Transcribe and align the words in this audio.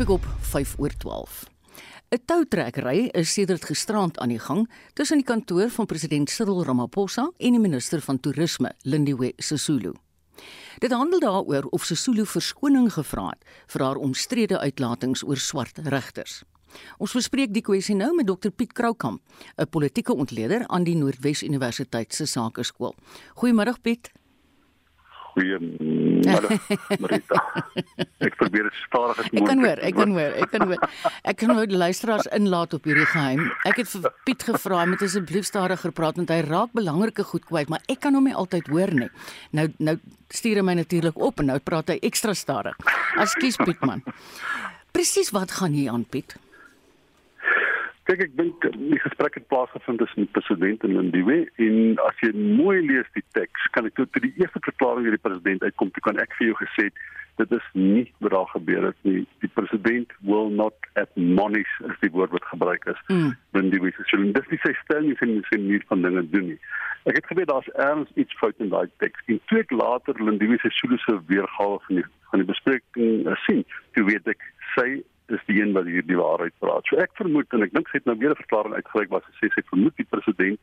Stap 0.00 0.08
ek 0.08 0.14
op 0.16 0.28
5 0.48 0.70
oor 0.80 0.92
12. 0.96 1.44
'n 2.08 2.20
Toutrekkery 2.24 3.10
is 3.12 3.32
sedert 3.32 3.64
gisterand 3.68 4.18
aan 4.18 4.32
die 4.32 4.38
gang 4.38 4.70
tussen 4.94 5.20
die 5.20 5.26
kantoor 5.26 5.68
van 5.68 5.86
president 5.86 6.30
Cyril 6.30 6.64
Ramaphosa 6.64 7.26
en 7.36 7.52
die 7.52 7.60
minister 7.60 8.00
van 8.00 8.20
toerisme, 8.20 8.72
Lindiwe 8.82 9.32
Sisulu. 9.36 9.92
Dit 10.78 10.92
handel 10.92 11.20
daaroor 11.20 11.68
of 11.70 11.84
Sisulu 11.84 12.24
verskoning 12.24 12.88
gevra 12.92 13.26
het 13.28 13.44
vir 13.66 13.84
haar 13.84 14.00
omstrede 14.00 14.58
uitlatings 14.58 15.22
oor 15.22 15.36
swart 15.36 15.78
regters. 15.84 16.44
Ons 16.96 17.12
bespreek 17.12 17.52
die 17.52 17.62
kwessie 17.62 17.94
nou 17.94 18.14
met 18.14 18.26
Dr 18.26 18.50
Piet 18.56 18.72
Kroukamp, 18.72 19.20
'n 19.58 19.68
politieke 19.68 20.14
ontleder 20.16 20.66
aan 20.68 20.84
die 20.84 20.96
Noordwes 20.96 21.42
Universiteit 21.42 22.14
se 22.14 22.24
Sakeskool. 22.26 22.94
Goeiemôre 23.36 23.76
Piet. 23.82 24.10
Goeiemôre 25.36 25.99
Marita. 26.24 27.40
Ek 28.26 28.36
probeer 28.36 28.68
dit 28.68 28.78
stadig 28.84 29.20
as 29.22 29.30
moontlik. 29.30 29.40
Ek 29.40 29.48
kan 29.48 29.62
hoor, 29.64 29.80
ek 29.88 29.96
kan 29.96 30.14
hoor, 30.16 30.34
ek 30.42 30.50
kan 30.52 30.66
hoor. 30.68 30.82
Ek 31.32 31.38
kan 31.40 31.54
die 31.70 31.80
luisteraars 31.80 32.28
inlaat 32.36 32.74
op 32.76 32.88
hierdie 32.88 33.06
geheim. 33.08 33.46
Ek 33.68 33.80
het 33.80 33.88
vir 33.92 34.10
Piet 34.28 34.44
gevra 34.48 34.82
om 34.84 34.96
asseblief 34.98 35.48
stadiger 35.48 35.94
praat 35.96 36.20
want 36.20 36.32
hy 36.34 36.40
raak 36.46 36.74
belangrike 36.76 37.24
goed 37.30 37.46
kwyt, 37.48 37.72
maar 37.72 37.80
ek 37.88 38.02
kan 38.04 38.16
hom 38.18 38.28
nie 38.28 38.36
altyd 38.36 38.68
hoor 38.72 38.92
nie. 38.96 39.08
Nou 39.56 39.70
nou 39.78 39.96
stuur 40.30 40.60
hy 40.60 40.66
my 40.66 40.76
natuurlik 40.78 41.18
op 41.18 41.40
en 41.42 41.50
nou 41.54 41.58
praat 41.64 41.94
hy 41.94 41.98
ekstra 42.06 42.36
stadig. 42.36 42.76
Ekskuus 43.20 43.58
Piet 43.64 43.82
man. 43.86 44.04
Presies 44.94 45.32
wat 45.34 45.56
gaan 45.58 45.74
hier 45.76 45.94
aan 45.94 46.04
Piet? 46.04 46.36
Kyk 48.10 48.24
ek 48.24 48.32
dink 48.34 48.64
die 48.74 48.98
gesprek 48.98 49.36
het 49.38 49.44
plaasgevind 49.52 50.00
tussen 50.02 50.24
die 50.24 50.32
president 50.34 50.82
en 50.82 50.96
Lindiwe 50.96 51.44
en 51.62 51.76
as 52.08 52.22
jy 52.24 52.32
mooi 52.34 52.80
lees 52.82 53.06
die 53.14 53.22
teks 53.36 53.68
kan 53.76 53.86
ek 53.86 53.94
tot 54.00 54.16
die 54.24 54.32
eerste 54.40 54.58
verklaring 54.64 55.06
deur 55.06 55.14
die 55.14 55.22
president 55.22 55.62
uitkom 55.62 55.92
toe 55.94 56.02
kan 56.08 56.18
ek 56.18 56.34
vir 56.40 56.48
jou 56.48 56.56
gesê 56.58 56.88
dit 57.38 57.54
is 57.54 57.68
nie 57.78 58.02
wat 58.18 58.34
daar 58.34 58.50
gebeur 58.50 58.88
het 58.88 59.06
nie. 59.06 59.22
Die 59.44 59.50
president 59.54 60.10
will 60.26 60.50
not 60.50 60.88
admonish 60.98 61.76
as 61.86 62.02
die 62.02 62.10
woord 62.16 62.34
wat 62.34 62.50
gebruik 62.50 62.88
is. 62.90 62.98
Mm. 63.14 63.30
Lindiwe 63.54 63.94
sê 63.94 64.08
so 64.10 64.26
dis 64.40 64.50
nie 64.50 64.60
sy 64.64 64.74
stelling 64.80 65.14
in 65.14 65.36
die 65.36 65.46
sin 65.52 65.68
nie 65.68 65.78
van 65.92 66.02
dinge 66.02 66.26
doen 66.34 66.50
nie. 66.50 66.58
Ek 67.06 67.20
het 67.20 67.30
geweet 67.30 67.52
daar's 67.52 67.70
erns 67.86 68.10
iets 68.18 68.34
fout 68.42 68.58
in 68.58 68.74
daai 68.74 68.90
teks. 69.04 69.22
En 69.30 69.38
twee 69.52 69.62
ek 69.62 69.70
later 69.84 70.18
Lindiwe 70.18 70.58
se 70.58 70.74
solusie 70.80 71.20
weergawe 71.30 71.78
van 71.86 72.02
die 72.02 72.08
van 72.34 72.42
die 72.42 72.50
bespreking 72.50 73.30
uh, 73.30 73.38
sien 73.46 73.62
toe 73.94 74.04
weet 74.10 74.34
ek 74.34 74.42
sy 74.74 74.98
is 75.30 75.42
die 75.46 75.60
een 75.60 75.72
wat 75.72 75.88
hier 75.90 76.06
die 76.06 76.18
waarheid 76.18 76.54
praat. 76.58 76.86
So 76.88 77.00
ek 77.02 77.12
vermoed 77.18 77.52
en 77.56 77.66
ek 77.66 77.74
dink 77.74 77.88
sy 77.88 78.00
het 78.00 78.08
nou 78.08 78.16
weer 78.18 78.34
'n 78.34 78.42
verklaring 78.42 78.74
uitgereik 78.74 79.10
wat 79.10 79.24
sê 79.40 79.50
sy 79.54 79.62
vermoed 79.72 79.96
die 79.96 80.10
president 80.10 80.60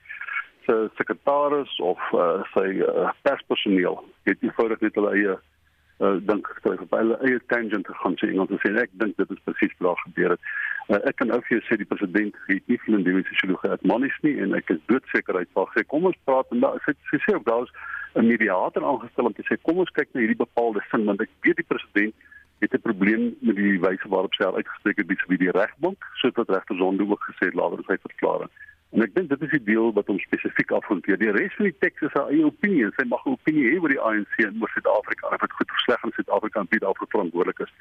se 0.66 0.90
sekretaris 1.00 1.80
of 1.80 2.00
uh, 2.14 2.44
sy 2.54 2.68
uh, 2.84 3.12
perspersoneel 3.28 4.04
het 4.28 4.44
eenvoudig 4.44 4.80
net 4.84 4.96
hulle 5.00 5.14
eie 5.16 5.36
uh, 5.36 6.18
dink 6.30 6.48
geskryf 6.52 6.82
op 6.84 6.96
hulle 7.00 7.18
eie 7.28 7.40
tangent 7.54 7.88
gegaan 7.88 8.18
sê 8.20 8.32
Engels 8.32 8.52
sê 8.64 8.74
ek 8.84 8.92
dink 9.04 9.18
dit 9.18 9.32
is 9.36 9.44
presies 9.48 9.76
wat 9.78 9.88
daar 9.88 10.04
gebeur 10.06 10.36
het. 10.36 10.50
Uh, 10.88 11.00
ek 11.10 11.20
kan 11.22 11.32
ook 11.32 11.48
vir 11.48 11.58
jou 11.58 11.64
sê 11.68 11.80
die 11.80 11.92
president 11.94 12.36
het 12.48 12.68
nie 12.68 12.80
in 12.88 13.06
die 13.08 13.24
fisiologie 13.30 13.74
admonish 13.76 14.20
nie 14.28 14.36
en 14.44 14.56
ek 14.60 14.72
is 14.76 14.84
doodseker 14.92 15.40
hy 15.40 15.46
sal 15.54 15.70
sê 15.76 15.86
kom 15.88 16.10
ons 16.12 16.24
praat 16.30 16.52
en 16.52 16.66
daar 16.66 16.82
sê 16.86 16.96
sy 17.12 17.22
sê 17.26 17.36
of 17.40 17.48
daar's 17.48 17.72
'n 18.16 18.28
mediator 18.28 18.84
aangestel 18.84 19.30
om 19.30 19.34
te 19.34 19.48
sê 19.48 19.58
kom 19.62 19.80
ons 19.84 19.96
kyk 19.98 20.10
na 20.14 20.22
hierdie 20.22 20.44
bepaalde 20.44 20.84
sin 20.92 21.06
want 21.06 21.22
ek 21.22 21.30
weet 21.46 21.64
die 21.64 21.72
president 21.72 22.16
het 22.60 22.74
'n 22.74 22.82
probleem 22.82 23.36
met 23.40 23.56
die 23.56 23.80
wyse 23.80 24.08
waarop 24.08 24.34
sy 24.34 24.44
uitgespreek 24.44 24.98
het 24.98 25.28
by 25.28 25.38
die 25.38 25.52
regbank, 25.52 26.04
sodat 26.14 26.50
regter 26.50 26.76
Zondo 26.76 27.10
ook 27.10 27.24
gesê 27.30 27.46
het 27.46 27.54
later 27.54 27.78
in 27.78 27.84
sy 27.88 27.98
verklaring. 28.02 28.50
En 28.96 29.04
ek 29.04 29.16
dink 29.16 29.30
dit 29.30 29.42
is 29.42 29.50
die 29.50 29.64
deel 29.64 29.92
wat 29.94 30.08
hom 30.08 30.20
spesifiek 30.20 30.72
afhanteer. 30.72 31.18
Die 31.20 31.32
res 31.36 31.56
van 31.56 31.68
die 31.68 31.76
teks 31.84 32.06
is 32.08 32.14
sy 32.16 32.24
eie 32.32 32.46
opinie 32.48 32.86
en 32.88 32.94
sy 32.96 33.04
mag 33.12 33.26
'n 33.26 33.36
opinie 33.36 33.66
hê 33.68 33.82
oor 33.82 33.92
die 33.92 34.00
ANC 34.00 34.36
en 34.46 34.62
oor 34.62 34.72
Suid-Afrika 34.72 35.28
of 35.28 35.44
dit 35.44 35.58
goed 35.58 35.74
of 35.76 35.82
sleg 35.84 36.04
in 36.04 36.14
Suid-Afrika 36.16 36.60
en 36.60 36.70
wie 36.70 36.80
daarvoor 36.80 37.08
verantwoordelik 37.10 37.60
is. 37.60 37.74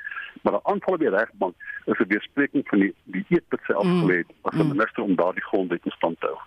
Maar 0.42 0.54
'n 0.54 0.66
aanval 0.70 0.94
op 0.94 1.00
die 1.00 1.14
regbank 1.18 1.54
is 1.86 1.98
'n 1.98 2.08
weerspreking 2.08 2.68
van 2.68 2.78
die 2.78 2.94
die 3.04 3.24
eet 3.28 3.46
wat 3.48 3.60
sy 3.66 3.72
afgelê 3.72 4.16
het 4.16 4.30
as 4.42 4.54
'n 4.54 4.62
mm. 4.62 4.68
minister 4.68 5.02
om 5.02 5.14
daardie 5.14 5.46
grondwet 5.50 5.84
in 5.84 5.90
stand 5.90 6.20
te 6.20 6.26
hou. 6.26 6.40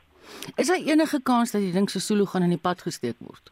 Is 0.56 0.68
daar 0.68 0.84
enige 0.92 1.20
kans 1.24 1.52
dat 1.52 1.62
die 1.62 1.72
ding 1.72 1.90
so 1.90 2.00
solo 2.00 2.26
gaan 2.26 2.44
in 2.44 2.50
die 2.50 2.66
pad 2.68 2.82
gesteek 2.82 3.16
word? 3.20 3.52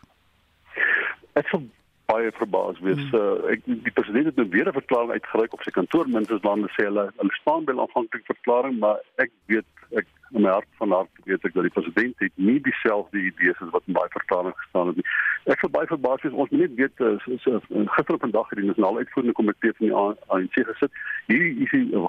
Ek 1.34 1.48
sal 1.48 1.64
baie 2.08 2.32
verbaas 2.40 2.80
wees. 2.80 3.02
Mm. 3.12 3.16
Uh, 3.20 3.54
ek 3.54 3.66
die 3.68 3.94
president 3.96 4.30
het 4.32 4.38
nou 4.40 4.48
weer 4.50 4.68
'n 4.70 4.80
verklaring 4.80 5.12
uitgereik 5.12 5.54
op 5.54 5.64
sy 5.64 5.72
kantoor 5.76 6.08
minstens 6.10 6.44
lande 6.50 6.70
sê 6.76 6.88
hulle 6.90 7.10
hulle 7.20 7.40
staan 7.42 7.66
by 7.66 7.74
'n 7.74 7.84
aanvanklike 7.84 8.32
verklaring, 8.34 8.80
maar 8.80 9.00
ek 9.24 9.32
weet 9.52 9.68
ek 9.92 10.08
in 10.36 10.42
my 10.42 10.52
hart 10.52 10.72
van 10.80 10.92
hart 10.92 11.12
weet 11.24 11.46
ek 11.48 11.54
dat 11.54 11.64
die 11.68 11.76
president 11.78 12.16
het 12.20 12.34
nie 12.36 12.60
dieselfde 12.62 13.18
idees 13.20 13.60
as 13.64 13.72
wat 13.76 13.84
in 13.88 13.94
daai 13.94 14.10
verklaring 14.16 14.56
gestaan 14.58 14.88
het 14.88 14.96
nie. 15.00 15.08
Ek 15.54 15.60
sou 15.60 15.70
baie 15.72 15.88
verbaas 15.88 16.22
wees 16.24 16.34
ons 16.34 16.52
moet 16.52 16.60
net 16.60 16.76
weet 16.76 17.00
uh, 17.00 17.14
so, 17.24 17.38
so, 17.44 17.62
gister 17.96 18.16
op 18.16 18.26
vandag 18.28 18.50
het 18.50 18.60
die 18.60 18.68
nasionale 18.68 19.04
uitvoerende 19.04 19.38
komitee 19.40 19.74
van 19.80 19.88
die 19.88 19.96
ANC 20.36 20.56
gesit. 20.72 20.92
Hierdie 21.32 21.64
is 21.64 21.72
die 21.72 21.86
uh, 21.96 22.08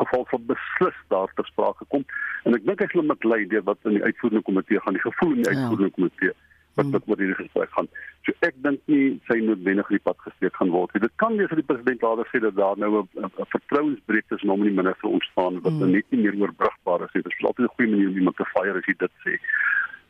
geval 0.00 0.24
van 0.32 0.48
beslis 0.52 0.98
daar 1.08 1.32
ter 1.36 1.46
sprake 1.52 1.84
kom 1.88 2.04
en 2.44 2.56
ek 2.56 2.64
dink 2.68 2.80
ek 2.80 2.96
sal 2.96 3.08
met 3.12 3.24
lei 3.24 3.44
deur 3.52 3.64
wat 3.68 3.80
in 3.84 3.98
die 3.98 4.04
uitvoerende 4.04 4.44
komitee 4.48 4.80
gaan 4.80 4.96
die 4.96 5.06
gevoel 5.08 5.36
in 5.36 5.42
die 5.42 5.50
ja. 5.50 5.56
uitvoerende 5.56 5.92
ja. 5.92 5.96
komitee 6.00 6.34
wat 6.76 6.90
wat 6.94 7.08
oor 7.08 7.20
hierdie 7.22 7.38
gesprek 7.38 7.72
gaan. 7.76 7.88
So 8.26 8.34
ek 8.46 8.56
dink 8.64 8.80
nie 8.92 9.16
sy 9.28 9.38
noodwendig 9.44 9.88
die 9.94 10.02
pad 10.08 10.18
gesteek 10.24 10.56
gaan 10.58 10.72
word 10.74 10.92
nie. 10.94 11.04
Dit 11.06 11.14
kan 11.22 11.38
wees 11.40 11.48
dat 11.52 11.60
die 11.62 11.68
president 11.70 12.04
later 12.04 12.28
sê 12.32 12.42
dat 12.44 12.56
daar 12.56 12.78
nou 12.78 13.02
'n 13.04 13.30
vertrouensbreuk 13.54 14.28
tussen 14.28 14.52
hom 14.52 14.60
en 14.60 14.70
die 14.70 14.80
minister 14.82 15.08
ontstaan 15.08 15.60
wat 15.64 15.72
mm. 15.72 15.90
net 15.96 16.06
nie 16.10 16.22
meer 16.22 16.36
oorbrugbaar 16.40 17.06
is 17.06 17.14
nie. 17.14 17.22
Dit 17.22 17.32
is 17.32 17.44
altyd 17.44 17.66
'n 17.66 17.76
goeie 17.76 17.90
manier 17.90 18.08
om 18.08 18.20
iemand 18.22 18.36
te 18.36 18.48
fire 18.52 18.78
as 18.78 18.86
jy 18.86 18.94
dit 18.98 19.14
sê. 19.24 19.38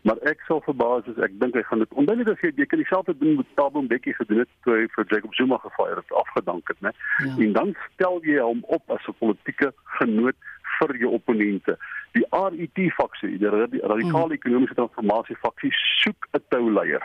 Maar 0.07 0.19
ek 0.31 0.43
sal 0.47 0.61
verbaas 0.63 1.07
as 1.11 1.19
ek 1.19 1.33
dink 1.43 1.57
hy 1.59 1.63
gaan 1.67 1.83
dit 1.83 1.95
onduidelik 1.99 2.29
as 2.31 2.43
jy 2.45 2.53
jy 2.55 2.67
kan 2.71 2.79
dieselfde 2.79 3.15
doen 3.19 3.37
met 3.37 3.49
Thabo 3.59 3.83
Mbeki 3.83 4.13
gedoen 4.15 4.39
het 4.45 4.51
toe 4.63 4.77
hy 4.79 4.85
vir 4.95 5.07
Jacob 5.11 5.35
Zuma 5.35 5.59
gefire 5.59 5.99
het, 5.99 6.13
afgedank 6.13 6.69
het, 6.71 6.81
né? 6.81 6.93
Ja. 7.25 7.33
En 7.43 7.53
dan 7.53 7.75
stel 7.95 8.21
jy 8.23 8.39
hom 8.39 8.63
op 8.77 8.91
as 8.91 9.09
'n 9.11 9.19
politieke 9.19 9.73
genoot 9.99 10.39
vir 10.79 10.97
jou 10.97 11.11
opponente. 11.19 11.79
Die 12.17 12.25
RET 12.33 12.81
faksie, 12.97 13.37
die 13.39 13.51
radikale 13.51 14.33
mm. 14.33 14.39
ekonomiese 14.39 14.77
transformasie 14.79 15.37
faksie 15.43 15.73
soek 16.03 16.29
'n 16.33 16.43
touleier 16.49 17.05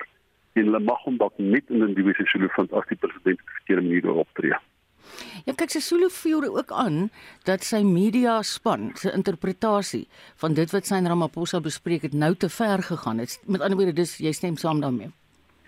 en 0.56 0.68
hulle 0.68 0.80
mag 0.80 1.00
hom 1.06 1.18
dalk 1.20 1.38
net 1.38 1.70
in 1.70 1.84
'n 1.84 1.96
divisie 1.96 2.28
sou 2.32 2.48
vind 2.56 2.74
as 2.74 2.88
die 2.90 3.00
president 3.04 3.40
op 3.40 3.48
'n 3.48 3.56
verkeerde 3.60 3.82
manier 3.88 4.22
optree. 4.26 4.58
Ja, 5.46 5.54
kyk, 5.54 5.70
Sesulu 5.70 6.10
voer 6.10 6.48
ook 6.48 6.72
aan 6.72 7.10
dat 7.44 7.64
sy 7.64 7.82
media 7.84 8.42
span 8.42 8.92
se 8.96 9.12
interpretasie 9.12 10.08
van 10.36 10.54
dit 10.54 10.72
wat 10.72 10.86
sy 10.86 10.96
en 10.96 11.08
Ramaphosa 11.08 11.60
bespreek 11.60 12.02
het 12.02 12.14
nou 12.14 12.36
te 12.36 12.50
ver 12.50 12.84
gegaan 12.84 13.18
het. 13.18 13.40
Met 13.46 13.62
ander 13.62 13.78
woorde, 13.78 13.94
dis 13.94 14.18
jy 14.18 14.32
stem 14.32 14.58
saam 14.58 14.80
daarmee 14.80 15.12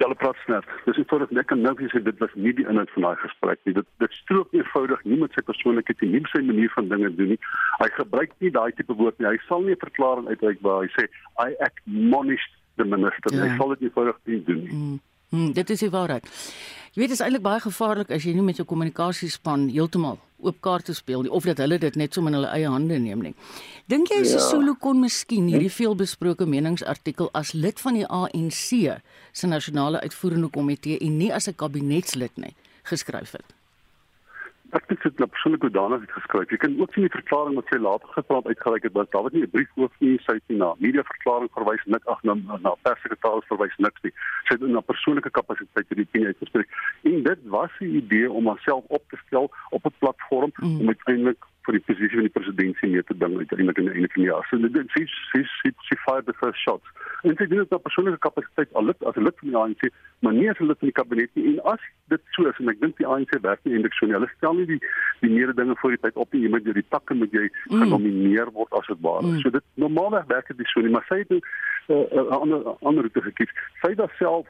hulle 0.02 0.16
praat 0.16 0.40
snert. 0.46 0.66
Dis 0.86 0.98
eenvoudig 0.98 1.30
net 1.30 1.48
kan 1.50 1.62
nou 1.62 1.74
sê 1.78 2.02
dit 2.04 2.20
was 2.24 2.34
nie 2.36 2.54
die 2.54 2.66
inhoud 2.66 2.90
van 2.96 3.08
daai 3.08 3.22
gesprek 3.22 3.59
nie. 3.66 3.76
Dit 3.78 3.88
dit 4.04 4.18
strook 4.22 4.54
eenvoudig 4.54 5.04
nie 5.04 5.20
met 5.22 5.34
sy 5.34 5.44
persoonlikheid 5.46 6.02
nie, 6.02 6.12
nie 6.16 6.31
sy 6.31 6.42
manier 6.42 6.74
van 6.76 6.90
dinge 6.90 7.14
doen 7.16 7.34
nie. 7.36 7.40
Hy 7.80 7.90
gebruik 8.00 8.36
nie 8.40 8.52
daai 8.52 8.72
tipe 8.78 8.98
woord 8.98 9.20
nie. 9.20 9.30
Hy 9.30 9.40
sal 9.48 9.62
nie 9.62 9.76
'n 9.76 9.86
verklaring 9.86 10.28
uitreik 10.28 10.62
waar 10.62 10.84
hy 10.84 10.90
sê 10.98 11.08
I 11.38 11.56
admonished 11.70 12.53
the 12.78 12.86
minister. 12.86 13.34
Ja. 13.34 13.46
Hy 13.46 13.58
sal 13.58 13.76
dit 13.76 13.82
eenvoudig 13.90 14.18
nie 14.26 14.44
doen 14.44 14.64
nie. 14.64 14.74
Mm. 14.74 15.00
Mm, 15.34 15.53
dit 15.53 15.70
is 15.70 15.80
die 15.80 15.90
waarheid. 15.90 16.26
Jy 16.94 17.02
weet 17.02 17.09
dit 17.09 17.18
is 17.18 17.26
eintlik 17.26 17.42
baie 17.42 17.59
gevaarlik 17.59 18.12
as 18.12 18.24
jy 18.24 18.34
nie 18.34 18.46
met 18.46 18.58
jou 18.58 18.66
kommunikasiespan 18.70 19.70
heeltemal 19.74 20.20
oop 20.44 20.59
kaarte 20.62 20.94
speel 20.94 21.24
nie 21.26 21.31
of 21.31 21.48
dat 21.50 21.58
hulle 21.64 21.80
dit 21.80 21.96
net 21.96 22.14
so 22.14 22.26
in 22.28 22.38
hulle 22.38 22.52
eie 22.52 22.70
hande 22.70 23.00
neem 23.00 23.24
nie. 23.24 23.34
Dink 23.88 24.12
jy 24.12 24.22
ja. 24.22 24.30
Sesulu 24.36 24.76
kon 24.80 25.02
miskien 25.02 25.48
hierdie 25.52 25.72
veelbesproke 25.72 26.46
meningsartikel 26.46 27.30
as 27.34 27.54
lid 27.54 27.80
van 27.80 28.00
die 28.00 28.06
ANC 28.08 29.02
se 29.32 29.48
nasionale 29.48 30.02
uitvoerende 30.03 30.52
komitee 30.53 31.00
en 31.00 31.18
nie 31.18 31.34
as 31.34 31.48
'n 31.48 31.56
kabinetslid 31.56 32.38
nie 32.38 32.56
geskryf 32.84 33.32
het? 33.32 33.62
Ek 34.78 34.88
dink 34.89 35.03
dit 35.03 35.17
het 35.19 35.29
persoonlik 35.29 35.61
hoedanig 35.61 36.01
het 36.01 36.13
geskryf. 36.17 36.50
Jy 36.50 36.57
kan 36.57 36.79
ook 36.79 36.94
sien 36.94 37.06
die 37.06 37.13
verklaring 37.13 37.56
wat 37.59 37.69
sy 37.69 37.78
later 37.78 38.09
gepraat 38.16 38.47
uitgereik 38.50 38.88
het, 38.88 38.95
want 38.97 39.11
daar 39.11 39.25
was 39.28 39.35
nie 39.35 39.44
'n 39.44 39.53
brief 39.56 39.69
oor 39.75 39.91
nie, 40.00 40.17
sy 40.25 40.34
het 40.39 40.47
nie 40.50 40.57
na 40.57 40.73
media 40.78 41.03
verklaring 41.03 41.51
verwys 41.53 41.85
nik 41.85 42.05
ag 42.14 42.23
na 42.23 42.34
na 42.66 42.75
perssekretaris 42.81 43.49
verwys 43.52 43.78
niks 43.78 44.02
nie. 44.03 44.14
Sy 44.47 44.58
het 44.58 44.61
na 44.61 44.81
persoonlike 44.81 45.29
kapasiteit 45.29 45.87
hierdie 45.90 46.08
ding 46.11 46.25
uitgespreek. 46.25 46.70
En 47.03 47.23
dit 47.23 47.40
was 47.55 47.72
'n 47.79 47.96
idee 48.02 48.31
om 48.31 48.47
haarself 48.47 48.84
op 48.87 49.03
te 49.09 49.17
stel 49.28 49.52
op 49.70 49.85
'n 49.85 49.96
platform 49.99 50.52
mm. 50.55 50.79
om 50.79 50.87
uiteindelik 50.87 51.41
vir 51.66 51.73
die 51.73 51.85
posisie 51.87 52.17
van 52.17 52.28
die 52.28 52.37
presidentskap 52.37 52.90
mee 52.90 53.03
te 53.03 53.17
ding 53.17 53.37
uiteindelik 53.37 53.78
in 53.78 53.87
die 53.87 53.93
einde 53.93 54.09
van 54.14 54.23
die 54.23 54.31
jaar. 54.31 54.47
So 54.49 54.58
dit 54.58 54.90
sy 54.96 55.05
sy 55.31 55.43
sy 55.61 55.69
sy 55.87 55.96
fired 56.05 56.26
the 56.26 56.34
first 56.34 56.59
shots. 56.59 56.87
En 57.23 57.35
sy 57.40 57.46
doen 57.47 57.61
dit 57.64 57.75
op 57.75 57.84
persoonlike 57.84 58.20
kapasiteit 58.20 58.73
al 58.73 58.85
lid 58.90 59.03
as 59.08 59.16
'n 59.16 59.23
lid 59.23 59.37
van 59.40 59.49
die 59.49 59.58
ANC, 59.58 59.84
maar 60.20 60.34
nie 60.34 60.49
as 60.49 60.59
'n 60.59 60.67
lid 60.67 60.79
van 60.79 60.90
die 60.91 60.99
kabinet 60.99 61.29
nie. 61.34 61.46
En 61.52 61.64
as 61.73 61.84
dit 62.08 62.22
so 62.31 62.47
is 62.47 62.59
en 62.59 62.70
ek 62.70 62.79
dink 62.79 62.97
die 62.97 63.08
ANC 63.08 63.31
werk 63.41 63.59
nie 63.64 63.73
eintlik 63.73 63.93
so 63.93 64.05
nie. 64.05 64.14
Hulle 64.14 64.31
stel 64.37 64.53
nie 64.53 64.66
die 64.66 64.81
die 65.22 65.29
meerde 65.29 65.53
dinge 65.53 65.75
voor 65.75 65.90
die 65.90 65.99
tyd 65.99 66.16
op 66.16 66.34
nie. 66.34 66.41
Jy 66.41 66.49
moet 66.49 66.64
deur 66.64 66.73
die 66.73 66.90
takke 66.90 67.14
moet 67.14 67.31
jy 67.31 67.49
mm. 67.49 67.79
genomineer 67.81 68.52
word 68.52 68.73
as 68.73 68.87
dit 68.87 69.02
ware. 69.02 69.25
Mm. 69.25 69.40
So 69.40 69.49
dit 69.49 69.64
normaalweg 69.73 70.25
werk 70.25 70.58
dit 70.58 70.67
so 70.67 70.81
nie, 70.81 70.90
maar 70.90 71.05
sy 71.08 71.17
het 71.23 71.29
'n 71.31 71.41
uh, 71.87 72.05
uh, 72.11 72.28
ander 72.28 72.75
ander 72.81 73.03
route 73.03 73.22
gekies. 73.22 73.52
Sy 73.81 73.96
het 73.96 74.11
self 74.17 74.47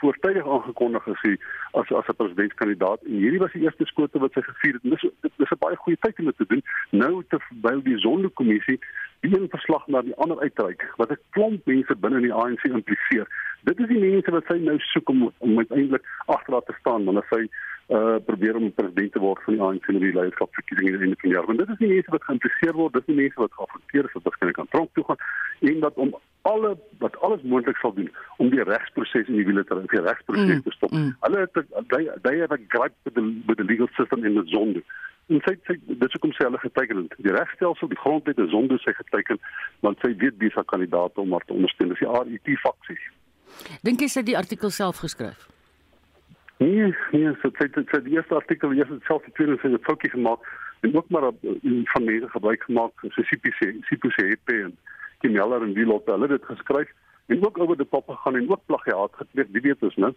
voortydig 0.00 0.46
aangekondig 0.46 1.08
as 1.08 1.22
hy 1.22 1.34
as 1.80 1.92
as 2.00 2.08
'n 2.08 2.18
presidentskandidaat 2.20 3.00
en 3.02 3.16
hierdie 3.22 3.42
was 3.44 3.52
die 3.52 3.62
eerste 3.62 3.86
skote 3.86 4.18
wat 4.18 4.32
sy 4.32 4.42
gevier 4.42 4.78
het. 4.78 4.82
Dis 4.82 5.32
dis 5.36 5.50
'n 5.50 5.64
baie 5.64 5.76
goeie 5.76 5.98
tyd 6.00 6.18
om 6.18 6.24
dit 6.24 6.36
te 6.36 6.46
doen. 6.52 6.62
Nou 6.90 7.24
te 7.28 7.38
by 7.50 7.74
die 7.82 7.98
sondekommissie 7.98 8.78
die 9.20 9.38
een 9.38 9.48
verslag 9.48 9.86
na 9.86 10.02
die 10.02 10.16
ander 10.16 10.40
uitreik 10.40 10.92
wat 10.96 11.10
'n 11.10 11.18
klomp 11.30 11.66
mense 11.66 11.94
binne 11.96 12.20
die 12.20 12.32
ANC 12.32 12.64
impliseer. 12.64 13.26
Dit 13.64 13.80
is 13.80 13.88
die 13.88 13.98
mense 13.98 14.30
wat 14.30 14.44
sy 14.46 14.58
nou 14.58 14.78
soek 14.78 15.08
om 15.08 15.32
om 15.38 15.58
uiteindelik 15.58 16.04
agterlaat 16.26 16.66
te 16.66 16.76
staan 16.80 17.04
wanneer 17.04 17.26
sy 17.30 17.48
uh 17.88 18.18
probeer 18.26 18.56
om 18.56 18.72
president 18.74 19.12
te 19.12 19.18
word 19.18 19.42
van 19.44 19.54
die 19.54 19.62
ANC 19.62 19.88
in 19.88 19.98
die 19.98 20.12
leierskapverkiesing 20.12 21.02
in 21.02 21.16
die 21.22 21.30
jaar. 21.30 21.46
Want 21.46 21.58
dit 21.58 21.68
is 21.68 21.78
die 21.78 21.92
mense 21.92 22.10
wat 22.10 22.24
geïnteresseerd 22.24 22.74
word, 22.74 22.92
dit 22.92 23.02
is 23.02 23.14
die 23.14 23.22
mense 23.22 23.40
wat 23.40 23.52
geaffekteer 23.52 24.04
is 24.04 24.12
wat 24.12 24.22
waarskynlik 24.22 24.58
aan 24.58 24.72
tronk 24.74 24.90
toe 24.94 25.04
gaan 25.04 25.22
en 25.60 25.80
dat 25.80 25.94
om 25.94 26.16
alle 26.50 26.76
wat 27.02 27.18
alles 27.26 27.42
moontlik 27.42 27.78
sal 27.82 27.94
doen 27.94 28.10
om 28.42 28.50
die 28.50 28.62
regsproses 28.62 29.28
in 29.30 29.40
die 29.40 29.46
wiele 29.48 29.64
te 29.64 29.74
ry, 29.74 29.82
die 29.92 30.04
regsproses 30.04 30.52
mm, 30.52 30.62
te 30.66 30.74
stop. 30.76 30.94
Mm. 30.94 31.12
Hulle 31.24 31.42
het 31.44 31.58
they 31.92 32.08
they 32.26 32.38
have 32.40 32.54
a 32.54 32.60
gripe 32.74 32.96
with 33.04 33.14
the 33.18 33.24
with 33.48 33.60
the 33.60 33.66
legal 33.72 33.90
system 33.98 34.24
in 34.24 34.38
the 34.38 34.46
zone. 34.54 34.82
En 35.26 35.42
sy 35.42 35.56
sê 35.66 35.74
dit 35.86 36.06
is 36.06 36.14
hoekom 36.14 36.34
sy 36.36 36.46
hulle 36.46 36.62
geteken 36.62 37.02
het. 37.02 37.18
Die 37.26 37.34
regstelsel, 37.34 37.90
die 37.90 37.98
grondwet 37.98 38.38
is 38.42 38.52
sonder 38.54 38.78
sy 38.84 38.94
geteken 39.00 39.42
want 39.86 40.02
sy 40.04 40.12
weet 40.22 40.38
wie 40.42 40.52
sy 40.54 40.64
kandidaat 40.72 41.18
om 41.22 41.34
haar 41.34 41.46
te 41.48 41.56
ondersteun. 41.56 41.90
Dis 41.94 42.04
die 42.04 42.12
RET 42.14 42.52
faksie. 42.62 42.98
Dink 43.86 44.02
jy 44.04 44.10
sy 44.12 44.22
het 44.22 44.30
die 44.30 44.38
artikel 44.38 44.70
self 44.74 45.02
geskryf? 45.02 45.48
Nee, 46.62 46.94
nee, 47.12 47.32
so 47.42 47.50
dit 47.58 47.74
dit 47.74 48.04
die 48.04 48.14
eerste 48.16 48.38
artikel 48.38 48.72
is 48.72 48.88
dit 48.88 49.10
self 49.10 49.24
die 49.26 49.34
tweede 49.36 49.58
sin 49.60 49.74
'n 49.74 49.82
foutjie 49.88 50.10
gemaak 50.10 50.40
en 50.80 50.96
ook 50.96 51.08
maar 51.08 51.30
van 51.92 52.04
mense 52.04 52.28
gebruik 52.28 52.62
gemaak 52.62 52.92
so 53.00 53.22
CPC 53.22 53.60
CPC 53.88 54.18
EP 54.18 54.48
en 54.48 54.76
Kimeller 55.24 55.62
en 55.62 55.74
Wielot 55.74 56.06
hulle 56.06 56.28
het 56.28 56.36
dit 56.38 56.48
geskryf 56.50 56.92
en 57.26 57.44
ook 57.44 57.58
oor 57.58 57.76
die 57.76 57.88
pop 57.88 58.08
gegaan 58.08 58.36
en 58.36 58.50
ook 58.50 58.62
plagiaat 58.66 59.12
gepleeg, 59.18 59.50
wie 59.50 59.60
weet 59.60 59.82
ons 59.82 59.96
nou. 59.96 60.12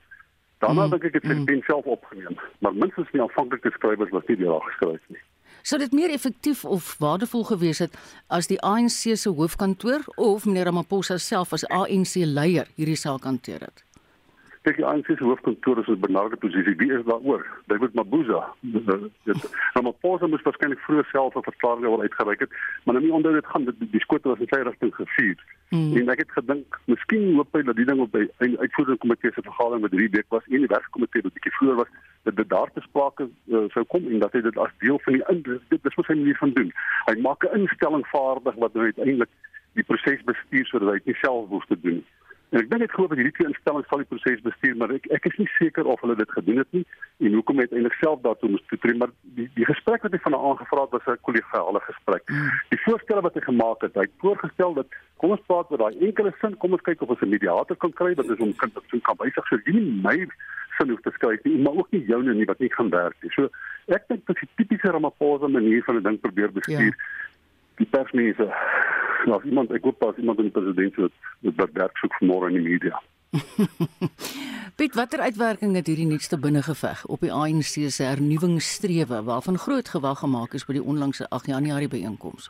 Daarna 0.59 0.85
mm, 0.85 0.91
dink 0.91 1.03
ek 1.09 1.17
het 1.19 1.25
sy 1.25 1.35
mm. 1.37 1.45
pen 1.47 1.61
self 1.65 1.87
opgeneem, 1.87 2.37
maar 2.59 2.75
minstens 2.75 3.11
die 3.15 3.21
aanvanklike 3.23 3.71
skrywers 3.77 4.11
was 4.15 4.27
nie 4.27 4.37
daar 4.43 4.63
geskryf 4.67 5.03
nie. 5.07 5.21
Sou 5.63 5.79
dit 5.79 5.93
meer 5.95 6.11
effektief 6.13 6.63
of 6.65 6.95
waardevol 6.99 7.43
gewees 7.49 7.81
het 7.83 7.95
as 8.27 8.47
die 8.51 8.59
ANC 8.63 9.15
se 9.19 9.29
hoofkantoor 9.29 10.05
of 10.15 10.45
meneer 10.45 10.69
Ramaphosa 10.69 11.17
self 11.17 11.53
as 11.55 11.65
ANC 11.67 12.15
leier 12.23 12.67
hierdie 12.75 12.99
saak 12.99 13.27
hanteer 13.27 13.67
het? 13.67 13.83
Kyk 14.69 14.81
die 14.83 14.85
ANC 14.85 15.07
se 15.09 15.25
hoofkantoor 15.25 15.79
is 15.81 15.87
'n 15.89 15.99
benarde 15.99 16.37
posisie. 16.37 16.75
Wie 16.77 16.91
is 16.93 17.05
daaroor? 17.05 17.45
David 17.67 17.93
Mabuza. 17.93 18.53
Dit 18.61 18.85
nou 19.73 19.83
maar 19.83 19.97
pos 20.01 20.21
moet 20.21 20.41
waarskynlik 20.41 20.79
vroeër 20.79 21.07
self 21.11 21.35
'n 21.35 21.49
verklaring 21.51 21.85
wil 21.85 22.01
uitgereik 22.01 22.39
het, 22.39 22.51
maar 22.83 22.93
nou 22.93 23.05
nie 23.05 23.13
onder 23.13 23.33
dit 23.33 23.45
gaan 23.45 23.65
dit 23.65 23.75
die 23.79 23.99
skoot 23.99 24.23
was 24.23 24.39
in 24.39 24.47
sy 24.49 24.61
rigting 24.61 24.95
gevuur. 24.95 25.37
Hmm. 25.69 25.97
En 25.97 26.09
ek 26.09 26.17
het 26.17 26.31
gedink, 26.31 26.79
miskien 26.85 27.35
hoop 27.35 27.53
hy 27.53 27.61
dat 27.61 27.75
die 27.75 27.85
ding 27.85 27.99
op 27.99 28.11
by 28.11 28.27
'n 28.39 28.57
uitvoerende 28.57 28.97
komitee 28.97 29.31
se 29.31 29.41
vergadering 29.41 29.81
met 29.81 29.91
drie 29.91 30.09
week 30.09 30.29
was 30.29 30.45
en 30.49 30.65
die 30.65 30.73
werkkomitee 30.75 31.21
wat 31.21 31.33
bietjie 31.33 31.57
vroeër 31.57 31.75
was 31.75 31.91
dat 32.23 32.35
dit 32.35 32.49
daar 32.49 32.71
te 32.73 32.81
sprake 32.81 33.29
uh, 33.47 33.65
sou 33.69 33.85
kom 33.85 34.07
en 34.07 34.19
dat 34.19 34.33
hy 34.33 34.41
dit 34.41 34.57
as 34.57 34.73
deel 34.77 34.99
van 34.99 35.13
die 35.13 35.23
in 35.27 35.41
dit 35.69 35.85
is 35.85 35.95
wat 35.95 36.07
hy 36.07 36.13
nie 36.13 36.37
van 36.37 36.53
doen. 36.53 36.71
Hy 37.05 37.15
maak 37.21 37.43
'n 37.43 37.59
instelling 37.59 38.07
vaardig 38.07 38.55
wat 38.55 38.73
nou 38.73 38.85
uiteindelik 38.85 39.29
die 39.73 39.83
proses 39.83 40.23
bestuur 40.23 40.65
sodat 40.65 40.89
hy 40.89 40.97
dit 40.97 41.05
nie 41.05 41.21
self 41.21 41.47
hoef 41.49 41.65
te 41.65 41.79
doen 41.81 41.93
nie. 41.93 42.07
En 42.49 42.59
ek 42.63 42.69
dink 42.71 42.81
ek 42.81 42.93
glo 42.97 43.09
dat 43.09 43.19
hierdie 43.19 43.35
twee 43.37 43.49
instellings 43.51 43.87
sal 43.91 44.01
die 44.01 44.07
proses 44.09 44.41
bestuur, 44.41 44.75
maar 44.81 44.93
ek 44.95 45.05
ek 45.13 45.27
is 45.29 45.35
nie 45.37 45.49
seker 45.57 45.85
of 45.85 46.01
hulle 46.01 46.15
dit 46.17 46.31
gedoen 46.33 46.61
het 46.63 46.71
nie 46.73 46.85
en 47.27 47.35
hoekom 47.37 47.61
het 47.61 47.75
eintlik 47.75 47.97
self 47.99 48.23
daartoe 48.23 48.49
moes 48.49 48.63
toetree, 48.71 48.97
maar 48.97 49.13
die 49.37 49.45
die 49.57 49.67
gesprek 49.69 50.05
wat 50.05 50.15
hy 50.15 50.21
van 50.23 50.37
aangevra 50.37 50.87
het 50.87 50.95
was 50.97 51.09
'n 51.13 51.21
kollegiale 51.27 51.81
gesprek. 51.85 52.23
Hmm. 52.25 52.49
Die 52.73 52.81
voorstelle 52.85 53.21
wat 53.21 53.37
hy 53.37 53.43
gemaak 53.45 53.85
het, 53.85 53.93
hy 53.93 54.07
het 54.07 54.17
voorgestel 54.23 54.73
dat 54.73 54.87
kom 55.21 55.35
ons 55.35 55.45
praat 55.45 55.69
oor 55.71 55.83
daai 55.83 55.99
enkele 56.07 56.33
sin, 56.41 56.57
kom 56.57 56.73
ons 56.73 56.87
kyk 56.87 57.01
of 57.01 57.09
ons 57.09 57.21
'n 57.21 57.29
mediator 57.29 57.77
kan 57.77 57.93
kry 57.93 58.15
wat 58.15 58.39
om 58.39 58.55
kind 58.55 58.77
op 58.77 58.85
so 58.89 58.99
kan 58.99 59.19
wysig 59.19 59.45
so 59.47 59.57
nie 59.65 59.85
my 60.01 60.17
sin 60.77 60.89
hoef 60.89 61.01
te 61.01 61.11
skryf 61.11 61.43
nie, 61.43 61.57
maar 61.57 61.73
ook 61.73 61.91
nie 61.91 62.05
joune 62.07 62.33
nie 62.33 62.45
wat 62.45 62.59
nie 62.59 62.73
gaan 62.73 62.89
werk 62.89 63.15
nie. 63.21 63.31
So 63.35 63.49
ek 63.87 64.07
dink 64.07 64.25
dit 64.25 64.35
is 64.35 64.41
'n 64.41 64.49
tipiese 64.55 64.91
Ramaphosa 64.91 65.47
manier 65.47 65.83
van 65.83 65.95
'n 65.97 66.03
ding 66.03 66.19
probeer 66.19 66.51
bestuur. 66.51 66.93
Ja. 66.95 67.28
Die 67.79 67.87
persmense 67.89 68.49
nou 69.27 69.39
iemand 69.43 69.71
ek 69.75 69.87
hoop 69.87 70.03
as 70.07 70.19
iemand 70.21 70.39
in 70.39 70.49
die 70.49 70.55
president 70.55 70.99
wat 71.03 71.55
wat 71.59 71.73
werk 71.77 71.97
soek 72.03 72.19
môre 72.23 72.51
in 72.51 72.59
die 72.59 72.67
media. 72.69 72.99
Piet, 74.79 74.95
watter 74.97 75.21
uitwerking 75.21 75.75
het 75.77 75.89
hierdie 75.91 76.07
nuutste 76.09 76.39
binnengeveg 76.39 77.03
op 77.05 77.21
die 77.25 77.33
ANC 77.33 77.75
se 77.91 78.07
hernuwingsstrewe 78.07 79.21
waarvan 79.27 79.59
groot 79.59 79.89
gewag 79.89 80.23
gemaak 80.23 80.55
is 80.57 80.65
by 80.65 80.79
die 80.79 80.85
onlangse 80.93 81.27
8 81.29 81.51
Januarie 81.51 81.91
byeenkoms? 81.91 82.49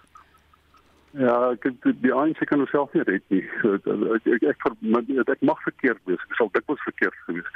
Ja, 1.18 1.36
ek 1.56 1.66
die 2.04 2.14
ANC 2.14 2.44
kan 2.46 2.62
homself 2.62 2.94
nie 2.94 3.04
red 3.08 3.24
nie. 3.34 3.42
Ek 3.66 3.88
ek, 3.90 4.28
ek, 4.30 4.46
ek, 4.54 5.32
ek 5.34 5.42
mag 5.42 5.64
verkeerd 5.66 6.02
wees. 6.06 6.22
Ek 6.30 6.38
sal 6.38 6.52
dikwels 6.54 6.84
verkeerd 6.86 7.18
gewees. 7.26 7.50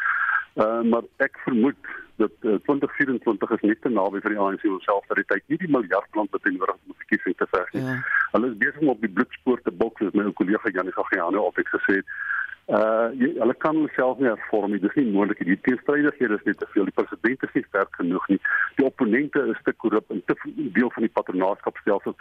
Uh, 0.53 0.81
maar 0.85 1.01
ek 1.17 1.39
vermoed 1.43 1.87
dat 2.21 2.31
uh, 2.41 2.59
2024 2.65 3.51
is 3.51 3.61
net 3.61 3.79
te 3.81 3.89
naby 3.89 4.19
vir 4.21 4.35
die 4.35 4.39
ANC 4.39 4.61
homself 4.67 5.07
dat 5.09 5.17
die 5.17 5.25
tyd 5.31 5.47
nie 5.49 5.57
die 5.63 5.69
miljard 5.75 6.17
rand 6.17 6.29
wat 6.35 6.45
hulle 6.45 6.59
nodig 6.59 6.75
het 6.75 6.91
om 6.93 6.99
verkiesing 7.01 7.37
te 7.39 7.47
veg 7.55 7.71
nie. 7.73 7.81
Ja. 7.87 7.95
Hulle 8.35 8.51
is 8.51 8.59
besig 8.61 8.83
om 8.83 8.91
op 8.93 9.01
die 9.01 9.09
bloedspoor 9.15 9.63
te 9.65 9.73
bok 9.81 9.97
soos 9.97 10.13
my 10.13 10.27
ou 10.29 10.35
kollega 10.37 10.69
Janie 10.75 10.93
Gagiano 10.93 11.47
het 11.57 11.71
gesê. 11.73 12.03
Uh 12.67 13.11
jy, 13.19 13.33
hulle 13.39 13.55
kan 13.59 13.75
homself 13.75 14.19
nie 14.19 14.29
hervorm 14.29 14.71
nie. 14.71 14.79
Dis 14.79 14.95
nie 14.95 15.09
moontlik 15.11 15.43
nie. 15.43 15.55
Die 15.55 15.63
teenstrydighede 15.67 16.39
is 16.39 16.47
net 16.47 16.57
te 16.59 16.69
veel. 16.71 16.87
Die 16.87 16.95
president 16.95 17.43
is 17.43 17.53
nie 17.57 17.65
sterk 17.67 17.95
genoeg 17.99 18.27
nie. 18.31 18.39
Die 18.77 18.85
opponente 18.85 19.43
is 19.51 19.59
te 19.63 19.73
korrup 19.73 20.09
en 20.09 20.23
te 20.25 20.37
deel 20.55 20.91
van 20.95 21.07
die 21.07 21.15
patronaatskapstelsel 21.19 22.15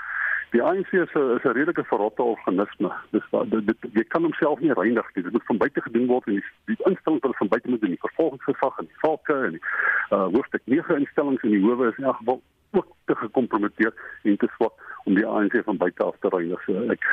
die 0.52 0.62
ANC 0.62 0.92
is 0.92 1.12
'n 1.14 1.36
is 1.36 1.44
'n 1.44 1.56
redelike 1.58 1.84
verrotte 1.84 2.22
organisme. 2.22 2.90
Dis 3.10 3.24
dit, 3.30 3.66
dit 3.66 3.78
jy 3.92 4.04
kan 4.04 4.22
homself 4.22 4.60
nie 4.60 4.72
reinig 4.72 5.06
nie. 5.14 5.22
Dit 5.24 5.32
moet 5.32 5.50
van 5.50 5.56
buite 5.56 5.80
gedoen 5.80 6.06
word 6.06 6.26
en 6.26 6.32
die, 6.32 6.44
die 6.64 6.84
instelling 6.84 7.22
wat 7.22 7.36
van 7.36 7.48
buite 7.48 7.68
moet 7.68 7.80
doen, 7.80 7.94
die 7.96 8.06
vervolgingsgesag 8.06 8.78
en 8.78 8.84
die 8.84 9.00
valke 9.04 9.34
en 9.46 9.50
die 9.50 9.64
uh 10.10 10.28
hoofstuk 10.34 10.60
9 10.64 10.96
instellings 10.96 11.42
in 11.42 11.50
die 11.50 11.64
howe 11.64 11.88
is 11.88 11.96
in 11.96 12.04
elk 12.04 12.16
geval 12.16 12.42
ook 12.72 12.88
te 13.04 13.14
gekompromiteer 13.14 13.92
en 14.22 14.36
te 14.36 14.48
swak 14.56 14.72
om 15.04 15.14
die 15.14 15.26
ANC 15.26 15.56
van 15.64 15.76
buite 15.76 16.04
af 16.04 16.16
te 16.20 16.28
reinig. 16.28 16.64
So 16.66 16.84
ek 16.94 17.06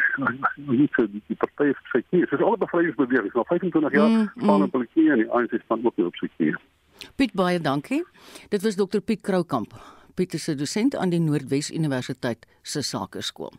nie 0.55 0.89
so 0.95 1.07
die, 1.07 1.21
die 1.27 1.37
partye 1.41 1.75
sê 1.91 2.03
nie, 2.09 2.25
dit 2.25 2.33
is 2.33 2.41
al 2.41 2.57
'n 2.57 2.63
bevrydingsbeweging. 2.65 3.33
Nou 3.33 3.45
25 3.45 3.91
jaar 3.91 4.09
mm, 4.09 4.27
mm. 4.35 4.67
op 4.67 4.71
politiek 4.71 5.09
en 5.09 5.23
die 5.23 5.31
ANC 5.31 5.61
staan 5.63 5.85
ook 5.85 5.97
nie 5.97 6.05
op 6.05 6.15
sy 6.15 6.29
knie. 6.35 6.55
Piet 7.15 7.33
baie 7.33 7.59
dankie. 7.59 8.03
Dit 8.49 8.61
was 8.61 8.75
dokter 8.75 9.01
Piet 9.01 9.21
Kroukamp. 9.21 9.73
Piet 10.15 10.33
is 10.33 10.47
'n 10.47 10.57
dosent 10.57 10.95
aan 10.95 11.09
die 11.09 11.19
Noordwes 11.19 11.71
Universiteit 11.71 12.45
se 12.61 12.81
Sakeskool. 12.81 13.53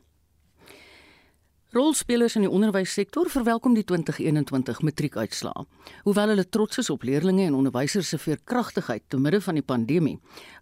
Rolspelers 1.71 2.35
in 2.35 2.43
die 2.43 2.51
onderwyssektor 2.51 3.29
verwelkom 3.31 3.77
die 3.77 3.85
2021 3.87 4.81
matriekuitslae. 4.83 5.61
Hoewel 6.03 6.33
hulle 6.33 6.45
trots 6.51 6.81
is 6.83 6.91
op 6.91 7.05
leerders 7.07 7.39
en 7.45 7.55
onderwysers 7.55 8.09
se 8.11 8.19
veerkragtigheid 8.19 9.05
te 9.07 9.21
midde 9.23 9.39
van 9.45 9.55
die 9.55 9.63
pandemie, 9.63 10.17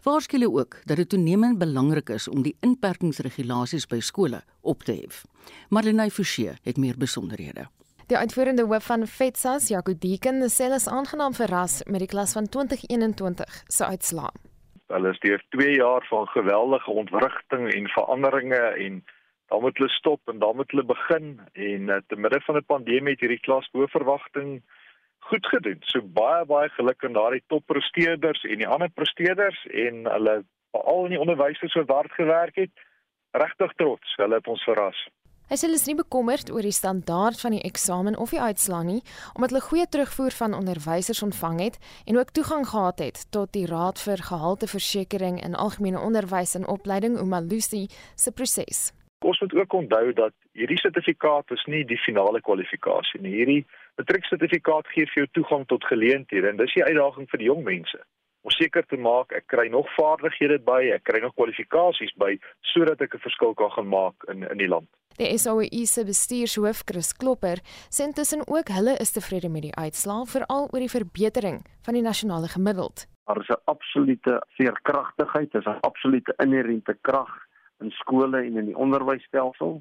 waarskynlik 0.05 0.51
hulle 0.51 0.61
ook 0.61 0.77
dat 0.85 1.01
dit 1.01 1.09
toenemend 1.09 1.57
belangrik 1.59 2.13
is 2.13 2.29
om 2.29 2.45
die 2.45 2.53
inperkingsregulasies 2.61 3.89
by 3.89 4.03
skole 4.05 4.43
op 4.61 4.85
te 4.85 4.99
hef. 5.01 5.25
Marlenae 5.73 6.13
Forsie 6.13 6.53
het 6.53 6.77
meer 6.77 7.01
besonderhede. 7.01 7.71
Die 8.13 8.17
uitvoerende 8.21 8.69
hoof 8.69 8.93
van 8.93 9.07
FETSAS, 9.07 9.73
Jaco 9.73 9.97
Deeken, 9.97 10.45
sê 10.53 10.69
hulle 10.69 10.77
is 10.77 10.93
aangenaam 10.93 11.33
verras 11.33 11.81
met 11.89 12.05
die 12.05 12.13
klas 12.13 12.37
van 12.37 12.53
2021 12.53 13.63
se 13.65 13.85
uitslae. 13.85 14.37
Hulle 14.93 15.17
is 15.17 15.21
deur 15.25 15.41
2 15.57 15.73
jaar 15.81 16.05
van 16.13 16.29
geweldige 16.37 16.91
ontwrigting 16.91 17.73
en 17.73 17.89
veranderinge 17.97 18.61
en 18.77 19.07
dan 19.49 19.61
moet 19.61 19.79
hulle 19.79 19.91
stop 19.91 20.21
en 20.29 20.39
dan 20.39 20.57
moet 20.57 20.71
hulle 20.71 20.85
begin 20.85 21.41
en 21.53 21.89
uh, 21.89 22.01
te 22.07 22.17
midde 22.17 22.41
van 22.47 22.57
'n 22.57 22.65
pandemie 22.75 23.15
het 23.15 23.21
hierdie 23.21 23.45
klas 23.47 23.71
bo 23.73 23.87
verwagting 23.87 24.63
goed 25.19 25.47
gedoen. 25.47 25.79
So 25.81 26.01
baie 26.03 26.45
baie 26.45 26.69
geluk 26.69 27.05
aan 27.05 27.13
daardie 27.13 27.45
toppresteerders 27.47 28.45
en 28.45 28.59
die 28.59 28.69
ander 28.69 28.91
presteerders 28.91 29.67
en 29.67 30.05
hulle 30.07 30.45
veral 30.73 31.05
in 31.05 31.17
die 31.17 31.21
onderwysers 31.21 31.75
wat 31.75 31.89
hard 31.89 32.13
gewerk 32.13 32.57
het. 32.57 32.75
Regtig 33.31 33.73
trots. 33.77 34.15
Hulle 34.17 34.35
het 34.41 34.47
ons 34.47 34.65
verras. 34.65 35.09
Hy 35.49 35.57
sê 35.57 35.65
hulle 35.65 35.79
is 35.81 35.87
nie 35.89 35.97
bekommerd 35.97 36.51
oor 36.53 36.67
die 36.67 36.77
standaard 36.77 37.41
van 37.41 37.55
die 37.57 37.63
eksamen 37.65 38.19
of 38.21 38.35
die 38.35 38.41
uitslaa 38.41 38.83
nie, 38.85 38.99
omdat 39.33 39.55
hulle 39.55 39.65
goeie 39.65 39.87
terugvoer 39.89 40.37
van 40.37 40.57
onderwysers 40.59 41.23
ontvang 41.25 41.63
het 41.65 41.79
en 42.05 42.21
ook 42.21 42.35
toegang 42.37 42.69
gehad 42.69 43.01
het 43.01 43.25
tot 43.33 43.53
die 43.57 43.65
Raad 43.67 44.01
vir 44.05 44.21
Gehalteversekering 44.29 45.41
in 45.41 45.57
Algemene 45.57 46.05
Onderwys 46.05 46.53
en 46.55 46.69
Opleiding 46.69 47.17
Umalusi 47.17 47.87
se 48.15 48.33
proses. 48.33 48.91
Ons 49.25 49.41
moet 49.41 49.55
ook 49.55 49.73
onthou 49.73 50.13
dat 50.13 50.35
hierdie 50.53 50.79
sertifikaat 50.79 51.51
is 51.51 51.65
nie 51.67 51.85
die 51.85 51.99
finale 51.99 52.41
kwalifikasie 52.41 53.21
nie. 53.21 53.35
Hierdie 53.35 53.65
matrieksertifikaat 53.99 54.87
gee 54.95 55.09
vir 55.11 55.25
jou 55.25 55.27
toegang 55.41 55.67
tot 55.67 55.85
geleenthede 55.85 56.49
en 56.49 56.57
dis 56.57 56.75
die 56.75 56.85
uitdaging 56.85 57.27
vir 57.31 57.43
die 57.43 57.51
jong 57.51 57.65
mense 57.67 57.99
om 58.47 58.55
seker 58.55 58.87
te 58.87 58.97
maak 58.97 59.33
ek 59.37 59.49
kry 59.51 59.67
nog 59.73 59.89
vaardighede 59.97 60.61
by, 60.65 60.79
ek 60.95 61.05
kry 61.09 61.21
nog 61.25 61.35
kwalifikasies 61.37 62.15
by 62.23 62.37
sodat 62.73 63.03
ek 63.05 63.15
'n 63.15 63.25
verskil 63.27 63.55
kan 63.55 63.71
gaan 63.75 63.89
maak 63.89 64.17
in 64.33 64.47
in 64.47 64.59
die 64.59 64.71
land. 64.71 64.89
Die 65.19 65.39
SOE 65.39 65.87
se 65.87 66.05
bestuurshoof 66.05 66.85
Chris 66.87 67.13
Klopper 67.13 67.59
sê 67.91 68.07
intussen 68.07 68.47
ook 68.47 68.69
hulle 68.69 68.95
is 69.01 69.13
tevrede 69.13 69.49
met 69.49 69.63
die 69.63 69.75
uitslae 69.75 70.27
veral 70.27 70.69
oor 70.73 70.81
die 70.81 70.97
verbetering 70.99 71.59
van 71.83 71.95
die 71.95 72.03
nasionale 72.03 72.49
gemiddeld. 72.49 73.07
Daar 73.27 73.41
is 73.41 73.49
'n 73.49 73.63
absolute 73.65 74.43
veerkragtigheid, 74.57 75.55
is 75.55 75.67
'n 75.67 75.81
absolute 75.81 76.33
inherente 76.39 76.97
krag 77.01 77.49
in 77.85 77.91
skole 77.91 78.43
en 78.43 78.57
in 78.57 78.71
die 78.71 78.77
onderwysstelsel. 78.77 79.79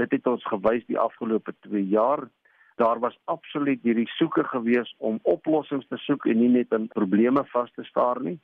Dit 0.00 0.12
het 0.16 0.26
ons 0.26 0.44
gewys 0.48 0.86
die 0.88 0.98
afgelope 0.98 1.54
2 1.68 1.86
jaar 1.88 2.28
daar 2.80 2.98
was 2.98 3.18
absoluut 3.28 3.82
hierdie 3.84 4.08
soeke 4.08 4.40
gewees 4.48 4.94
om 4.98 5.18
oplossings 5.28 5.84
te 5.88 5.98
soek 6.00 6.24
en 6.26 6.38
nie 6.40 6.48
net 6.48 6.72
in 6.72 6.86
probleme 6.88 7.42
vas 7.52 7.68
te 7.76 7.84
staar 7.84 8.22
nie. 8.24 8.38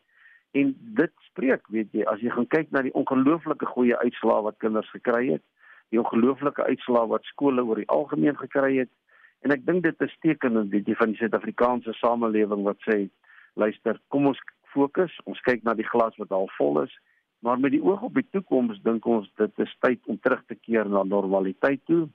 En 0.53 0.75
dit 0.99 1.13
spreek, 1.31 1.65
weet 1.73 1.95
jy, 1.97 2.05
as 2.05 2.21
jy 2.21 2.35
gaan 2.35 2.49
kyk 2.53 2.69
na 2.71 2.83
die 2.85 2.93
ongelooflike 2.93 3.65
goeie 3.73 3.97
uitslae 3.97 4.43
wat 4.45 4.59
kinders 4.61 4.91
gekry 4.93 5.31
het, 5.31 5.45
die 5.89 6.03
ongelooflike 6.03 6.69
uitslae 6.69 7.09
wat 7.09 7.25
skole 7.33 7.65
oor 7.65 7.81
die 7.81 7.89
algemeen 7.89 8.37
gekry 8.37 8.75
het 8.83 8.93
En 9.47 9.53
ek 9.55 9.67
dink 9.67 9.85
dit 9.85 10.01
is 10.03 10.15
tekenend 10.25 10.73
weet 10.75 10.89
jy 10.91 10.97
van 10.99 11.13
die 11.13 11.21
Suid-Afrikaanse 11.21 11.93
samelewing 12.01 12.65
wat 12.67 12.81
sê 12.87 13.05
luister, 13.61 13.99
kom 14.13 14.31
ons 14.33 14.41
fokus, 14.73 15.13
ons 15.31 15.41
kyk 15.47 15.63
na 15.65 15.77
die 15.79 15.87
glas 15.87 16.17
wat 16.21 16.33
al 16.35 16.49
vol 16.57 16.83
is, 16.83 16.93
maar 17.45 17.59
met 17.61 17.75
die 17.75 17.83
oog 17.83 18.03
op 18.03 18.15
die 18.15 18.27
toekoms 18.31 18.81
dink 18.83 19.07
ons 19.07 19.29
dit 19.41 19.59
is 19.65 19.75
tyd 19.81 20.01
om 20.07 20.19
terug 20.21 20.43
te 20.47 20.55
keer 20.55 20.89
na 20.89 21.03
normaliteit 21.03 21.83
toe. 21.87 22.07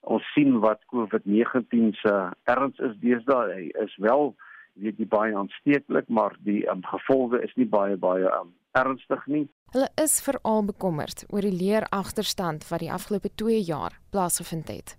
Ons 0.00 0.26
sien 0.34 0.58
wat 0.62 0.84
COVID-19 0.92 1.94
se 2.00 2.14
erns 2.44 2.78
is 2.78 2.94
deesdae. 3.02 3.54
Hy 3.54 3.84
is 3.84 3.96
wel 3.96 4.34
weet 4.76 4.98
jy 5.00 5.06
baie 5.08 5.32
aansteeklik, 5.36 6.08
maar 6.12 6.36
die 6.44 6.66
um, 6.68 6.82
gevolge 6.84 7.40
is 7.44 7.54
nie 7.56 7.68
baie 7.68 7.96
baie 7.96 8.28
um, 8.40 8.52
ernstig 8.76 9.24
nie. 9.26 9.46
Hulle 9.72 9.88
is 10.02 10.18
veral 10.24 10.66
bekommerd 10.68 11.24
oor 11.32 11.44
die 11.44 11.56
leeragterstand 11.56 12.68
wat 12.68 12.84
die 12.84 12.92
afgelope 12.92 13.32
2 13.40 13.62
jaar 13.64 13.96
plaasgevind 14.12 14.68
het. 14.70 14.96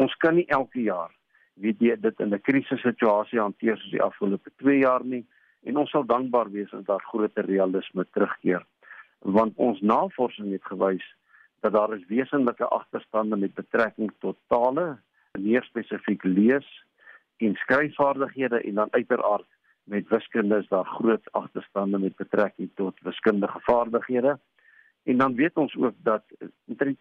Ons 0.00 0.14
kan 0.24 0.38
nie 0.38 0.48
elke 0.48 0.80
jaar 0.80 1.12
weet 1.58 1.80
jy 1.82 1.96
dit 2.00 2.20
in 2.20 2.34
'n 2.34 2.40
krisissituasie 2.40 3.40
hanteer 3.40 3.76
soos 3.76 3.90
die 3.90 4.02
afgelope 4.02 4.50
2 4.62 4.78
jaar 4.78 5.04
nie 5.04 5.24
en 5.66 5.76
ons 5.76 5.90
sal 5.90 6.04
dankbaar 6.06 6.50
wees 6.50 6.72
as 6.72 6.84
daar 6.84 7.02
groter 7.10 7.44
realisme 7.44 8.04
terugkeer 8.14 8.64
want 9.18 9.56
ons 9.56 9.80
navorsing 9.80 10.52
het 10.52 10.64
gewys 10.64 11.04
dat 11.60 11.72
daar 11.72 11.94
is 11.94 12.06
wesenlike 12.06 12.64
agterstande 12.64 13.36
met 13.36 13.54
betrekking 13.54 14.12
tot 14.18 14.36
tale, 14.46 14.98
meer 15.38 15.62
spesifiek 15.62 16.24
lees 16.24 16.68
en 17.36 17.54
skryfvaardighede 17.54 18.60
en 18.60 18.74
dan 18.74 18.88
uiteraard 18.90 19.46
met 19.88 20.08
wiskunde 20.08 20.58
is 20.58 20.68
daar 20.68 20.84
groot 20.84 21.32
agterstande 21.32 21.98
met 21.98 22.16
betrekking 22.16 22.70
tot 22.74 23.00
wiskundige 23.00 23.60
vaardighede. 23.60 24.38
En 25.02 25.16
dan 25.18 25.34
weet 25.34 25.56
ons 25.56 25.76
ook 25.76 25.94
dat 25.96 26.22
omtrent 26.64 26.96
80% 26.96 27.00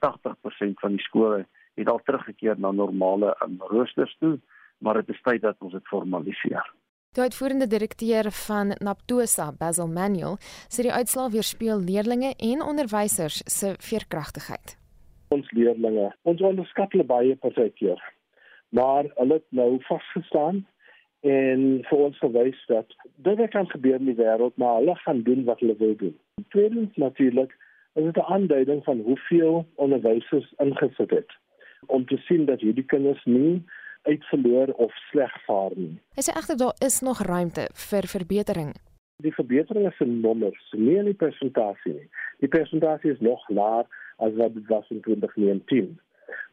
van 0.74 0.90
die 0.90 1.02
skole 1.02 1.46
het 1.74 1.90
al 1.90 2.00
teruggekeer 2.04 2.60
na 2.60 2.72
normale 2.72 3.36
um, 3.44 3.56
roosters 3.60 4.16
toe, 4.20 4.40
maar 4.78 4.94
dit 4.94 5.10
is 5.10 5.22
tyd 5.22 5.42
dat 5.42 5.56
ons 5.60 5.74
dit 5.74 5.88
formaliseer. 5.88 6.74
Die 7.18 7.24
uitvoerende 7.26 7.68
direkteur 7.68 8.28
van 8.32 8.76
Naptosa, 8.78 9.48
Basil 9.60 9.88
Manuel, 9.90 10.36
sê 10.70 10.84
die 10.86 10.92
uitslae 10.94 11.32
weerspieël 11.34 11.80
leerdlinge 11.82 12.36
en 12.46 12.60
onderwysers 12.62 13.40
se 13.50 13.72
veerkragtigheid. 13.88 14.76
Ons 15.34 15.50
leerdlinge, 15.58 16.12
ons 16.30 16.44
onderskat 16.46 16.94
hulle 16.94 17.08
baie 17.10 17.34
partykeer. 17.42 18.04
Maar 18.70 19.10
hulle 19.16 19.40
het 19.40 19.48
nou 19.62 19.80
vasgestaan 19.88 20.60
en 21.26 21.66
vir 21.90 22.04
ons 22.10 22.22
gewys 22.22 22.62
dat 22.70 22.94
dit 23.26 23.42
kan 23.56 23.66
gebeur 23.74 23.98
in 23.98 24.12
die 24.12 24.18
wêreld, 24.22 24.54
maar 24.62 24.78
hulle 24.78 24.96
gaan 25.02 25.26
doen 25.26 25.42
wat 25.50 25.66
hulle 25.66 25.80
wil 25.82 25.98
doen. 25.98 26.14
Tweedens 26.54 27.02
natuurlik, 27.02 27.58
is 27.98 28.06
dit 28.12 28.22
'n 28.22 28.30
aanduiding 28.38 28.84
van 28.84 29.02
hoeveel 29.10 29.66
onderwysers 29.82 30.54
ingesit 30.62 31.10
het 31.10 31.34
om 31.88 32.06
te 32.06 32.18
sien 32.18 32.46
dat 32.46 32.62
hierdie 32.62 32.86
kinders 32.86 33.26
nie 33.26 33.64
uitverloor 34.08 34.74
of 34.84 34.94
sleg 35.12 35.34
vaar 35.46 35.76
nie. 35.76 35.96
Hy 36.18 36.26
sê 36.26 36.36
egter 36.40 36.58
daar 36.60 36.76
is 36.86 37.00
nog 37.06 37.22
ruimte 37.28 37.68
vir 37.90 38.08
verbetering. 38.16 38.74
Die 39.26 39.34
verbetering 39.34 39.88
is 39.90 40.00
in 40.06 40.20
nommers, 40.22 40.66
nie 40.78 40.98
in 41.02 41.10
die 41.10 41.18
persentasie 41.18 41.94
nie. 41.94 42.10
Die 42.44 42.52
persentasie 42.54 43.16
is 43.16 43.24
nog 43.26 43.42
laer 43.50 43.88
as 44.22 44.36
wat 44.38 44.54
dit 44.54 44.68
was 44.70 44.90
in 44.94 45.02
2019. 45.02 45.98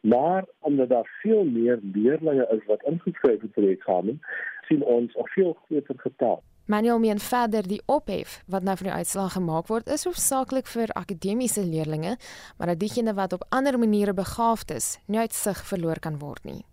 Maar 0.01 0.45
omdat 0.59 0.89
daar 0.89 1.09
veel 1.21 1.43
meer 1.43 1.79
leerders 1.93 2.49
is 2.57 2.65
wat 2.65 2.83
ingeskryf 2.89 3.41
het 3.41 3.53
vir 3.53 3.67
die 3.67 3.77
eksamen, 3.77 4.19
sien 4.67 4.83
ons 4.83 5.13
'n 5.13 5.29
veel 5.37 5.53
groter 5.65 5.95
getal. 5.97 6.43
Manuel 6.65 6.99
meen 6.99 7.19
verder 7.19 7.67
die 7.67 7.81
ophef 7.85 8.43
wat 8.47 8.63
nou 8.63 8.75
vir 8.77 8.87
die 8.87 8.97
uitslag 8.97 9.33
gemaak 9.33 9.67
word 9.67 9.87
is 9.87 10.05
hoofsaaklik 10.05 10.67
vir 10.67 10.89
akademiese 10.93 11.61
leerders, 11.61 12.17
maar 12.57 12.67
dat 12.67 12.79
diegene 12.79 13.13
wat 13.13 13.33
op 13.33 13.45
ander 13.49 13.79
maniere 13.79 14.13
begaafd 14.13 14.71
is, 14.71 14.97
nie 15.07 15.19
uitsig 15.19 15.65
verloor 15.65 15.99
kan 15.99 16.19
word 16.19 16.43
nie 16.43 16.65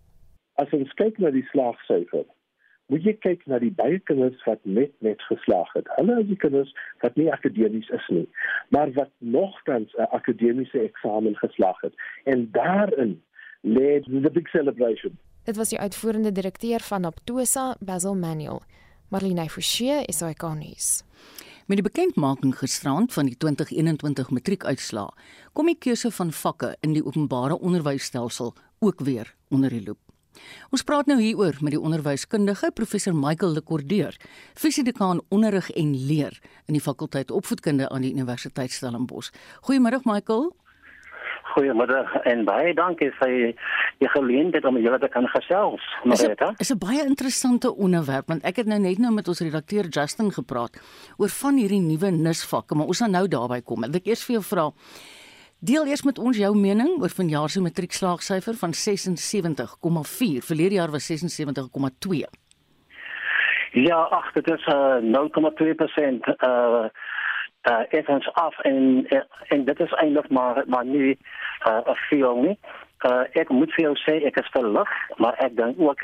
as 0.61 0.71
ons 0.71 0.93
kyk 0.99 1.19
na 1.19 1.31
die 1.33 1.45
slaagsyfer, 1.51 2.25
moet 2.91 3.05
jy 3.07 3.13
kyk 3.23 3.45
na 3.47 3.59
die 3.63 3.71
baie 3.73 3.99
kinders 4.09 4.41
wat 4.45 4.61
net 4.63 4.93
net 5.05 5.21
geslaag 5.29 5.71
het. 5.77 5.87
Hulle 5.97 6.19
is 6.21 6.27
die 6.29 6.39
kinders 6.39 6.73
wat 7.01 7.15
nie 7.19 7.29
akademies 7.33 7.89
is 7.95 8.07
nie, 8.09 8.25
maar 8.75 8.91
wat 8.97 9.11
nogtans 9.19 9.93
'n 9.97 10.09
akademiese 10.11 10.79
eksamen 10.79 11.35
geslaag 11.35 11.79
het. 11.81 11.93
En 12.25 12.49
daarin 12.51 13.21
lê 13.63 14.01
die 14.05 14.31
big 14.31 14.49
celebration. 14.49 15.17
Dit 15.43 15.55
was 15.55 15.69
die 15.69 15.79
uitvoerende 15.79 16.31
direkteur 16.31 16.79
van 16.79 17.05
Aptosa, 17.05 17.75
Basil 17.79 18.15
Manuel. 18.15 18.61
Marlene 19.09 19.49
Forsie 19.49 20.05
is 20.05 20.21
ikonies. 20.21 21.03
Met 21.65 21.77
die 21.79 21.91
bekendmaking 21.91 22.55
gisterand 22.57 23.13
van 23.13 23.25
die 23.25 23.37
2021 23.37 24.29
matriekuitslae, 24.29 25.11
kom 25.53 25.65
die 25.65 25.77
keuse 25.79 26.11
van 26.11 26.31
vakke 26.31 26.75
in 26.81 26.93
die 26.93 27.05
openbare 27.05 27.59
onderwysstelsel 27.59 28.53
ook 28.79 28.99
weer 28.99 29.35
onder 29.49 29.69
die 29.69 29.83
loep. 29.83 30.12
Ons 30.71 30.83
praat 30.83 31.05
nou 31.05 31.19
hieroor 31.21 31.59
met 31.61 31.75
die 31.75 31.81
onderwyskundige 31.81 32.71
professor 32.75 33.15
Michael 33.15 33.53
Lekordeur, 33.53 34.17
fisiedekaan 34.53 35.21
onderrig 35.29 35.69
en 35.71 35.93
leer 36.07 36.39
in 36.67 36.77
die 36.77 36.83
fakulteit 36.83 37.31
opvoedkunde 37.31 37.89
aan 37.89 38.01
die 38.01 38.13
Universiteit 38.13 38.71
Stellenbosch. 38.71 39.31
Goeiemôre 39.67 40.01
Michael. 40.03 40.51
Goeiemôre 41.53 42.01
en 42.29 42.45
baie 42.47 42.73
dankie 42.73 43.11
vir 43.19 43.53
die 44.01 44.09
geleentheid 44.15 44.65
om 44.65 44.77
julle 44.81 44.99
te 44.99 45.09
kan 45.13 45.27
gesels. 45.35 45.83
Dit 46.03 46.43
is 46.59 46.71
'n 46.71 46.77
baie 46.77 47.03
interessante 47.05 47.75
onderwerp 47.75 48.27
want 48.27 48.43
ek 48.43 48.55
het 48.55 48.67
nou 48.67 48.79
net 48.79 48.97
nou 48.97 49.13
met 49.13 49.27
ons 49.27 49.39
redakteur 49.39 49.85
Justin 49.87 50.31
gepraat 50.31 50.79
oor 51.17 51.29
van 51.29 51.57
hierdie 51.57 51.81
nuwe 51.81 52.11
nisvakke, 52.11 52.75
maar 52.75 52.87
ons 52.87 52.99
gaan 52.99 53.11
nou 53.11 53.27
daarby 53.27 53.61
kom. 53.61 53.83
Ek 53.83 53.91
wil 53.91 54.01
eers 54.03 54.23
vir 54.23 54.33
jou 54.33 54.43
vra 54.43 54.71
Deel 55.63 55.85
eers 55.87 56.01
met 56.03 56.17
ons 56.19 56.35
jou 56.35 56.49
mening 56.59 56.97
oor 56.99 57.11
vanjaar 57.15 57.49
se 57.49 57.61
matriekslaagsyfer 57.63 58.57
van 58.59 58.73
76,4. 58.75 60.41
Verlede 60.47 60.75
jaar 60.75 60.91
was 60.91 61.05
76,2. 61.07 62.17
Ja, 63.71 63.99
ag, 64.17 64.31
dit 64.35 64.49
is 64.51 64.65
uh, 64.67 64.99
0,2% 64.99 66.27
uh 66.49 66.83
uh 67.71 67.83
effens 67.89 68.27
af 68.33 68.59
en 68.59 69.07
en 69.47 69.63
dit 69.65 69.79
is 69.79 69.93
eintlik 70.03 70.29
maar 70.29 70.63
maar 70.67 70.85
nie 70.85 71.17
uh 71.67 71.79
'n 71.93 71.95
veel 72.09 72.35
nie. 72.35 72.57
Uh 73.07 73.23
ek 73.31 73.49
moet 73.49 73.71
vir 73.73 73.83
jou 73.85 73.95
sê 73.95 74.19
ek 74.25 74.35
is 74.43 74.51
verlig, 74.51 74.91
maar 75.17 75.35
ek 75.37 75.55
dink 75.55 75.79
ook 75.79 75.99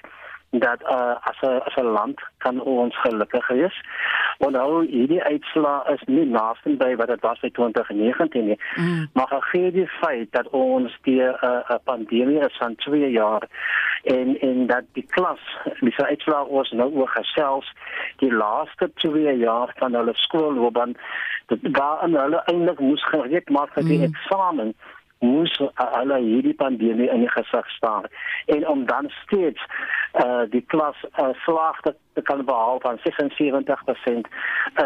dat 0.50 0.82
uh, 0.82 1.16
as 1.22 1.40
'n 1.42 1.62
as 1.68 1.76
'n 1.76 1.86
land 1.86 2.22
kan 2.38 2.62
ons 2.62 3.00
gelukkig 3.02 3.48
wees. 3.48 3.82
Want 4.38 4.56
nou 4.56 4.86
hierdie 4.86 5.24
uitslaa 5.24 5.88
is 5.88 6.02
nie 6.06 6.26
naaste 6.26 6.70
by 6.70 6.96
wat 6.96 7.08
dit 7.08 7.22
was 7.22 7.40
by 7.40 7.50
2019 7.50 8.46
nie. 8.46 8.60
Mm. 8.76 9.08
Maar 9.14 9.28
gegee 9.28 9.72
die 9.72 9.88
feit 9.88 10.32
dat 10.32 10.50
ons 10.50 10.98
die 11.02 11.22
'n 11.22 11.36
uh, 11.44 11.76
pandemie 11.84 12.40
is 12.40 12.58
van 12.58 12.76
2 12.76 13.12
jaar 13.12 13.48
en 14.04 14.40
en 14.40 14.68
dat 14.68 14.84
die 14.94 15.06
klas 15.10 15.40
dis 15.80 15.98
uitslaa 15.98 16.44
ons 16.44 16.72
nou 16.72 16.94
oor 16.94 17.08
gesels 17.08 17.74
die 18.18 18.34
laaste 18.34 18.92
2 18.94 19.38
jaar 19.38 19.74
van 19.76 19.94
hulle 19.94 20.14
skoolloopbaan 20.14 20.96
dat 21.46 21.60
daar 21.62 21.98
aan 21.98 22.16
hulle 22.16 22.42
eintlik 22.46 22.80
moes 22.80 23.06
gereed 23.06 23.50
maak 23.50 23.74
vir 23.74 23.84
die 23.84 23.98
mm. 23.98 24.04
eksamen 24.04 24.74
moes 25.20 25.54
hulle 25.76 26.18
hierdie 26.24 26.56
pandemie 26.56 27.10
in 27.12 27.24
die 27.26 27.32
gesig 27.32 27.70
staar 27.76 28.08
en 28.46 28.68
om 28.68 28.86
dan 28.86 29.10
steeds 29.24 29.62
uh 30.24 30.46
die 30.50 30.64
klas 30.72 30.96
uh, 31.20 31.30
slaag 31.46 31.82
te, 31.82 31.94
te 32.14 32.22
kan 32.22 32.46
behaal 32.46 32.80
van 32.80 33.00
76% 33.04 34.30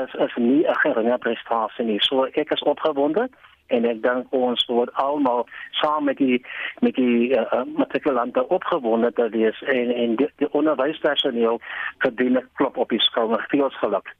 is 0.02 0.14
is 0.26 0.36
nie 0.36 0.68
'n 0.68 0.80
geringe 0.84 1.18
prestasie 1.18 1.86
nie. 1.86 2.00
So 2.02 2.24
ek 2.24 2.52
is 2.52 2.64
opgewonde 2.64 3.30
en 3.68 3.86
ek 3.86 4.02
dink 4.04 4.34
ons 4.36 4.66
word 4.66 4.94
almal 4.94 5.46
saam 5.72 6.04
met 6.10 6.18
die 6.18 6.42
met 6.80 6.96
die 6.96 7.30
uh, 7.38 7.64
matrikulante 7.78 8.48
opgewonde 8.48 9.12
dat 9.16 9.32
wees 9.32 9.62
en 9.62 9.94
en 9.96 10.16
die, 10.16 10.30
die 10.36 10.52
onderwyspersoneel 10.52 11.62
verdien 11.98 12.38
'n 12.38 12.50
klop 12.54 12.78
op 12.78 12.90
die 12.90 13.02
skouer. 13.02 13.46
Veel 13.48 13.70
geluk. 13.70 14.16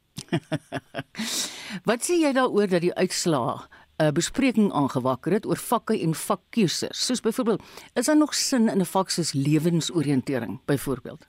Wat 1.90 2.02
sê 2.06 2.14
jy 2.22 2.32
daaroor 2.34 2.68
dat 2.68 2.82
die 2.82 2.96
uitslae 2.96 3.58
'n 3.98 4.14
bespreking 4.14 4.74
aangewakker 4.74 5.32
het 5.32 5.46
oor 5.46 5.58
vakke 5.58 6.00
en 6.02 6.14
vakkeuses. 6.14 7.06
Soos 7.06 7.22
byvoorbeeld, 7.22 7.64
is 7.94 8.06
daar 8.06 8.18
nog 8.18 8.34
sin 8.34 8.70
in 8.70 8.80
'n 8.80 8.86
vak 8.86 9.10
soos 9.10 9.34
lewensoriëntering 9.34 10.60
byvoorbeeld? 10.66 11.28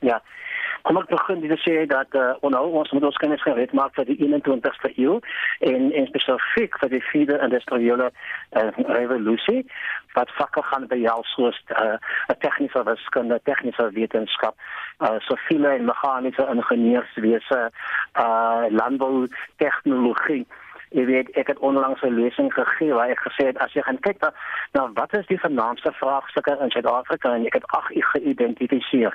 Ja. 0.00 0.22
Kom 0.82 0.96
ek 0.96 1.10
begin 1.10 1.40
dit 1.40 1.60
sê 1.60 1.86
dat 1.86 2.14
uh, 2.16 2.32
onhou 2.40 2.70
ons 2.80 2.90
moet 2.90 3.04
ons 3.04 3.16
kennis 3.16 3.42
gereed 3.42 3.72
maak 3.72 3.94
vir 3.94 4.04
die 4.08 4.16
21ste 4.16 4.92
eeu 4.96 5.18
en 5.58 5.92
en 5.92 6.06
spesifiek 6.06 6.78
vir 6.80 6.88
die 6.88 7.02
vierde 7.10 7.36
industriële 7.44 8.06
uh, 8.08 8.70
revolusie 8.88 9.66
wat 10.14 10.32
vakke 10.38 10.62
gaan 10.62 10.86
jou 10.88 11.18
soos 11.34 11.60
'n 11.68 11.82
uh, 11.82 12.36
tegniese 12.38 12.82
wiskunde, 12.84 13.40
tegniese 13.44 13.90
wetenskap, 13.92 14.56
uh, 14.98 15.20
siviele 15.28 15.68
en 15.68 15.84
meganiese 15.84 16.48
ingenieurswese, 16.54 17.60
uh, 18.16 18.64
landbou 18.70 19.28
tegnologie 19.56 20.46
Jy 20.90 21.04
weet, 21.06 21.30
ek 21.38 21.46
het 21.46 21.58
onlangs 21.58 22.02
'n 22.02 22.14
lesing 22.14 22.52
gegee 22.52 22.92
waar 22.92 23.10
ek 23.10 23.22
gesê 23.26 23.46
het 23.46 23.58
as 23.58 23.72
jy 23.72 23.82
gaan 23.82 24.00
kyk 24.00 24.20
na, 24.20 24.32
na 24.72 24.92
wat 24.92 25.14
is 25.14 25.26
die 25.26 25.40
vernaamste 25.40 25.92
vraagstukke 25.92 26.56
in 26.60 26.70
Suid-Afrika 26.70 27.34
en 27.34 27.46
ek 27.46 27.54
het 27.54 27.66
ag 27.66 27.90
ek 27.90 28.04
geïdentifiseer. 28.04 29.14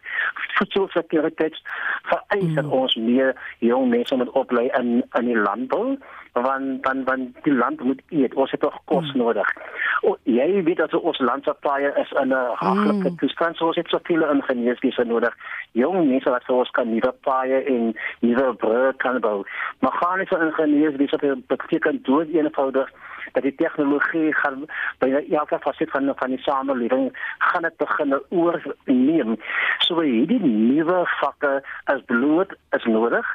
Voedselsekuriteit 0.55 1.57
vereis 2.03 2.53
dat 2.53 2.65
mm. 2.65 2.71
ons 2.71 2.95
meer 2.95 3.35
jong 3.59 3.89
mense 3.89 4.15
moet 4.15 4.29
oplei 4.29 4.69
in 4.79 5.03
in 5.13 5.25
die 5.25 5.37
landbou 5.37 5.97
want 6.41 6.83
dan 6.83 7.03
dan 7.03 7.33
die 7.43 7.53
land 7.53 7.79
moet 7.79 8.01
eet. 8.09 8.33
Ons 8.33 8.51
het 8.51 8.59
tog 8.59 8.75
kos 8.85 9.13
mm. 9.13 9.17
nodig. 9.17 9.53
O, 10.01 10.17
jy 10.23 10.63
weet 10.63 10.77
dat 10.77 10.93
ons 10.93 11.19
land 11.19 11.47
paie 11.59 11.91
is 12.01 12.11
in 12.11 12.27
'n 12.27 12.55
haglike 12.55 13.09
mm. 13.09 13.17
toestand. 13.17 13.55
So 13.55 13.65
ons 13.65 13.75
het 13.75 13.87
soveel 13.87 14.29
ingenieurs 14.29 14.79
dis 14.79 14.97
nodig. 14.97 15.33
Jong 15.71 16.07
mense 16.07 16.29
wat 16.29 16.43
vir 16.43 16.55
ons 16.55 16.71
kan 16.71 16.89
nuwe 16.89 17.13
paie 17.21 17.63
en 17.63 17.95
nuwe 18.19 18.53
brûe 18.53 18.93
kan 18.97 19.19
bou. 19.19 19.43
Meganiese 19.79 20.39
ingenieurs 20.39 20.97
dis 20.97 21.11
wat 21.11 21.47
beteken 21.47 21.99
dood 22.03 22.27
eenvoudig 22.27 22.91
dat 23.31 23.43
die 23.43 23.55
tegnologie 23.55 24.33
gaan 24.33 24.65
by 24.99 25.09
elke 25.29 25.59
faset 25.59 25.89
van 25.91 26.11
van 26.15 26.29
die 26.29 26.41
samelewing 26.41 27.09
gaan 27.37 27.61
dit 27.61 27.77
begin 27.77 28.19
oorneem. 28.29 29.37
So 29.79 29.99
hierdie 29.99 30.39
nuwe 30.39 31.03
vakke 31.19 31.63
as 31.83 32.01
bloot 32.05 32.55
is 32.71 32.83
nodig 32.83 33.25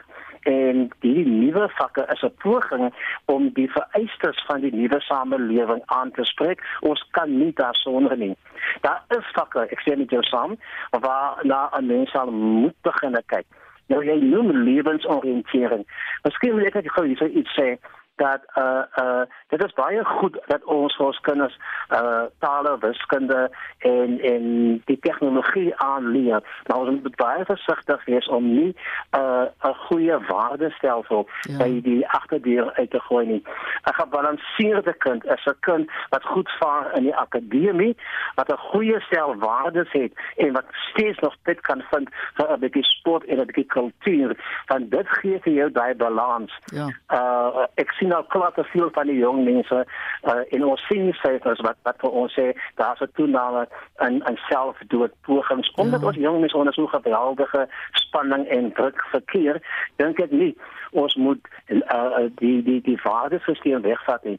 en 0.43 0.91
die 1.01 1.25
nuwe 1.27 1.69
vakke 1.69 2.07
is 2.13 2.23
'n 2.23 2.35
poging 2.43 2.95
om 3.25 3.51
die 3.53 3.71
vereistes 3.71 4.45
van 4.47 4.61
die 4.61 4.75
nuwe 4.75 5.01
samelewing 5.01 5.83
aan 5.87 6.11
te 6.11 6.25
spreek. 6.25 6.61
Ons 6.81 7.07
kan 7.11 7.39
nie 7.39 7.53
daarsonder 7.55 8.17
nie. 8.17 8.37
Daar 8.81 9.03
is 9.09 9.27
vakke, 9.33 9.61
ek 9.61 9.81
sê 9.81 9.97
met 9.97 10.11
jou 10.11 10.23
saam, 10.23 10.57
waar 10.91 11.39
na 11.43 11.71
'n 11.73 11.87
mens 11.87 12.11
sal 12.11 12.31
moet 12.31 12.75
begin 12.83 13.17
kyk. 13.27 13.47
Nou 13.87 14.05
jy 14.05 14.21
noem 14.23 14.51
lewensoriëntering. 14.51 15.85
Miskien 16.23 16.55
wil 16.55 16.67
ek 16.67 16.75
net 16.75 16.91
gou 16.91 17.07
iets 17.07 17.59
sê 17.59 17.79
dat 18.21 18.43
uh 18.55 18.85
uh 19.03 19.23
dit 19.49 19.65
is 19.65 19.73
baie 19.73 20.05
goed 20.05 20.39
dat 20.47 20.65
ons 20.65 20.97
ons 20.97 21.21
kinders 21.21 21.57
uh 21.91 22.25
tale, 22.39 22.77
wiskunde 22.81 23.51
en 23.79 24.21
en 24.33 24.45
die 24.85 24.99
tegnologie 25.01 25.77
aanleer. 25.77 26.43
Maar 26.67 26.79
ons 26.79 27.01
moet 27.03 27.17
baie 27.17 27.45
versigtig 27.45 28.05
wees 28.05 28.29
om 28.29 28.45
nie 28.55 28.75
uh 29.19 29.47
'n 29.71 29.75
goeie 29.87 30.19
waardestelsel 30.29 31.29
ja. 31.41 31.57
by 31.63 31.81
die 31.83 32.09
agterdeur 32.09 32.73
uit 32.73 32.91
te 32.91 33.01
gooi 33.01 33.27
nie. 33.27 33.43
'n 33.89 33.95
Gebalanseerde 34.01 34.95
kind 34.99 35.25
is 35.25 35.47
'n 35.47 35.57
kind 35.61 35.91
wat 36.09 36.25
goed 36.25 36.51
vaar 36.59 36.97
in 36.97 37.03
die 37.03 37.17
akademie, 37.17 37.97
wat 38.35 38.53
'n 38.53 38.65
goeie 38.71 39.01
stel 39.01 39.37
waardes 39.37 39.93
het 39.93 40.13
en 40.37 40.53
wat 40.53 40.67
steeds 40.71 41.19
nog 41.19 41.37
tyd 41.43 41.61
kan 41.61 41.83
vind 41.91 42.09
vir 42.35 42.53
'n 42.53 42.61
bietjie 42.61 42.85
sport 42.85 43.25
en 43.25 43.41
'n 43.41 43.47
bietjie 43.47 43.67
kultuur. 43.67 44.37
Want 44.67 44.91
dit 44.91 45.09
gee 45.09 45.39
vir 45.41 45.53
jou 45.53 45.71
daai 45.73 45.95
balans. 45.95 46.53
Ja. 46.65 46.87
Uh 47.09 47.67
ek 47.75 47.91
sien 47.91 48.10
nou 48.13 48.21
klaar 48.35 48.53
te 48.57 48.65
veel 48.73 48.91
van 48.97 49.11
die 49.11 49.19
jong 49.19 49.45
mense 49.47 49.79
uh, 49.83 50.41
en 50.57 50.67
ons 50.73 50.87
sien 50.89 51.13
syfers 51.23 51.63
wat 51.67 51.79
wat 51.89 52.01
vir 52.03 52.17
ons 52.23 52.35
sê 52.39 52.47
daar's 52.81 53.03
'n 53.07 53.13
toename 53.19 53.67
in 54.07 54.21
in 54.31 54.39
selfdood 54.49 55.15
pogings 55.29 55.73
omdat 55.85 56.01
ja. 56.01 56.07
ons 56.07 56.21
jong 56.27 56.41
mense 56.41 56.57
onder 56.57 56.75
so 56.75 56.87
geweldige 56.87 57.69
spanning 58.03 58.47
en 58.49 58.73
druk 58.73 59.01
verkeer 59.15 59.63
dink 60.03 60.21
ek 60.27 60.35
nie 60.43 60.55
ons 60.93 61.15
moet 61.15 61.43
uh, 61.69 62.27
die 62.43 62.59
die 62.63 62.81
die 62.91 63.01
waardesisteem 63.05 63.83
wegvat 63.83 64.25
nie 64.25 64.39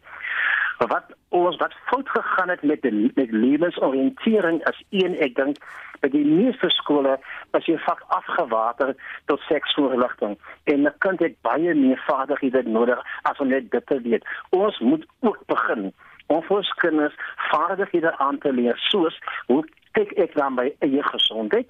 wat 0.93 1.15
ons 1.31 1.57
wat 1.57 1.75
fout 1.89 2.09
gegaan 2.09 2.49
het 2.49 2.63
met 2.63 2.81
die 2.81 3.11
met 3.15 3.31
lewensoriëntering 3.31 4.61
is 4.69 4.83
een 4.89 5.15
ek 5.27 5.35
dink 5.35 5.63
by 6.01 6.09
die 6.11 6.25
meeste 6.25 6.69
skole 6.73 7.17
as 7.57 7.67
jy 7.69 7.77
vak 7.85 8.01
afgewater 8.17 8.93
tot 9.31 9.43
seksvoorligting 9.47 10.37
en 10.73 10.87
'n 10.87 10.93
kind 11.05 11.19
het 11.19 11.35
baie 11.41 11.73
meer 11.73 12.01
vaardighede 12.07 12.63
nodig 12.69 12.99
as 13.23 13.39
om 13.39 13.47
net 13.47 13.71
dit 13.71 13.85
te 13.87 14.01
weet. 14.01 14.25
Ons 14.49 14.79
moet 14.79 15.05
ook 15.19 15.39
begin 15.45 15.93
om 16.27 16.41
vir 16.41 16.57
ons 16.57 16.73
kinders 16.83 17.15
vaardighede 17.51 18.17
aan 18.17 18.37
te 18.37 18.51
leer 18.53 18.77
soos 18.89 19.19
hoe 19.47 19.63
kyk 19.91 20.11
ek 20.11 20.35
dan 20.35 20.55
by 20.55 20.67
eie 20.79 21.03
gesondheid? 21.03 21.69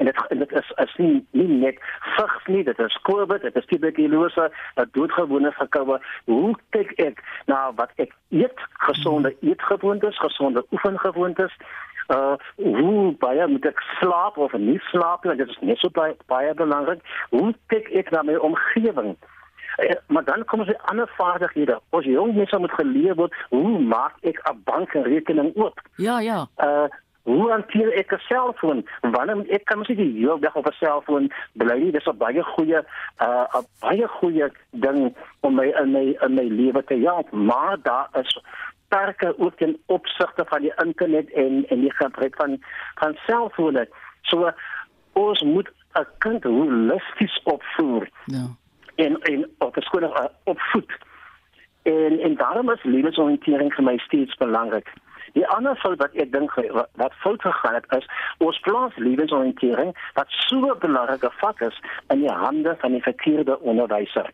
En 0.00 0.06
dit 0.06 0.38
dit 0.38 0.52
is 0.52 0.72
is 0.84 0.94
nie 0.96 1.26
nie 1.30 1.48
net 1.48 1.80
vigs 2.16 2.46
nie 2.46 2.62
dit 2.64 2.78
is 2.78 2.98
COVID 3.08 3.42
dit 3.46 3.56
is 3.60 3.66
tuberkulose 3.72 4.50
'n 4.50 4.88
doodgewone 4.92 5.52
verkoue. 5.52 5.98
Hoe 6.24 6.54
kyk 6.76 6.92
ek 7.08 7.22
na 7.46 7.72
wat 7.74 7.90
ek 7.96 8.12
eet 8.28 8.60
gesonde 8.86 9.36
eetgewoontes 9.40 10.18
gesonde 10.18 10.64
oefengewoontes? 10.70 11.56
Uh 12.08 12.34
hoe 12.56 13.12
baie 13.18 13.46
moet 13.46 13.66
ek 13.66 13.80
slaap 13.98 14.36
of 14.36 14.52
nie 14.52 14.80
slaap 14.90 15.24
nie 15.24 15.36
dit 15.36 15.48
is 15.48 15.60
net 15.60 15.78
so 15.78 15.90
baie 15.90 16.16
baie 16.26 16.54
belangrik. 16.54 17.04
Hoe 17.30 17.54
kyk 17.66 17.92
ek 18.02 18.10
na 18.10 18.22
my 18.22 18.36
omgewing? 18.36 19.16
Uh, 19.78 19.94
maar 20.06 20.24
dan 20.24 20.44
kom 20.44 20.60
ons 20.60 20.68
by 20.68 20.78
ander 20.92 21.12
vaardighede. 21.16 21.80
Ons 21.90 22.04
jong 22.04 22.34
mense 22.34 22.58
moet 22.58 22.72
geleer 22.72 23.14
word 23.14 23.36
hoe 23.48 23.78
maak 23.78 24.16
ek 24.20 24.40
'n 24.48 24.62
bankrekening 24.64 25.52
oop? 25.54 25.80
Ja 25.96 26.20
ja. 26.20 26.46
Uh 26.56 26.88
hoe 27.30 27.50
hanteer 27.50 27.92
ek 28.02 28.12
'n 28.12 28.24
selfoon 28.28 28.86
wanneer 29.00 29.44
ek 29.56 29.64
kan 29.64 29.78
mos 29.78 29.88
nie 29.88 29.96
die 30.02 30.12
hele 30.18 30.38
dag 30.40 30.56
op 30.56 30.66
'n 30.66 30.80
selfoon 30.80 31.30
bly 31.52 31.78
nie 31.78 31.92
dis 31.92 32.06
'n 32.06 32.18
baie 32.24 32.42
goeie 32.54 32.80
uh 33.26 33.46
'n 33.58 33.66
baie 33.80 34.06
goeie 34.18 34.50
ding 34.70 35.14
om 35.40 35.54
my 35.54 35.68
in 35.82 35.92
my 35.92 36.06
in 36.26 36.34
my 36.34 36.48
lewe 36.60 36.84
te 36.84 36.96
help 37.06 37.30
maar 37.32 37.76
daar 37.82 38.08
is 38.22 38.38
sterke 38.90 39.38
ook 39.38 39.56
ten 39.56 39.78
opsigte 39.86 40.44
van 40.46 40.60
die 40.60 40.72
internet 40.76 41.32
en 41.32 41.64
en 41.68 41.80
die 41.80 41.94
gebruik 41.94 42.34
van 42.36 42.62
van 42.94 43.14
selfone. 43.26 43.88
So 44.22 44.50
ons 45.12 45.42
moet 45.42 45.70
'n 45.92 46.06
kind 46.18 46.42
holisties 46.44 47.40
opvoer. 47.42 48.08
Ja. 48.24 48.46
En 48.94 49.20
en 49.20 49.50
op 49.58 49.76
skool 49.78 50.02
uh, 50.02 50.24
opvoed. 50.44 50.92
En 51.82 52.20
en 52.20 52.34
daarom 52.34 52.70
is 52.70 52.82
lewensoriëntering 52.82 53.74
vir 53.74 53.84
my 53.84 53.98
steeds 53.98 54.36
belangrik. 54.36 54.92
Die 55.32 55.46
ander 55.46 55.76
fout 55.76 55.98
wat 55.98 56.14
ek 56.14 56.32
dink 56.32 56.54
wat 57.00 57.14
fout 57.22 57.42
gegaan 57.42 57.74
het 57.74 57.86
is 57.98 58.06
ons 58.38 58.60
plaas 58.66 58.96
lewensoriëntering 58.96 59.94
wat 60.14 60.26
so 60.28 60.56
'n 60.56 60.78
belangrike 60.78 61.30
vak 61.40 61.60
is 61.60 61.80
in 62.08 62.20
die 62.20 62.34
hande 62.44 62.76
van 62.80 62.92
die 62.92 63.02
verkeerde 63.02 63.60
onderwyser. 63.60 64.30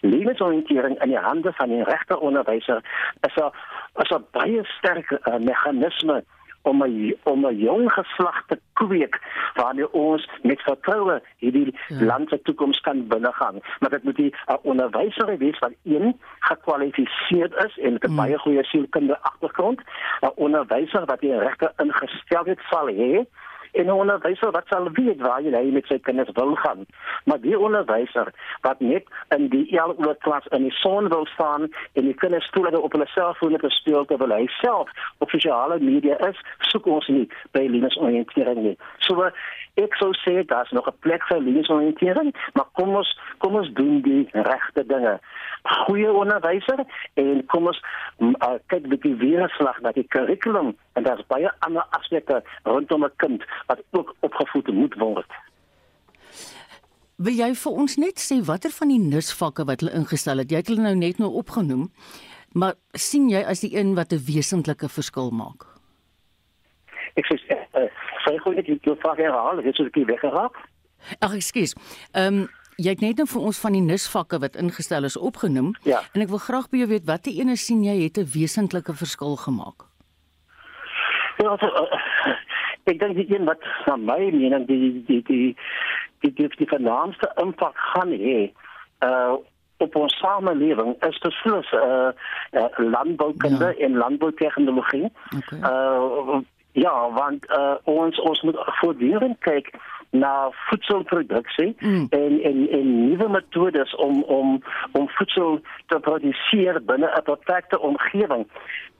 Lewensoriëntering 0.00 1.02
in 1.02 1.08
die 1.08 1.24
hande 1.28 1.52
van 1.52 1.68
die 1.68 1.84
regte 1.84 2.20
onderwyser 2.20 2.82
is 3.26 3.36
'n 3.36 3.50
is 4.02 4.10
'n 4.10 4.24
baie 4.32 4.64
sterk 4.64 5.10
uh, 5.10 5.36
meganisme 5.38 6.24
om 6.62 6.82
'n 6.82 7.14
om 7.22 7.46
'n 7.46 7.56
jong 7.56 7.92
geslag 7.92 8.42
te 8.46 8.58
kweek 8.72 9.20
waarmee 9.54 9.92
ons 9.92 10.28
met 10.42 10.60
vertroue 10.62 11.22
hierdie 11.36 11.74
ja. 11.88 12.04
land 12.04 12.28
se 12.28 12.42
toekoms 12.42 12.80
kan 12.80 13.06
binnegaan 13.06 13.60
maar 13.78 13.90
dit 13.90 14.02
moet 14.02 14.18
'n 14.18 14.22
uh, 14.22 14.56
onderwyser 14.62 15.38
wees 15.38 15.58
wat 15.58 15.72
een 15.84 16.20
gekwalifiseerd 16.38 17.54
is 17.64 17.78
en 17.78 17.92
met 17.92 18.04
'n 18.04 18.10
mm. 18.10 18.16
baie 18.16 18.38
goeie 18.38 18.64
sielkundige 18.64 19.22
agtergrond 19.22 19.80
'n 20.20 20.32
onderwyser 20.34 21.04
wat 21.04 21.20
die 21.20 21.38
regte 21.38 21.72
ingesteldheid 21.76 22.60
sal 22.70 22.88
hê 22.88 23.26
en 23.72 23.86
'n 23.86 23.90
onderwyser 23.90 24.50
wat 24.50 24.66
sal 24.68 24.90
weet 24.92 25.20
waar 25.20 25.42
hy 25.42 25.70
met 25.72 25.86
sy 25.86 25.98
kinders 25.98 26.30
wil 26.32 26.54
gaan. 26.54 26.86
Maar 27.24 27.40
die 27.40 27.58
onderwyser 27.58 28.32
wat 28.60 28.80
net 28.80 29.04
in 29.36 29.48
die 29.48 29.66
LO 29.74 30.14
klas 30.18 30.46
in 30.50 30.62
die 30.62 30.76
son 30.82 31.08
wil 31.08 31.26
staan 31.26 31.62
en 31.92 32.04
die 32.04 32.14
kinders 32.14 32.46
stoel 32.46 32.66
op 32.66 32.92
hulle 32.92 33.06
selfone 33.06 33.58
te 33.58 33.70
speel 33.70 34.04
terwyl 34.04 34.32
hy 34.32 34.46
self 34.46 34.90
op 35.18 35.30
sosiale 35.30 35.78
media 35.78 36.18
is, 36.28 36.38
soek 36.58 36.86
ons 36.86 37.06
nie 37.06 37.28
by 37.50 37.66
Linus 37.66 37.96
oriëntering 37.96 38.62
nie. 38.62 38.76
So 38.98 39.30
ek 39.74 39.94
sou 39.94 40.12
sê 40.12 40.44
daar's 40.46 40.70
nog 40.70 40.88
'n 40.88 40.98
plek 41.00 41.22
vir 41.28 41.40
Linus 41.40 41.68
oriëntering, 41.68 42.34
maar 42.52 42.66
kom 42.72 42.96
ons 42.96 43.18
kom 43.38 43.54
ons 43.54 43.72
doen 43.72 44.00
die 44.02 44.28
regte 44.32 44.86
dinge 44.86 45.20
goeie 45.62 46.12
onderwyser 46.12 46.84
en 47.14 47.46
kom 47.46 47.68
ons 47.70 47.80
uh, 48.18 48.56
kyk 48.72 48.86
met 48.86 49.02
die 49.02 49.14
weerslag 49.20 49.80
na 49.84 49.92
die 49.96 50.06
kurrikulum 50.14 50.74
en 50.98 51.06
daar's 51.06 51.26
baie 51.30 51.50
ander 51.66 51.86
aspekte 51.98 52.42
rondom 52.62 53.04
'n 53.04 53.12
kind 53.16 53.44
wat 53.66 53.82
ook 53.90 54.14
opgevoed 54.20 54.72
moet 54.74 54.94
word. 54.94 55.30
Wil 57.16 57.34
jy 57.34 57.54
vir 57.54 57.72
ons 57.72 57.96
net 57.96 58.20
sê 58.22 58.38
watter 58.44 58.70
van 58.70 58.88
die 58.88 59.02
nusvakke 59.02 59.64
wat 59.64 59.80
hulle 59.80 59.94
ingestel 60.00 60.38
het? 60.38 60.50
Jy 60.50 60.56
het 60.56 60.68
hulle 60.70 60.82
nou 60.82 60.94
net 60.94 61.18
nou 61.18 61.30
opgenoem. 61.40 61.90
Maar 62.52 62.74
sien 62.92 63.28
jy 63.28 63.42
as 63.44 63.60
die 63.60 63.76
een 63.76 63.94
wat 63.94 64.12
'n 64.12 64.24
wesentlike 64.26 64.88
verskil 64.88 65.30
maak? 65.30 65.66
Ek 67.14 67.26
sê 67.26 67.34
uh, 67.74 67.90
sê 68.24 68.38
gou 68.38 68.54
net 68.54 68.66
jy 68.66 68.78
vra 69.02 69.14
herhaal, 69.14 69.56
het 69.62 69.76
jy 69.76 69.90
dit 69.90 70.06
weggeraak? 70.06 70.54
Ag, 71.18 71.34
ekskuus. 71.34 71.74
Ehm 72.12 72.34
um, 72.34 72.48
jy 72.76 72.90
het 72.94 73.00
net 73.00 73.16
nou 73.16 73.26
vir 73.26 73.42
ons 73.42 73.58
van 73.58 73.72
die 73.72 73.82
nusvakke 73.82 74.38
wat 74.38 74.56
ingestel 74.56 75.04
is 75.04 75.16
opgenoem 75.16 75.72
ja. 75.82 75.98
en 76.14 76.22
ek 76.22 76.28
wil 76.28 76.38
graag 76.38 76.68
by 76.70 76.78
jou 76.78 76.88
weet 76.88 77.06
watter 77.06 77.32
ene 77.34 77.56
sien 77.56 77.82
jy 77.82 78.02
het 78.04 78.18
'n 78.18 78.30
wesentlike 78.30 78.94
verskil 78.94 79.36
gemaak? 79.36 79.88
Ja, 81.38 81.48
also, 81.48 81.66
uh, 81.66 82.34
ek 82.90 82.98
dink 82.98 83.14
die 83.14 83.28
een 83.30 83.44
wat 83.46 83.62
na 83.86 83.96
my 83.96 84.18
mening 84.32 84.66
die 84.66 85.04
die 85.06 85.22
die 85.22 85.56
die 86.24 86.32
die 86.34 86.48
die 86.56 86.70
vernaamste 86.70 87.30
impak 87.42 87.76
gaan 87.92 88.12
hê 88.12 88.40
uh 89.06 89.36
op 89.78 89.94
ons 89.94 90.14
samelewing 90.18 90.96
is 91.06 91.18
beslis 91.22 91.68
uh, 91.78 92.10
uh 92.50 92.78
landboukunde 92.82 93.68
ja. 93.76 93.84
en 93.86 93.96
landboutegnologie. 93.96 95.10
Okay. 95.36 95.58
Uh 95.58 96.40
ja, 96.72 97.10
want 97.14 97.46
uh 97.50 97.74
ons 97.84 98.18
ons 98.20 98.42
moet 98.42 98.58
voortdurend 98.80 99.38
kyk 99.38 99.70
na 100.10 100.50
voedselproduksie 100.68 101.76
mm. 101.78 102.06
en 102.10 102.42
en 102.42 102.68
en 102.70 103.08
nuwe 103.08 103.28
metodes 103.28 103.94
om 103.94 104.22
om 104.22 104.62
om 104.92 105.08
voedsel 105.08 105.60
te 105.86 105.98
produseer 106.00 106.82
binne 106.84 107.10
'n 107.14 107.24
beperkte 107.24 107.80
omgewing. 107.80 108.46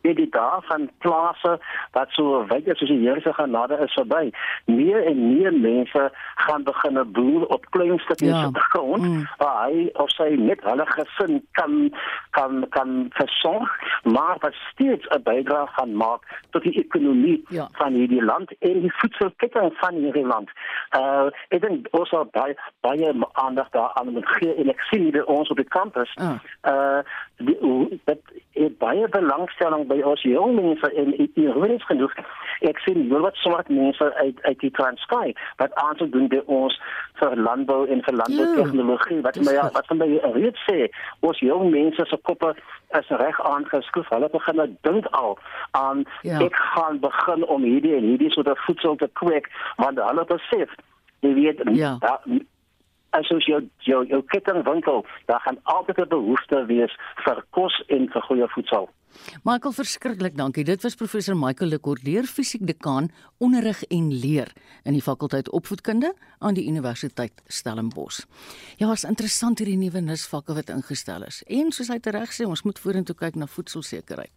Net 0.08 0.18
die 0.20 0.30
dae 0.34 0.60
van 0.70 0.88
plase 1.04 1.56
wat 1.96 2.14
so 2.16 2.42
wyd 2.50 2.68
as 2.72 2.80
die 2.84 2.98
Here 2.98 3.20
se 3.22 3.32
genade 3.36 3.78
is 3.84 3.94
verby. 3.96 4.30
Meer 4.66 5.04
en 5.06 5.20
meer 5.28 5.54
mense 5.54 6.08
gaan 6.44 6.64
begin 6.66 6.98
boer 7.12 7.46
op 7.54 7.66
klein 7.70 7.98
stukkies 8.04 8.34
ja. 8.34 8.50
grond 8.72 9.02
mm. 9.02 9.26
waar 9.42 9.68
hy 9.68 9.88
of 10.02 10.10
sy 10.16 10.28
net 10.40 10.64
hulle 10.66 10.86
gesin 10.94 11.40
kan 11.58 11.76
kan 12.36 12.64
kan 12.74 13.06
versorg, 13.18 13.70
maar 14.04 14.36
wat 14.44 14.56
steeds 14.70 15.06
'n 15.08 15.22
bydrae 15.22 15.66
gaan 15.76 15.96
maak 15.96 16.22
tot 16.50 16.62
die 16.62 16.78
ekonomie 16.84 17.44
ja. 17.48 17.68
van 17.72 17.92
hierdie 17.92 18.24
land 18.24 18.52
en 18.58 18.80
die 18.80 18.94
voedselketting 19.00 19.72
van 19.82 19.94
hierdie 19.94 20.26
land. 20.26 20.50
Uh 20.96 21.30
ek 21.48 21.62
dink 21.62 21.88
ons 21.90 22.10
het 22.10 22.30
baie 22.30 22.56
baie 22.80 23.12
aandag 23.32 23.68
daaraan 23.70 24.12
met 24.12 24.28
gee 24.38 24.54
en 24.54 24.68
ek 24.68 24.80
sien 24.90 25.10
dit 25.10 25.24
ons 25.24 25.48
op 25.48 25.56
die 25.56 25.68
kampus. 25.78 26.14
Uh, 26.20 26.36
uh 26.72 27.00
dit 28.04 28.20
het 28.52 28.78
baie 28.78 29.08
belangstelling 29.08 29.86
by 29.88 29.97
ons 30.06 30.22
jong 30.22 30.54
mense 30.56 30.90
en 31.02 31.14
ironies 31.34 31.84
genoeg 31.90 32.14
ek 32.66 32.80
sien 32.82 33.04
heel 33.10 33.22
wat 33.22 33.38
swart 33.42 33.68
mense 33.68 34.08
uit 34.14 34.42
uit 34.42 34.58
die 34.64 34.70
Transkei 34.78 35.34
wat 35.62 35.74
aansoek 35.74 36.12
doen 36.12 36.28
by 36.32 36.40
ons 36.46 36.78
vir 37.20 37.36
landbou 37.36 37.86
en 37.86 38.02
vir 38.06 38.18
landboutegnologie 38.20 39.20
wat 39.26 39.40
my 39.46 39.54
wat 39.76 39.86
van 39.90 40.02
my 40.02 40.10
reeds 40.36 40.66
sê 40.70 40.88
ons 41.20 41.40
jong 41.44 41.70
mense 41.74 42.08
se 42.10 42.20
koppe 42.30 42.52
is 42.98 43.14
reg 43.22 43.40
aangeskroef 43.52 44.10
hulle 44.14 44.30
begin 44.34 44.60
nou 44.62 44.68
dink 44.88 45.08
al 45.22 45.38
aan 45.78 46.04
ja. 46.22 46.40
ek 46.42 46.60
gaan 46.74 47.00
begin 47.04 47.46
om 47.46 47.66
hierdie 47.66 47.96
en 47.98 48.06
hierdie 48.12 48.30
soort 48.34 48.64
voedsel 48.66 48.96
te 48.96 49.10
kweek 49.22 49.50
want 49.76 50.00
hulle 50.02 50.24
besef 50.30 50.78
jy 51.26 51.34
weet 51.34 51.62
ja. 51.74 51.96
da, 52.02 52.18
as 53.10 53.28
jy 53.28 53.38
jou 53.46 53.62
jou, 53.86 54.04
jou 54.06 54.22
kettingwinkel, 54.32 55.04
daar 55.26 55.40
gaan 55.40 55.58
altyd 55.62 55.98
'n 55.98 56.08
behoefte 56.08 56.66
wees 56.66 56.92
vir 57.24 57.44
kos 57.50 57.82
en 57.88 58.08
vir 58.08 58.22
goeie 58.22 58.48
voedsel. 58.48 58.88
Michael 59.42 59.72
verskriklik 59.72 60.36
dankie. 60.36 60.64
Dit 60.64 60.82
was 60.82 60.94
professor 60.94 61.36
Michael 61.36 61.70
Lekordeer, 61.70 62.24
fisiek 62.24 62.66
dekaan, 62.66 63.08
onderrig 63.38 63.82
en 63.84 64.12
leer 64.20 64.52
in 64.84 64.92
die 64.92 65.02
fakulteit 65.02 65.50
opvoedkunde 65.50 66.14
aan 66.38 66.54
die 66.54 66.66
Universiteit 66.68 67.42
Stellenbosch. 67.46 68.24
Ja, 68.76 68.92
is 68.92 69.04
interessant 69.04 69.58
hierdie 69.58 69.78
nuwe 69.78 70.00
nisvakke 70.00 70.54
wat 70.54 70.68
ingestel 70.68 71.22
is. 71.22 71.42
En 71.46 71.72
soos 71.72 71.88
hy 71.88 71.98
tereg 71.98 72.32
sê, 72.32 72.46
ons 72.46 72.62
moet 72.62 72.78
vorentoe 72.78 73.16
kyk 73.16 73.34
na 73.34 73.46
voedselsekerheid. 73.46 74.32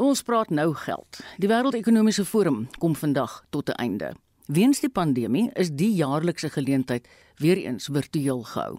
Ons 0.00 0.22
praat 0.22 0.50
nou 0.50 0.72
geld. 0.74 1.20
Die 1.38 1.48
Wêreldekonomiese 1.48 2.24
Forum 2.24 2.68
kom 2.78 2.94
vandag 2.96 3.42
tot 3.50 3.68
'n 3.68 3.80
einde. 3.82 4.14
Weens 4.50 4.80
die 4.80 4.90
pandemie 4.90 5.50
is 5.54 5.68
die 5.70 5.92
jaarlikse 5.94 6.48
geleentheid 6.50 7.06
weer 7.40 7.56
eens 7.56 7.88
virtueel 7.92 8.42
gehou. 8.52 8.78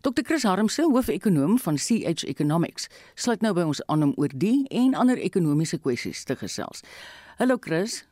Dr. 0.00 0.22
Chris 0.24 0.42
Harmse, 0.42 0.82
hoof-ekonoom 0.82 1.58
van 1.58 1.76
CH 1.76 2.24
Economics, 2.24 2.88
sluit 3.14 3.42
nou 3.44 3.52
by 3.56 3.66
ons 3.68 3.82
aan 3.86 4.02
om 4.02 4.14
oor 4.16 4.32
die 4.32 4.64
en 4.72 4.94
ander 4.94 5.18
ekonomiese 5.20 5.78
kwessies 5.78 6.24
te 6.24 6.36
gesels. 6.36 6.84
Hallo 7.36 7.58
Chris. 7.60 8.04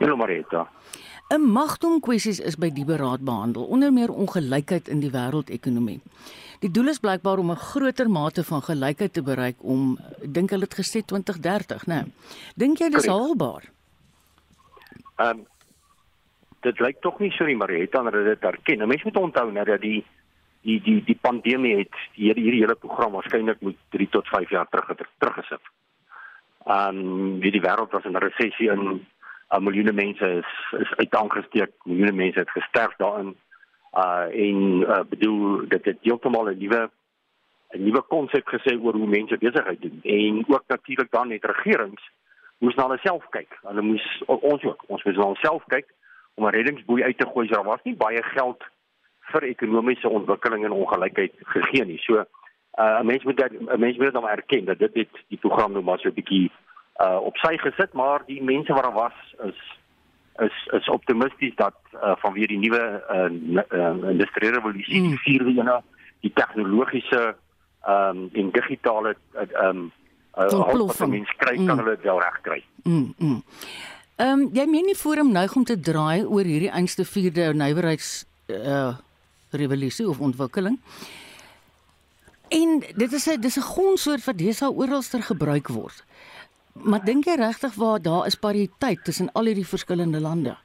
Hallo 0.00 0.16
Marita. 0.16 0.66
'n 1.28 1.44
Magdom 1.52 2.00
kwessies 2.00 2.38
is 2.40 2.56
by 2.56 2.70
die 2.72 2.86
beraad 2.88 3.20
behandel, 3.20 3.66
onder 3.68 3.92
meer 3.92 4.08
ongelykheid 4.08 4.88
in 4.88 5.02
die 5.04 5.10
wêreldekonomie. 5.12 6.00
Die 6.62 6.70
doel 6.72 6.88
is 6.88 6.98
blykbaar 6.98 7.38
om 7.38 7.50
'n 7.50 7.56
groter 7.56 8.10
mate 8.10 8.44
van 8.44 8.62
gelykheid 8.62 9.12
te 9.12 9.22
bereik 9.22 9.56
om 9.60 9.98
dink 10.24 10.50
hulle 10.50 10.64
het 10.64 10.74
gesê 10.74 11.04
2030, 11.04 11.86
né? 11.86 11.94
Nee. 11.94 12.12
Dink 12.54 12.78
jy 12.78 12.88
dis 12.88 13.06
haalbaar? 13.06 13.70
Ehm 15.16 15.38
um, 15.38 15.46
dit 16.60 16.80
lyk 16.80 17.00
tog 17.00 17.18
nie 17.18 17.30
so 17.30 17.46
nie 17.46 17.56
maar 17.56 17.70
het 17.70 17.92
dan 17.92 18.10
dit 18.10 18.44
erken. 18.44 18.78
Nou 18.78 18.88
mense 18.88 19.04
moet 19.04 19.16
onthou 19.16 19.52
nou 19.52 19.64
dat 19.64 19.80
die 19.80 20.04
die 20.62 20.80
die 20.82 21.02
die 21.04 21.18
pandemie 21.20 21.76
het 21.76 21.94
hierdie 22.12 22.44
hierdie 22.44 22.62
hele 22.64 22.74
program 22.74 23.12
waarskynlik 23.12 23.60
moet 23.60 23.78
3 23.94 24.08
tot 24.08 24.28
5 24.28 24.50
jaar 24.50 24.68
terug 24.68 25.06
teruggesit. 25.18 25.70
Um 26.66 27.38
wie 27.40 27.52
die 27.54 27.62
wêreld 27.62 27.94
was 27.94 28.04
in 28.04 28.16
'n 28.16 28.24
resessie 28.26 28.70
en 28.70 28.80
'n 28.80 29.06
uh, 29.52 29.58
miljoene 29.58 29.92
mense 29.92 30.26
is 30.42 30.80
is 30.80 30.94
uitaangesteek, 30.96 31.72
miljoene 31.84 32.12
mense 32.12 32.38
het 32.38 32.50
gesterf 32.50 32.96
daarin. 32.96 33.36
Uh 33.92 34.26
en 34.46 34.80
uh, 34.80 35.00
bedoel 35.08 35.68
dit 35.68 35.84
het 35.84 35.98
heeltemal 36.02 36.50
'n 36.50 36.58
nuwe 36.58 36.90
'n 37.70 37.82
nuwe 37.82 38.02
konsep 38.02 38.46
gesê 38.46 38.80
oor 38.80 38.94
hoe 38.94 39.06
mense 39.06 39.38
besigheid 39.38 39.80
doen 39.80 40.00
en 40.02 40.44
ook 40.48 40.64
natuurlik 40.66 41.10
dan 41.10 41.28
net 41.28 41.44
regerings 41.44 42.10
moes 42.58 42.74
na 42.74 42.82
hulle 42.82 42.98
self 42.98 43.28
kyk. 43.28 43.58
Hulle 43.62 43.82
moes 43.82 44.22
ons 44.26 44.64
ook, 44.64 44.84
ons 44.86 45.02
moes 45.04 45.16
na 45.16 45.24
onsself 45.24 45.64
kyk 45.66 45.86
om 46.38 46.46
'n 46.46 46.54
reddingsboei 46.54 47.02
uit 47.02 47.18
te 47.18 47.26
gooi. 47.26 47.48
Daar 47.48 47.64
was 47.64 47.82
nie 47.82 47.96
baie 47.96 48.22
geld 48.22 48.62
vir 49.32 49.42
ekonomiese 49.42 50.08
ontwikkeling 50.08 50.64
en 50.64 50.76
ongelykheid 50.76 51.34
gegee 51.54 51.84
nie. 51.84 51.98
So 51.98 52.14
uh, 52.78 53.00
'n 53.00 53.06
mens 53.06 53.24
moet 53.24 53.36
dat 53.36 53.52
'n 53.52 53.80
mens 53.80 53.96
moet 53.96 54.12
dan 54.12 54.28
erken 54.28 54.64
dat 54.64 54.78
dit 54.78 54.94
het 54.94 55.14
die 55.28 55.38
program 55.38 55.72
nou 55.72 55.84
maar 55.84 55.98
so 55.98 56.08
'n 56.08 56.14
bietjie 56.14 56.50
uh, 57.02 57.18
op 57.20 57.36
sy 57.36 57.56
gesit, 57.56 57.92
maar 57.92 58.22
die 58.26 58.42
mense 58.42 58.72
wat 58.72 58.82
daar 58.82 58.92
was 58.92 59.18
is 59.42 59.60
is 60.38 60.66
is 60.70 60.88
optimisties 60.88 61.54
dat 61.54 61.74
uh, 61.94 62.12
vanweer 62.16 62.46
die 62.46 62.58
nuwe 62.58 63.02
uh, 63.10 63.60
uh, 63.78 64.10
industriële 64.10 64.54
revolusie, 64.54 65.00
mm. 65.00 65.08
die 65.08 65.18
vierde 65.18 65.60
ene, 65.60 65.82
die 66.20 66.32
tegnologiese 66.32 67.36
ehm 67.82 68.16
um, 68.16 68.28
en 68.32 68.50
digitale 68.50 69.16
ehm 69.32 69.66
um, 69.66 69.92
uh, 70.38 70.86
wat 70.86 71.06
mense 71.06 71.34
kry 71.36 71.56
kan 71.56 71.64
mm. 71.64 71.78
hulle 71.78 71.94
dit 71.96 72.02
wel 72.02 72.20
reg 72.20 72.40
kry. 72.40 72.64
Mm. 72.82 73.14
mm. 73.18 73.42
Ehm 74.18 74.40
um, 74.40 74.48
jy 74.50 74.64
meen 74.66 74.88
nie 74.90 74.98
forum 74.98 75.28
nou 75.30 75.44
om 75.54 75.64
te 75.64 75.76
draai 75.78 76.24
oor 76.26 76.42
hierdie 76.42 76.72
einste 76.74 77.04
vierde 77.06 77.52
nywerheids 77.54 78.24
uh 78.50 78.96
revolusie 79.54 80.08
of 80.10 80.18
ontwikkeling. 80.18 80.74
En 82.48 82.82
dit 83.02 83.12
is 83.12 83.28
'n 83.28 83.40
dis 83.40 83.58
'n 83.58 83.68
grondsoort 83.68 84.24
wat 84.24 84.38
desa 84.38 84.68
oralster 84.68 85.22
gebruik 85.22 85.68
word. 85.68 86.04
Maar 86.72 87.04
dink 87.04 87.24
jy 87.24 87.34
regtig 87.34 87.74
waar 87.74 88.02
daar 88.02 88.26
is 88.26 88.34
pariteit 88.34 89.04
tussen 89.04 89.32
al 89.32 89.44
hierdie 89.44 89.66
verskillende 89.66 90.20
lande? 90.20 90.56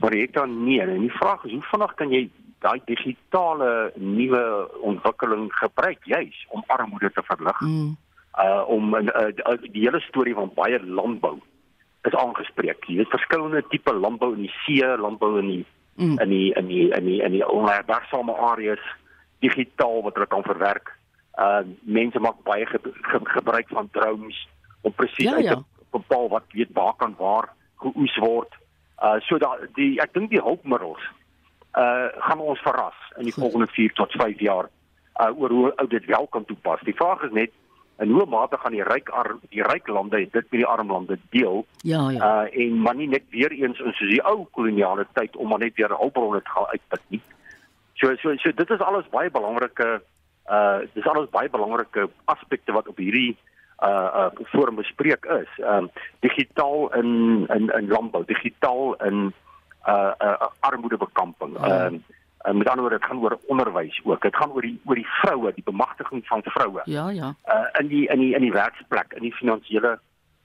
Maar 0.00 0.12
ek 0.12 0.32
dan 0.32 0.64
nie. 0.64 0.80
En 0.80 1.00
die 1.00 1.16
vraag 1.20 1.44
is 1.44 1.52
hoe 1.52 1.62
vinnig 1.62 1.94
kan 1.94 2.10
jy 2.10 2.30
daai 2.58 2.80
digitale 2.84 3.92
nuwe 3.96 4.70
ontwikkeling 4.80 5.52
gebruik 5.52 6.04
juis 6.04 6.46
om 6.48 6.64
armoede 6.66 7.12
te 7.12 7.22
verlig? 7.22 7.60
Mm 7.60 7.96
uh 8.38 8.68
om 8.68 8.94
uh, 8.94 9.30
die 9.70 9.84
hele 9.86 10.00
storie 10.00 10.34
van 10.34 10.50
baie 10.54 10.80
landbou 10.82 11.38
is 12.02 12.14
aangespreek. 12.14 12.84
Jy 12.88 12.96
weet 13.00 13.14
verskillende 13.14 13.62
tipe 13.70 13.94
landbou 13.94 14.34
in 14.34 14.44
die 14.44 14.54
see, 14.64 14.96
landbou 15.00 15.38
in 15.40 15.48
die 15.48 15.62
mm. 15.94 16.18
in 16.18 16.28
die 16.28 16.52
in 16.58 16.66
die 16.66 16.88
in 16.90 17.04
die 17.04 17.20
in 17.22 17.32
die 17.38 17.46
onherbergsame 17.46 18.34
areas 18.50 18.82
digitaal 19.44 20.02
wat 20.02 20.18
hulle 20.18 20.26
kan 20.26 20.42
verwerk. 20.42 20.92
Uh 21.38 21.62
mense 21.82 22.20
maak 22.20 22.42
baie 22.46 22.66
ge, 22.66 22.78
ge, 22.82 23.20
gebruik 23.36 23.68
van 23.68 23.88
drones 23.92 24.48
om 24.82 24.92
presies 24.92 25.30
ja, 25.30 25.38
ja. 25.38 25.54
te 25.54 25.88
bepaal 25.90 26.28
wat 26.28 26.44
weet 26.52 26.72
waar 26.72 26.94
kan 26.96 27.14
waar 27.18 27.52
geoes 27.82 28.16
word. 28.22 28.54
Uh 29.02 29.18
so 29.20 29.38
dat 29.38 29.66
die 29.78 30.00
ek 30.02 30.14
dink 30.14 30.30
die 30.30 30.42
hulpmiddels 30.42 31.02
uh 31.78 32.10
gaan 32.28 32.40
ons 32.40 32.62
verras 32.66 32.98
in 33.18 33.30
die 33.30 33.32
Goed. 33.32 33.42
volgende 33.42 33.66
4 33.66 33.92
tot 33.92 34.12
5 34.12 34.40
jaar 34.40 34.70
uh 35.22 35.30
oor 35.40 35.50
hoe 35.50 35.72
ou 35.76 35.86
dit 35.88 36.04
wel 36.04 36.26
kan 36.26 36.44
toepas. 36.44 36.82
Die 36.82 36.98
vraag 36.98 37.22
is 37.22 37.32
net 37.32 37.52
en 37.96 38.10
hoe 38.10 38.26
mate 38.26 38.58
gaan 38.58 38.74
die 38.74 38.82
ryk 38.82 39.10
ar, 39.14 39.36
die 39.50 39.62
ryk 39.62 39.88
lande 39.88 40.18
dit 40.24 40.34
met 40.34 40.50
die 40.50 40.66
arm 40.66 40.90
lande 40.90 41.18
deel. 41.30 41.64
Ja 41.82 42.10
ja. 42.10 42.42
Uh 42.42 42.62
en 42.64 42.80
maar 42.82 42.94
nie 42.94 43.08
net 43.08 43.22
weer 43.30 43.52
eens 43.52 43.78
in 43.78 43.92
soos 43.92 44.10
die 44.10 44.24
ou 44.24 44.46
koloniale 44.50 45.06
tyd 45.12 45.36
om 45.36 45.48
maar 45.48 45.62
net 45.62 45.76
weer 45.76 45.94
hulpbronne 45.94 46.42
te 46.42 46.50
gaan 46.50 46.66
uitput 46.66 47.02
nie. 47.08 47.22
So 47.94 48.14
so 48.16 48.36
so 48.36 48.52
dit 48.52 48.70
is 48.70 48.80
alles 48.80 49.08
baie 49.10 49.30
belangrike 49.30 50.02
uh 50.50 50.78
dis 50.94 51.06
alles 51.06 51.30
baie 51.30 51.48
belangrike 51.50 52.08
aspekte 52.24 52.72
wat 52.72 52.88
op 52.88 52.98
hierdie 52.98 53.36
uh 53.82 54.10
uh 54.24 54.50
forum 54.50 54.76
bespreek 54.82 55.24
is. 55.24 55.54
Um 55.62 55.90
digitaal 56.20 56.90
in 56.94 57.46
in 57.54 57.70
in 57.78 57.88
landbou 57.88 58.24
digitaal 58.26 58.94
in 59.06 59.32
uh 59.86 60.12
uh 60.18 60.50
armoedebekamping. 60.60 61.56
Ja. 61.60 61.86
um 61.86 62.02
uh, 62.44 62.52
met 62.52 62.68
ander 62.68 62.80
woorde, 62.80 62.98
dit 62.98 63.06
gaan 63.06 63.20
oor 63.20 63.38
onderwys 63.46 64.00
ook. 64.04 64.22
Dit 64.22 64.36
gaan 64.36 64.52
oor 64.52 64.62
die 64.62 64.80
oor 64.84 64.94
die 64.94 65.06
vroue, 65.06 65.52
die 65.54 65.64
bemagtiging 65.64 66.26
van 66.26 66.42
vroue. 66.42 66.82
Ja, 66.84 67.08
ja. 67.10 67.34
Uh 67.46 67.80
in 67.80 67.86
die 67.86 68.06
in 68.06 68.18
die 68.18 68.34
in 68.34 68.40
die 68.40 68.52
werksplek, 68.52 69.12
in 69.12 69.22
die 69.22 69.34
finansiële 69.34 69.98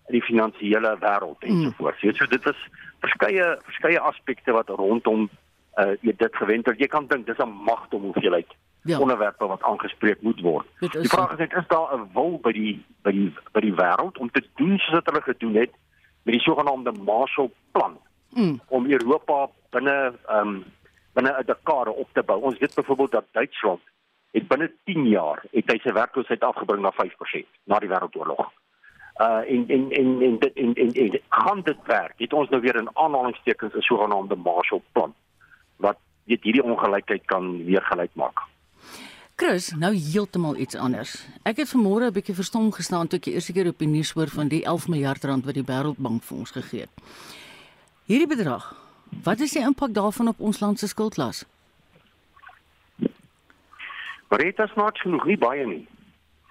in 0.08 0.14
die 0.14 0.24
finansiële 0.24 0.98
wêreld 1.00 1.44
en 1.46 1.54
mm. 1.54 1.64
so 1.64 1.72
voort. 1.78 2.00
So, 2.00 2.26
dit 2.26 2.46
is 2.46 2.66
verskeie 3.00 3.58
verskeie 3.64 4.00
aspekte 4.00 4.52
wat 4.52 4.70
rondom 4.70 5.30
uh 5.78 5.94
jy 6.02 6.16
dit 6.18 6.36
gewend 6.36 6.66
het. 6.66 6.80
Jy 6.80 6.88
kan 6.88 7.08
dink 7.08 7.26
dis 7.26 7.38
'n 7.38 7.64
magdom 7.66 8.02
hoeveelheid 8.02 8.56
ja. 8.84 9.00
onderwerpe 9.00 9.46
wat 9.46 9.64
aangespreek 9.64 10.22
moet 10.22 10.42
word. 10.42 10.68
Die 10.80 11.10
vraag 11.10 11.32
is 11.32 11.38
net 11.38 11.54
is 11.54 11.68
daar 11.68 11.94
'n 11.98 12.10
wil 12.14 12.40
by 12.42 12.52
die 12.52 12.86
by 13.02 13.12
die 13.12 13.34
by 13.52 13.60
die 13.60 13.76
wêreld 13.76 14.18
om 14.18 14.32
te 14.32 14.44
doen 14.56 14.78
soos 14.78 14.94
wat 14.94 15.06
hulle 15.06 15.22
gedoen 15.22 15.56
het 15.56 15.72
met 16.24 16.34
die 16.34 16.44
sogenaamde 16.44 16.92
Marshall 16.92 17.52
Plan 17.72 17.98
mm. 18.30 18.62
om 18.68 18.92
Europa 18.92 19.50
binne 19.70 20.14
ehm 20.28 20.48
um, 20.48 20.64
binne 21.13 21.32
'n 21.32 21.45
dekade 21.45 21.91
op 21.91 22.10
te 22.13 22.24
bou. 22.24 22.41
Ons 22.41 22.58
weet 22.58 22.76
byvoorbeeld 22.76 23.12
dat 23.12 23.26
Duitsland 23.32 23.82
het 24.32 24.48
binne 24.48 24.72
10 24.84 25.08
jaar 25.08 25.43
het 25.52 25.72
hy 25.72 25.78
sy 25.78 25.93
werkloosheid 25.93 26.43
afgebring 26.43 26.82
na 26.82 26.91
5% 26.91 27.48
na 27.63 27.80
die 27.80 27.89
wêreldoorlog. 27.89 28.52
Uh 29.19 29.43
en 29.54 29.67
en 29.67 29.91
en 29.91 30.22
en 30.22 30.39
dit 30.39 30.54
en 30.54 30.74
en, 30.74 30.91
en 30.93 31.22
gaan 31.30 31.62
dit 31.62 31.78
werk? 31.86 32.13
Het 32.17 32.34
ons 32.34 32.50
nou 32.50 32.62
weer 32.62 32.82
'n 32.82 32.89
aanhalingstekens 32.93 33.74
'n 33.74 33.82
sogenaamde 33.82 34.36
Marshall 34.36 34.82
Plan 34.91 35.13
wat 35.76 35.98
weet 36.24 36.43
hierdie 36.43 36.63
ongelykheid 36.63 37.26
kan 37.26 37.65
weer 37.65 37.82
gelyk 37.82 38.12
maak. 38.13 38.39
Chris, 39.39 39.72
nou 39.80 39.93
heeltemal 39.95 40.58
iets 40.60 40.76
anders. 40.76 41.28
Ek 41.43 41.58
het 41.58 41.69
vanmôre 41.72 42.06
'n 42.08 42.13
bietjie 42.13 42.36
verstom 42.36 42.72
gestaan 42.72 43.08
toe 43.08 43.19
ek 43.19 43.24
die 43.24 43.34
eerste 43.34 43.54
keer 43.54 43.67
op 43.67 43.80
die 43.80 43.88
nuus 43.88 44.12
hoor 44.12 44.28
van 44.28 44.48
die 44.48 44.63
11 44.63 44.88
miljard 44.88 45.24
rand 45.24 45.45
wat 45.45 45.54
die 45.54 45.63
Wêreldbank 45.63 46.24
vir 46.24 46.38
ons 46.38 46.52
gegee 46.52 46.80
het. 46.80 46.89
Hierdie 48.06 48.28
bedrag, 48.28 48.76
wat 49.24 49.39
is 49.39 49.52
die 49.52 49.63
impak 49.63 49.93
daarvan 49.93 50.28
op 50.28 50.39
ons 50.39 50.60
land 50.60 50.80
se 50.80 50.88
skuldlas? 50.88 51.45
Is 54.30 54.74
nog 54.76 54.89
genoeg, 54.93 55.26
nie 55.26 55.38
baie 55.38 55.65
nie. 55.65 55.88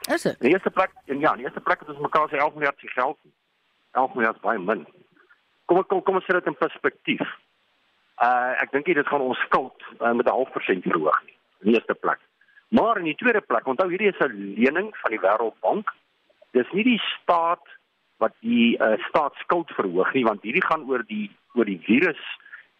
Is 0.08 0.22
dit? 0.22 0.32
In 0.40 0.46
die 0.46 0.52
eerste 0.52 0.70
plek, 0.70 0.90
en 1.04 1.18
ja, 1.20 1.30
in 1.30 1.42
die 1.42 1.44
eerste 1.44 1.60
plek 1.60 1.78
het 1.78 1.88
ons 1.88 1.98
mekaar 1.98 2.28
sê 2.28 2.38
11 2.40 2.54
miljard 2.54 2.78
se 2.78 2.88
geld. 2.88 3.18
11 3.92 4.14
miljard 4.14 4.40
baie 4.40 4.58
min. 4.58 4.86
Kom 5.68 5.82
kom 5.86 6.02
kom 6.02 6.16
ons 6.18 6.24
sit 6.24 6.38
dit 6.38 6.48
in 6.48 6.56
perspektief. 6.56 7.24
Uh 8.24 8.54
ek 8.62 8.72
dink 8.72 8.88
dit 8.88 9.10
gaan 9.10 9.24
ons 9.24 9.42
skuld 9.46 9.84
uh, 10.00 10.12
met 10.12 10.26
'n 10.26 10.36
half 10.38 10.52
persent 10.52 10.82
verhoog 10.82 11.18
nie. 11.26 11.36
In 11.60 11.70
die 11.70 11.74
eerste 11.76 11.94
plek. 11.94 12.20
Maar 12.68 12.98
in 12.98 13.04
die 13.04 13.18
tweede 13.20 13.40
plek, 13.40 13.66
onthou 13.66 13.88
hierdie 13.88 14.12
is 14.12 14.20
'n 14.20 14.54
lening 14.56 14.90
van 15.02 15.10
die 15.10 15.20
Wêreldbank. 15.20 15.92
Dis 16.52 16.72
nie 16.72 16.84
die 16.84 17.02
staat 17.12 17.66
wat 18.16 18.34
die 18.40 18.76
uh, 18.80 18.96
staatsskuld 19.08 19.70
verhoog 19.70 20.12
nie, 20.12 20.24
want 20.24 20.42
hierdie 20.42 20.64
gaan 20.64 20.88
oor 20.88 21.04
die 21.06 21.30
oor 21.54 21.64
die 21.64 21.80
virus 21.84 22.22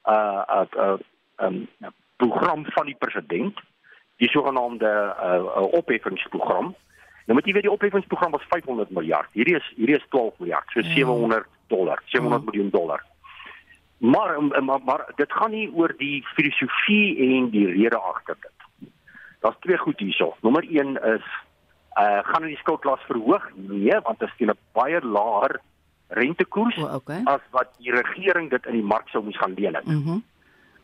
uh 0.04 0.42
uh 0.48 0.64
'n 0.70 0.78
uh, 0.78 0.96
um, 1.46 1.68
program 2.16 2.64
van 2.66 2.86
die 2.86 2.96
president, 2.98 3.60
die 4.16 4.28
sogenaamde 4.28 5.14
uh, 5.20 5.62
opheffingsprogram. 5.62 6.74
Nou 7.26 7.36
moet 7.38 7.46
jy 7.46 7.52
weet 7.52 7.68
die 7.68 7.72
opheffingsprogram 7.72 8.30
was 8.30 8.46
500 8.48 8.90
miljard. 8.90 9.28
Hierdie 9.32 9.56
is 9.56 9.72
hierdie 9.76 9.96
is 9.96 10.06
12 10.08 10.38
miljard, 10.38 10.70
so 10.72 10.82
700 10.82 11.46
dollar, 11.66 12.02
700 12.04 12.44
miljoen 12.44 12.70
dollar. 12.70 13.04
Maar, 13.98 14.42
maar 14.64 14.80
maar 14.84 15.12
dit 15.14 15.32
gaan 15.32 15.50
nie 15.50 15.70
oor 15.74 15.94
die 15.98 16.26
filosofie 16.34 17.18
en 17.18 17.50
die 17.50 17.66
rede 17.66 17.98
agter 17.98 18.36
dit. 18.40 18.90
Daar's 19.40 19.56
twee 19.60 19.78
goed 19.78 19.98
hierso. 19.98 20.34
Nommer 20.40 20.66
1 20.70 20.96
is 21.02 21.26
uh 21.98 22.18
gaan 22.22 22.46
die 22.46 22.56
skuldklas 22.56 23.02
verhoog? 23.06 23.50
Nee, 23.54 24.00
want 24.02 24.18
dit 24.18 24.28
is 24.28 24.34
teen 24.36 24.50
'n 24.50 24.58
baie 24.72 25.00
laer 25.00 25.60
rentekoers 26.08 26.76
O, 26.78 26.88
okay. 26.94 27.20
as 27.24 27.40
wat 27.50 27.68
die 27.78 27.92
regering 27.92 28.50
dit 28.50 28.66
in 28.66 28.72
die 28.72 28.82
mark 28.82 29.08
sou 29.08 29.22
moes 29.24 29.36
gaan 29.38 29.54
leen. 29.54 29.76
Mhm. 29.84 29.94
Mm 30.10 30.22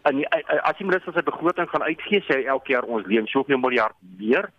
En 0.05 0.17
die- 0.17 0.27
uh, 0.37 0.61
as 0.69 0.77
die 0.77 0.85
minister 0.85 1.13
sy 1.17 1.23
begroting 1.25 1.69
gaan 1.71 1.83
uitgee, 1.83 2.21
sê 2.29 2.35
hy 2.37 2.45
elke 2.45 2.73
jaar 2.73 2.85
ons 2.85 3.07
leen 3.07 3.27
soveel 3.27 3.57
miljard 3.59 3.95
meer 4.19 4.51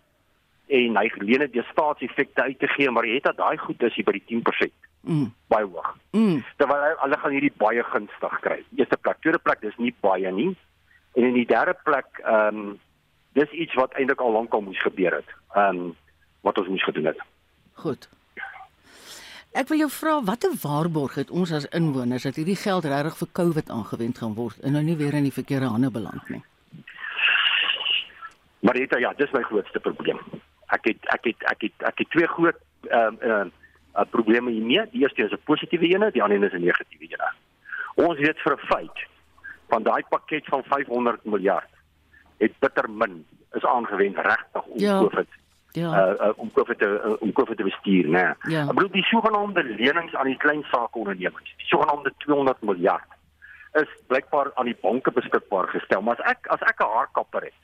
en 0.66 0.96
hy 0.96 1.10
leen 1.22 1.38
dit 1.44 1.52
deur 1.52 1.66
staatseffekte 1.70 2.42
uit 2.42 2.58
te 2.58 2.66
gee, 2.66 2.90
maar 2.90 3.06
jy 3.06 3.14
het 3.14 3.28
dat 3.28 3.36
daai 3.36 3.56
goed 3.56 3.82
is 3.82 3.94
hier 3.94 4.04
by 4.04 4.12
die 4.16 4.24
10% 4.42 4.72
mm. 5.06 5.28
baie 5.48 5.64
hoog 5.64 5.92
Mm. 6.10 6.42
terwyl 6.58 6.82
hy- 6.82 6.96
hulle 7.04 7.18
gaan 7.22 7.30
hierdie 7.36 7.52
baie 7.62 7.82
gunstig 7.84 8.40
kry. 8.40 8.58
Eerste 8.74 8.96
plek, 8.96 9.20
tweede 9.20 9.38
plek 9.38 9.60
dis 9.60 9.76
nie 9.78 9.94
baie 10.00 10.32
nie. 10.32 10.56
En 11.14 11.22
in 11.22 11.34
die 11.38 11.46
derde 11.46 11.76
plek, 11.84 12.06
ehm 12.24 12.58
um, 12.58 12.78
dis 13.38 13.50
iets 13.52 13.74
wat 13.74 13.92
eintlik 13.94 14.20
al 14.20 14.32
lank 14.32 14.52
al 14.54 14.60
moes 14.66 14.82
gebeur 14.82 15.14
het. 15.14 15.30
Ehm 15.54 15.76
um, 15.78 15.96
wat 16.42 16.58
ons 16.58 16.68
moes 16.68 16.82
gedoen 16.84 17.04
het. 17.04 17.20
Goed. 17.74 18.08
Ek 19.56 19.70
wil 19.72 19.78
jou 19.86 19.88
vra 19.88 20.18
watter 20.20 20.52
waarborg 20.60 21.14
het 21.16 21.30
ons 21.32 21.52
as 21.56 21.64
inwoners 21.76 22.26
dat 22.28 22.36
hierdie 22.36 22.58
geld 22.60 22.84
regtig 22.84 23.14
vir 23.22 23.28
COVID 23.38 23.70
aangewend 23.72 24.18
gaan 24.20 24.34
word 24.36 24.58
en 24.60 24.76
nou 24.76 24.82
nie 24.84 24.96
weer 25.00 25.16
in 25.16 25.24
die 25.24 25.32
verkeerde 25.32 25.70
hande 25.72 25.88
beland 25.90 26.28
nie. 26.28 26.42
Maar 28.60 28.76
dit 28.76 28.96
ja, 29.00 29.12
dis 29.16 29.32
my 29.32 29.40
grootste 29.48 29.80
probleem. 29.80 30.20
Ek 30.76 30.90
het 30.90 31.08
ek 31.14 31.30
het 31.30 31.46
ek 31.52 31.64
het 31.68 31.86
ek 31.88 32.02
het 32.04 32.10
twee 32.12 32.28
groot 32.34 32.60
ehm 32.90 33.16
uh, 33.22 33.30
ehm 33.30 33.54
uh, 33.96 34.04
probleme 34.12 34.52
hiermee. 34.52 34.84
Die 34.92 35.00
eerste 35.06 35.24
is 35.24 35.32
'n 35.32 35.48
positiewe 35.48 35.88
een, 35.88 36.04
die 36.12 36.22
ander 36.22 36.44
is 36.44 36.52
'n 36.52 36.64
negatiewe 36.64 37.08
een. 37.08 38.04
Ons 38.04 38.18
weet 38.18 38.38
vir 38.44 38.52
'n 38.52 38.66
feit 38.66 38.98
van 39.72 39.82
daai 39.82 40.04
pakket 40.08 40.44
van 40.44 40.62
500 40.68 41.24
miljard 41.24 41.72
het 42.38 42.52
bitter 42.58 42.90
min 42.90 43.24
is 43.52 43.64
aangewend 43.64 44.16
regtig 44.16 44.62
om 44.62 44.78
Ja. 44.78 44.98
COVID 44.98 45.28
Ja. 45.76 45.90
uh, 45.92 46.14
uh, 46.26 46.32
om 46.40 46.48
COVID 46.56 46.78
te 46.80 46.88
uh, 47.04 47.12
om 47.20 47.32
COVID 47.36 47.56
te 47.60 47.66
bestuur, 47.68 48.06
né? 48.08 48.22
Nee. 48.44 48.54
Ja. 48.56 48.62
Ek 48.64 48.74
bedoel 48.78 48.90
die 48.96 49.04
sogenaamde 49.10 49.62
lenings 49.76 50.14
aan 50.16 50.30
die 50.30 50.36
klein 50.40 50.62
saakondernemings, 50.72 51.52
die 51.60 51.68
sogenaamde 51.68 52.12
200 52.24 52.62
miljard 52.64 53.08
is 53.76 53.90
blykbaar 54.08 54.50
aan 54.56 54.70
die 54.70 54.78
banke 54.80 55.12
beskikbaar 55.12 55.68
gestel. 55.68 56.00
Maar 56.00 56.16
as 56.16 56.30
ek 56.32 56.46
as 56.54 56.62
ek 56.70 56.80
'n 56.80 56.92
haarkapper 56.96 57.42
het 57.50 57.60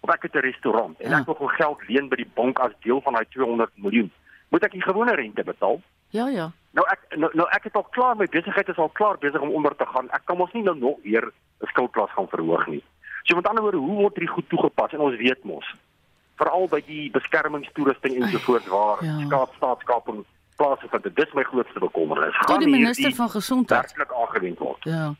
of 0.00 0.14
ek 0.14 0.22
het 0.22 0.34
'n 0.34 0.46
restaurant 0.46 1.00
en 1.00 1.10
Ja. 1.10 1.18
ek 1.18 1.26
wil 1.26 1.34
gou 1.34 1.48
geld 1.48 1.80
leen 1.88 2.08
by 2.08 2.16
die 2.16 2.30
bank 2.34 2.58
as 2.58 2.72
deel 2.86 3.00
van 3.00 3.12
daai 3.12 3.26
200 3.30 3.70
miljoen, 3.74 4.10
moet 4.50 4.64
ek 4.64 4.72
die 4.72 4.82
gewone 4.86 5.14
rente 5.14 5.42
betaal? 5.44 5.80
Ja, 6.10 6.28
ja. 6.28 6.50
Nou 6.70 6.86
ek 6.90 7.00
nou, 7.18 7.30
nou 7.34 7.48
ek 7.50 7.64
het 7.64 7.74
al 7.74 7.86
klaar 7.90 8.16
my 8.16 8.26
besigheid 8.30 8.68
is 8.68 8.76
al 8.78 8.88
klaar 8.94 9.18
besig 9.18 9.40
om 9.40 9.50
onder 9.50 9.74
te 9.76 9.86
gaan. 9.86 10.06
Ek 10.10 10.22
kan 10.24 10.36
mos 10.36 10.52
nie 10.52 10.62
nou 10.62 10.78
nog 10.78 10.96
weer 11.02 11.24
'n 11.60 11.66
skuldklas 11.66 12.10
gaan 12.10 12.28
verhoog 12.28 12.66
nie. 12.66 12.82
So 13.24 13.34
met 13.34 13.48
ander 13.48 13.62
woorde, 13.62 13.78
hoe 13.78 13.96
word 14.02 14.14
hierdie 14.16 14.34
goed 14.34 14.48
toegepas? 14.48 14.92
En 14.92 15.00
ons 15.00 15.16
weet 15.16 15.44
mos 15.44 15.74
veral 16.36 16.68
by 16.68 16.80
die 16.86 17.10
beskermingstoerusting 17.10 18.22
ensovoorts 18.22 18.66
waar 18.68 19.04
Ja. 19.04 19.18
ja. 19.18 19.26
staat 19.26 19.50
staatskaping 19.56 20.24
plaasvind. 20.56 21.14
Dis 21.16 21.32
my 21.34 21.42
grootste 21.42 21.80
bekommernis. 21.80 22.34
Tot 22.40 22.50
Gaan 22.50 22.60
die 22.60 22.68
minister 22.70 23.14
van 23.14 23.30
gesondheid. 23.30 23.92
werklik 23.96 24.12
aangewend 24.20 24.58
word? 24.58 24.84
Ja. 24.84 25.14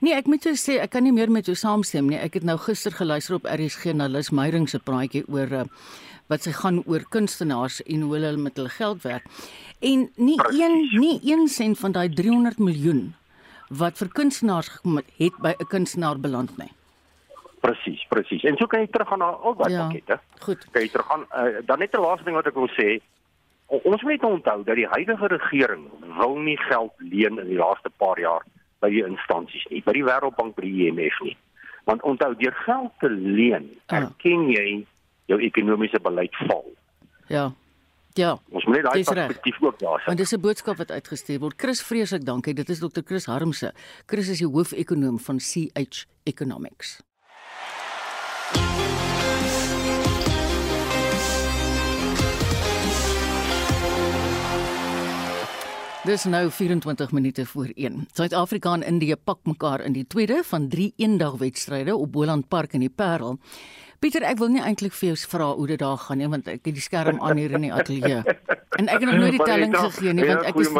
Nee, 0.00 0.14
ek 0.14 0.26
moet 0.26 0.42
jou 0.44 0.54
sê 0.56 0.78
ek 0.80 0.90
kan 0.90 1.02
nie 1.02 1.12
meer 1.12 1.30
met 1.30 1.46
jou 1.46 1.54
saamstem 1.56 2.06
nie. 2.08 2.16
Ek 2.18 2.34
het 2.34 2.42
nou 2.42 2.56
gister 2.58 2.90
geluister 2.92 3.34
op 3.34 3.44
RSG 3.44 3.92
na 3.94 4.06
Lis 4.08 4.30
Meyering 4.30 4.68
se 4.68 4.78
praatjie 4.78 5.24
oor 5.28 5.52
uh, 5.52 5.64
wat 6.28 6.42
sy 6.42 6.52
gaan 6.52 6.82
oor 6.86 7.04
kunstenaars 7.10 7.82
en 7.82 8.00
hoe 8.00 8.14
hulle 8.16 8.36
met 8.36 8.56
hulle 8.56 8.68
geld 8.72 9.02
werk. 9.02 9.24
En 9.80 10.08
nie 10.16 10.36
Precies. 10.36 10.60
een 10.60 11.00
nie 11.00 11.20
1 11.22 11.48
sent 11.48 11.78
van 11.78 11.92
daai 11.92 12.08
300 12.08 12.58
miljoen 12.58 13.14
wat 13.68 13.98
vir 13.98 14.08
kunstenaars 14.08 14.68
gekom 14.68 14.96
het, 14.96 15.06
het 15.18 15.36
by 15.40 15.54
'n 15.60 15.66
kunstenaar 15.68 16.18
beland 16.20 16.56
nie. 16.58 16.70
Presies, 17.62 18.02
presies. 18.10 18.42
En 18.48 18.56
so 18.58 18.66
kan 18.66 18.80
jy 18.82 18.88
teruggaan 18.90 19.18
na 19.22 19.28
al 19.38 19.54
daai 19.54 19.70
Ja. 19.72 19.86
pakkette. 19.86 20.18
Goed. 20.42 20.64
Kan 20.74 20.82
jy 20.82 20.88
teruggaan 20.90 21.26
uh, 21.30 21.60
dan 21.66 21.78
net 21.78 21.94
'n 21.94 22.00
laaste 22.02 22.24
ding 22.24 22.34
wat 22.36 22.46
ek 22.46 22.54
wil 22.58 22.68
sê. 22.74 22.98
Ons 23.72 24.02
moet 24.02 24.22
onthou 24.24 24.64
dat 24.64 24.76
die 24.76 24.86
huidige 24.86 25.26
regering 25.26 25.86
wil 26.18 26.36
nie 26.36 26.56
geld 26.68 26.92
leen 26.98 27.38
in 27.38 27.46
die 27.48 27.56
laaste 27.56 27.90
paar 27.96 28.18
jaar 28.20 28.42
by 28.80 28.90
die 28.90 29.04
instansies 29.06 29.64
nie, 29.70 29.80
by 29.86 29.92
die 29.92 30.02
Wêreldbank, 30.04 30.54
by 30.56 30.62
die 30.62 30.86
IMF 30.90 31.20
nie. 31.22 31.36
Want 31.84 32.02
onthou, 32.02 32.34
deur 32.36 32.52
geld 32.66 32.90
te 33.00 33.08
leen, 33.10 33.70
Ah. 33.86 33.96
erken 34.02 34.48
jy 34.50 34.86
jou 35.26 35.38
ekonomiese 35.40 36.00
beleid 36.00 36.34
val. 36.46 36.64
Ja. 37.28 37.52
Ja. 38.14 38.36
Ons 38.50 38.64
moet 38.66 38.74
net 38.76 38.84
daai 38.84 39.04
perspektief 39.04 39.62
ook 39.62 39.78
daar 39.78 40.02
Want 40.06 40.08
sit. 40.08 40.16
dis 40.18 40.32
'n 40.32 40.40
boodskap 40.40 40.76
wat 40.76 40.90
uitgestuur 40.90 41.38
word. 41.40 41.54
Chris 41.60 41.82
vreeslik 41.82 42.24
dankie. 42.24 42.54
Dit 42.54 42.68
is 42.68 42.78
Dr. 42.80 43.00
Chris 43.04 43.26
Harmse. 43.26 43.72
Chris 44.06 44.28
is 44.28 44.38
die 44.38 44.46
hoofekonoom 44.48 45.18
van 45.18 45.38
CH 45.38 46.04
Economics. 46.24 47.00
Dis 56.02 56.24
nou 56.26 56.50
24 56.50 57.12
minute 57.14 57.44
voor 57.46 57.68
1. 57.74 58.08
Suid-Afrika 58.12 58.72
en 58.72 58.82
Indië 58.82 59.14
pak 59.16 59.38
mekaar 59.46 59.80
in 59.80 59.92
die 59.92 60.06
tweede 60.06 60.40
van 60.44 60.68
3 60.68 60.92
eendagwedstryde 60.96 61.96
op 61.96 62.12
Boland 62.12 62.48
Park 62.48 62.72
in 62.72 62.80
die 62.80 62.90
Parel. 62.90 63.38
Pieter, 64.02 64.24
ek 64.26 64.40
wil 64.42 64.48
nie 64.50 64.58
eintlik 64.58 64.96
vir 64.98 65.12
jou 65.12 65.28
vra 65.30 65.52
hoe 65.54 65.66
dit 65.70 65.78
daar 65.78 66.00
gaan 66.02 66.18
nie, 66.18 66.26
want 66.26 66.48
ek 66.50 66.64
het 66.66 66.74
die 66.74 66.82
skerm 66.82 67.20
aan 67.22 67.38
hier 67.38 67.52
in 67.54 67.68
die 67.68 67.70
ateljee. 67.70 68.22
En 68.74 68.88
ek 68.90 68.98
het 68.98 69.04
nog 69.06 69.18
nooit 69.22 69.36
die 69.36 69.44
telling 69.46 69.76
gegee 69.76 70.14
nie, 70.18 70.24
want 70.26 70.48
ek 70.48 70.56
is 70.58 70.70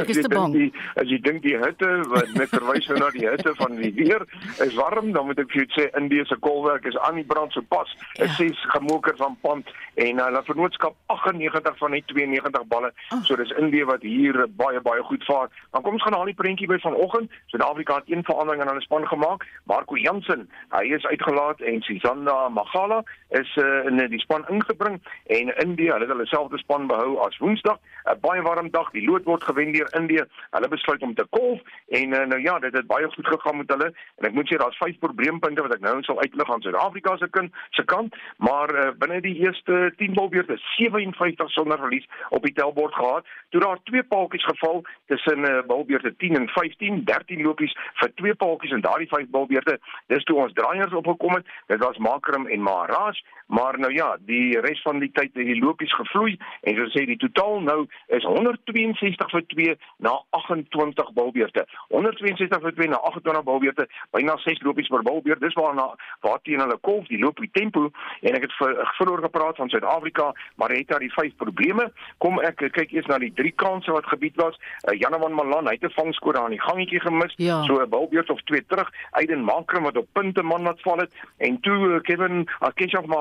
ek 0.00 0.12
is 0.14 0.20
te 0.24 0.30
bang. 0.32 0.54
Die, 0.54 0.68
as 1.02 1.10
jy 1.12 1.18
dink 1.20 1.42
die 1.44 1.58
hitte 1.60 1.90
wat 2.08 2.32
net 2.38 2.48
verwys 2.54 2.88
nou 2.88 2.96
na 3.02 3.10
die 3.12 3.26
hitte 3.26 3.52
van 3.58 3.76
die 3.76 3.90
weer 3.98 4.24
is 4.64 4.72
warm, 4.78 5.10
dan 5.12 5.28
moet 5.28 5.42
ek 5.44 5.52
vir 5.52 5.60
jou 5.60 5.66
sê 5.74 5.84
Indië 6.00 6.24
se 6.30 6.38
kolwerk 6.46 6.88
is 6.88 6.96
aan 7.04 7.20
die 7.20 7.26
brand 7.28 7.52
so 7.52 7.60
pas. 7.74 7.92
Ja. 8.14 8.30
Is 8.30 8.38
ses 8.38 8.64
gemoker 8.72 9.12
van 9.20 9.36
pand 9.44 9.68
en 10.00 10.24
hulle 10.24 10.40
uh, 10.40 10.46
vernootskap 10.48 10.96
98 11.12 11.76
van 11.82 11.98
die 11.98 12.02
92 12.14 12.64
balle. 12.72 12.92
Oh. 13.10 13.20
So 13.28 13.36
dis 13.36 13.52
Indië 13.60 13.84
wat 13.92 14.08
hier 14.08 14.40
baie 14.56 14.80
baie 14.80 15.04
goed 15.10 15.28
vaar. 15.28 15.52
Dan 15.76 15.84
kom 15.84 16.00
ons 16.00 16.06
gaan 16.08 16.16
haal 16.16 16.32
die 16.32 16.38
prentjie 16.40 16.70
by 16.70 16.80
vanoggend. 16.80 17.28
Suid-Afrika 17.52 18.00
het 18.00 18.08
een 18.08 18.24
verandering 18.24 18.64
in 18.64 18.72
hulle 18.72 18.88
span 18.88 19.04
gemaak. 19.12 19.44
Marco 19.68 20.00
Jansen, 20.00 20.48
hy 20.72 20.86
is 20.96 21.04
uitgelaat 21.12 21.60
en 21.60 21.84
Sisanda 21.84 22.40
Magala 22.70 23.02
is 23.28 23.56
uh, 23.56 23.86
in 23.86 23.98
die 24.10 24.18
span 24.18 24.44
ingebring 24.48 25.00
en 25.26 25.56
Indië, 25.56 25.90
hulle 25.90 26.06
het 26.06 26.12
hulle 26.12 26.26
selfde 26.26 26.58
span 26.58 26.86
behou 26.86 27.18
as 27.26 27.38
Woensdag. 27.38 27.78
'n 28.04 28.18
Baie 28.20 28.42
warm 28.42 28.70
dag. 28.70 28.90
Die 28.90 29.04
lood 29.04 29.24
word 29.24 29.44
gewen 29.44 29.72
deur 29.72 29.88
Indië. 29.98 30.24
Hulle 30.50 30.68
besluit 30.68 31.02
om 31.02 31.14
te 31.14 31.26
kolf 31.30 31.60
en 31.88 32.14
uh, 32.14 32.26
nou 32.26 32.40
ja, 32.42 32.58
dit 32.58 32.72
het 32.72 32.86
baie 32.86 33.10
goed 33.10 33.26
gegaan 33.26 33.56
met 33.56 33.70
hulle 33.70 33.92
en 34.16 34.26
ek 34.26 34.32
moet 34.32 34.48
sê 34.48 34.56
daar's 34.56 34.78
vyf 34.78 34.98
probleempunte 34.98 35.62
wat 35.62 35.74
ek 35.74 35.80
nou 35.80 36.02
sal 36.02 36.20
uitlig 36.20 36.52
aan 36.52 36.62
Suid-Afrika 36.62 37.16
se 37.16 37.28
kind 37.30 37.54
se 37.70 37.84
kant, 37.84 38.14
maar 38.38 38.74
uh, 38.74 38.90
binne 38.98 39.20
die 39.20 39.36
eerste 39.42 39.92
10 39.96 40.14
balbeurte 40.14 40.58
57 40.76 41.50
sonder 41.50 41.78
verlies 41.78 42.06
op 42.30 42.42
die 42.42 42.54
tellbord 42.54 42.94
gehad. 42.94 43.26
Toe 43.50 43.60
daar 43.60 43.82
twee 43.84 44.02
paaltjies 44.02 44.44
geval 44.44 44.84
tussen 45.06 45.38
uh, 45.38 45.62
balbeurte 45.66 46.14
10 46.16 46.36
en 46.36 46.48
15, 46.48 47.04
13 47.04 47.42
lopies 47.42 47.76
vir 48.02 48.14
twee 48.14 48.34
paaltjies 48.34 48.74
en 48.74 48.86
daardie 48.86 49.10
vyf 49.10 49.30
balbeurte. 49.30 49.78
Dis 50.06 50.24
toe 50.24 50.38
ons 50.42 50.54
draaiers 50.54 50.94
opgekom 50.94 51.38
het. 51.38 51.46
Dit 51.66 51.82
was 51.84 51.98
Makram 51.98 52.46
en 52.46 52.59
en 52.60 52.66
Maharaj, 52.68 53.22
maar 53.46 53.78
nou 53.78 53.92
ja, 53.92 54.16
die 54.26 54.60
res 54.60 54.80
van 54.82 55.00
die 55.02 55.10
tyd 55.12 55.32
het 55.34 55.46
die 55.46 55.58
lopies 55.58 55.92
gevloei 55.98 56.36
en 56.60 56.76
soos 56.78 56.92
sê 56.94 57.02
die 57.08 57.18
totaal 57.18 57.60
nou 57.64 57.78
is 58.14 58.26
162 58.28 59.32
vir 59.34 59.44
2 59.54 59.74
na 60.06 60.12
28 60.38 61.12
balbeurte. 61.16 61.64
162 61.88 62.62
vir 62.62 62.76
2 62.76 62.90
na 62.92 63.00
28 63.10 63.46
balbeurte, 63.48 63.88
byna 64.14 64.36
6 64.44 64.62
lopies 64.66 64.90
per 64.92 65.02
balbeurt. 65.06 65.42
Dis 65.42 65.56
waarna 65.58 65.88
waarteen 66.26 66.62
hulle 66.62 66.78
kolf, 66.86 67.08
die 67.10 67.18
loop 67.18 67.42
die 67.42 67.50
tempo 67.56 67.88
en 68.20 68.38
ek 68.38 68.46
het 68.46 68.56
vroeër 69.00 69.24
gepraat 69.26 69.58
van 69.58 69.72
Suid-Afrika, 69.72 70.30
maar 70.60 70.74
het 70.74 70.88
daar 70.92 71.02
die 71.02 71.12
vyf 71.14 71.34
probleme. 71.40 71.88
Kom 72.22 72.38
ek 72.46 72.62
kyk 72.76 72.94
eers 72.94 73.08
na 73.10 73.18
die 73.22 73.32
drie 73.34 73.54
kansse 73.56 73.92
wat 73.94 74.06
gebied 74.12 74.38
was. 74.40 74.58
Uh, 74.84 74.94
Janavan 75.00 75.34
Malan, 75.34 75.66
hy 75.66 75.76
het 75.78 75.90
'n 75.90 75.98
vangskoor 75.98 76.38
aan 76.38 76.54
die 76.54 76.62
gangetjie 76.62 77.00
gemis, 77.00 77.34
ja. 77.36 77.62
so 77.64 77.82
'n 77.82 77.88
balbeurt 77.88 78.30
of 78.30 78.40
twee 78.46 78.62
terug. 78.66 78.90
Aiden 79.10 79.44
Makram 79.44 79.82
wat 79.82 79.96
op 79.96 80.08
punte 80.12 80.42
man 80.42 80.64
wat 80.64 80.80
val 80.80 80.98
het 80.98 81.12
en 81.38 81.60
toe 81.60 81.78
uh, 81.88 82.00
Kevin 82.00 82.46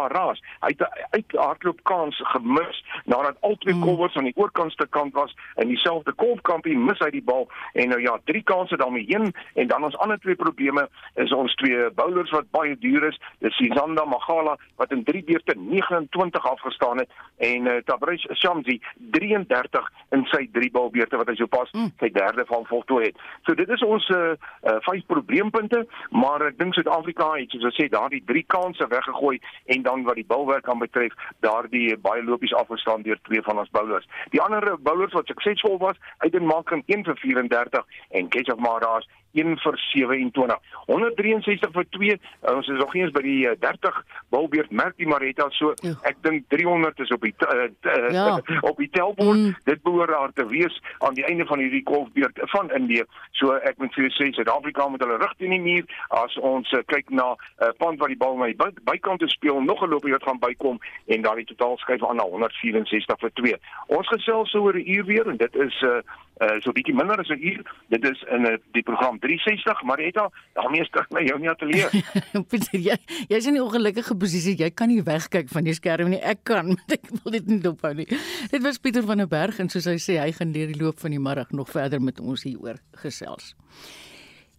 Raas. 0.10 0.42
Hy 0.60 0.68
het 0.68 0.82
'n 0.82 1.08
uithardloop 1.10 1.84
kans 1.84 2.22
gemis 2.34 2.84
nadat 3.06 3.38
al 3.40 3.56
twee 3.58 3.76
mm. 3.76 3.82
kolwers 3.82 4.16
aan 4.16 4.24
die 4.24 4.36
oorkantste 4.36 4.88
kant 4.88 5.14
was 5.14 5.36
in 5.56 5.68
dieselfde 5.68 6.12
kolfkampie 6.12 6.78
mis 6.78 7.00
hy 7.00 7.10
die 7.10 7.24
bal 7.24 7.50
en 7.74 7.90
nou 7.90 8.02
ja, 8.02 8.20
drie 8.26 8.44
kansse 8.44 8.78
daarmee 8.78 9.06
heen 9.08 9.34
en 9.54 9.68
dan 9.68 9.84
ons 9.84 9.98
ander 9.98 10.20
twee 10.20 10.36
probleme 10.36 10.88
is 11.16 11.34
ons 11.34 11.56
twee 11.56 11.90
bowlers 11.92 12.32
wat 12.32 12.52
baie 12.52 12.78
duur 12.78 13.04
is. 13.04 13.20
Dis 13.40 13.56
Sizanda 13.56 14.06
Magala 14.06 14.58
wat 14.76 14.92
in 14.92 15.04
3 15.04 15.24
beurte 15.24 15.54
29 15.58 16.50
afgestaan 16.50 16.98
het 16.98 17.10
en 17.38 17.66
uh, 17.66 17.78
Tabrish 17.86 18.26
Shamsi 18.34 18.82
33 19.12 19.92
in 20.10 20.26
sy 20.26 20.50
3 20.52 20.72
balbeurte 20.72 21.18
wat 21.18 21.28
hy 21.28 21.36
sopas 21.36 21.72
mm. 21.72 21.92
sy 22.00 22.12
derde 22.16 22.46
van 22.50 22.66
voltooi 22.66 23.06
het. 23.06 23.20
So 23.48 23.56
dit 23.58 23.70
is 23.70 23.84
ons 23.86 24.10
uh, 24.10 24.34
uh, 24.64 24.78
vyf 24.86 25.06
probleempunte, 25.12 25.86
maar 26.10 26.46
ek 26.50 26.60
dink 26.60 26.78
Suid-Afrika 26.78 27.32
het 27.38 27.54
soos 27.54 27.70
ek 27.72 27.78
sê 27.78 27.90
daardie 27.92 28.24
drie 28.28 28.46
kansse 28.48 28.88
weggegooi 29.10 29.40
en 29.66 29.82
dan 29.82 30.04
wat 30.04 30.16
die 30.16 30.26
bilwerk 30.28 30.70
aan 30.70 30.80
betref, 30.80 31.14
daardie 31.40 31.98
baie 31.98 32.24
lopies 32.24 32.54
afgestaan 32.54 33.02
deur 33.02 33.20
twee 33.24 33.42
van 33.42 33.60
ons 33.60 33.70
bowlers. 33.70 34.08
Die 34.30 34.42
ander 34.42 34.78
bowlers 34.82 35.14
wat 35.14 35.28
suksesvol 35.28 35.78
was, 35.78 35.98
Aiden 36.18 36.46
Markham 36.46 36.84
1 36.86 37.04
vir 37.04 37.18
34 37.18 37.86
en 38.10 38.30
Ketchup 38.30 38.60
Maras 38.60 39.08
1 39.32 39.58
vir 39.64 39.78
27. 39.78 40.58
163 40.88 41.72
vir 41.74 41.88
2. 41.98 42.18
Uh, 42.18 42.56
ons 42.56 42.68
is 42.68 42.80
nog 42.80 42.94
nie 42.94 43.04
eens 43.04 43.14
by 43.16 43.24
die 43.26 43.40
uh, 43.50 43.56
30 43.62 44.02
bilbeerd 44.34 44.72
merk 44.72 44.98
die 44.98 45.08
Maretta 45.08 45.50
so. 45.58 45.74
Ek 46.08 46.18
dink 46.26 46.48
300 46.54 47.00
is 47.06 47.14
op 47.16 47.26
die 47.26 47.34
uh, 47.46 47.68
ja. 48.14 48.40
op 48.70 48.78
die 48.78 48.90
telbord. 48.90 49.38
Mm. 49.38 49.56
Dit 49.70 49.84
behoort 49.84 50.14
daar 50.14 50.34
te 50.34 50.46
wees 50.50 50.82
aan 51.06 51.18
die 51.18 51.26
einde 51.26 51.46
van 51.46 51.60
hierdie 51.60 51.84
golfbeerd 51.86 52.42
van 52.54 52.72
Indië. 52.76 53.06
So 53.40 53.58
ek 53.58 53.78
moet 53.78 53.94
vir 53.96 54.08
julle 54.08 54.16
sê 54.18 54.32
Suid-Afrika 54.36 54.88
moet 54.90 55.04
hulle 55.06 55.20
rug 55.22 55.36
teen 55.38 55.56
die 55.56 55.62
muur 55.64 55.86
as 56.22 56.38
ons 56.42 56.72
uh, 56.74 56.84
kyk 56.90 57.10
na 57.10 57.34
'n 57.34 57.38
uh, 57.70 57.74
pand 57.78 58.00
wat 58.00 58.14
die 58.14 58.20
bal 58.20 58.38
my 58.40 58.52
by, 58.58 58.72
bykant 58.88 59.20
te 59.20 59.30
speel 59.30 59.62
nog 59.62 59.84
'n 59.84 59.90
loopie 59.90 60.16
wat 60.16 60.24
gaan 60.24 60.40
bykom 60.40 60.80
en 61.06 61.22
dan 61.22 61.36
die 61.36 61.46
totaal 61.46 61.78
skuif 61.78 62.06
aan 62.06 62.16
na 62.16 62.24
164 62.24 63.20
vir 63.20 63.32
2. 63.34 63.56
Ons 63.88 64.08
gesels 64.08 64.52
so 64.52 64.66
oor 64.66 64.76
'n 64.76 64.90
uur 64.90 65.06
weer 65.06 65.28
en 65.28 65.38
dit 65.38 65.56
is 65.56 65.82
uh, 65.82 66.02
uh 66.40 66.58
so 66.64 66.72
bietjie 66.76 66.96
minder 66.96 67.20
as 67.20 67.30
'n 67.30 67.40
uur. 67.40 67.62
Dit 67.90 68.04
is 68.04 68.24
in 68.32 68.46
uh, 68.48 68.56
die 68.72 68.84
program 68.84 69.20
360, 69.20 69.84
maar 69.84 70.00
al 70.00 70.32
daarmee 70.54 70.82
is 70.82 70.90
terug 70.90 71.10
na 71.10 71.22
jou 71.22 71.40
nie 71.40 71.50
ateljee. 71.50 71.90
Pieter, 72.50 72.80
jy 72.80 72.98
jy's 73.28 73.46
in 73.46 73.56
'n 73.56 73.62
ongelukkige 73.62 74.16
posisie. 74.16 74.56
Jy 74.56 74.70
kan 74.70 74.88
nie 74.88 75.04
wegkyk 75.04 75.50
van 75.50 75.64
die 75.64 75.74
skerm 75.74 76.10
nie. 76.10 76.22
Ek 76.22 76.44
kan, 76.44 76.68
maar 76.74 76.98
ek 76.98 77.10
wil 77.24 77.32
dit 77.32 77.48
nie 77.48 77.60
dophou 77.60 77.94
nie. 77.94 78.08
Dit 78.52 78.64
was 78.64 78.78
Pieter 78.78 79.04
van 79.04 79.18
der 79.18 79.28
Berg 79.28 79.60
en 79.60 79.70
soos 79.70 79.86
hy 79.86 79.98
sê, 79.98 80.20
hy 80.20 80.32
gaan 80.32 80.52
deur 80.52 80.68
die 80.68 80.80
loop 80.80 81.00
van 81.00 81.12
die 81.12 81.20
middag 81.20 81.52
nog 81.52 81.70
verder 81.70 82.02
met 82.02 82.20
ons 82.20 82.44
hieroor 82.44 82.80
gesels. 83.04 83.56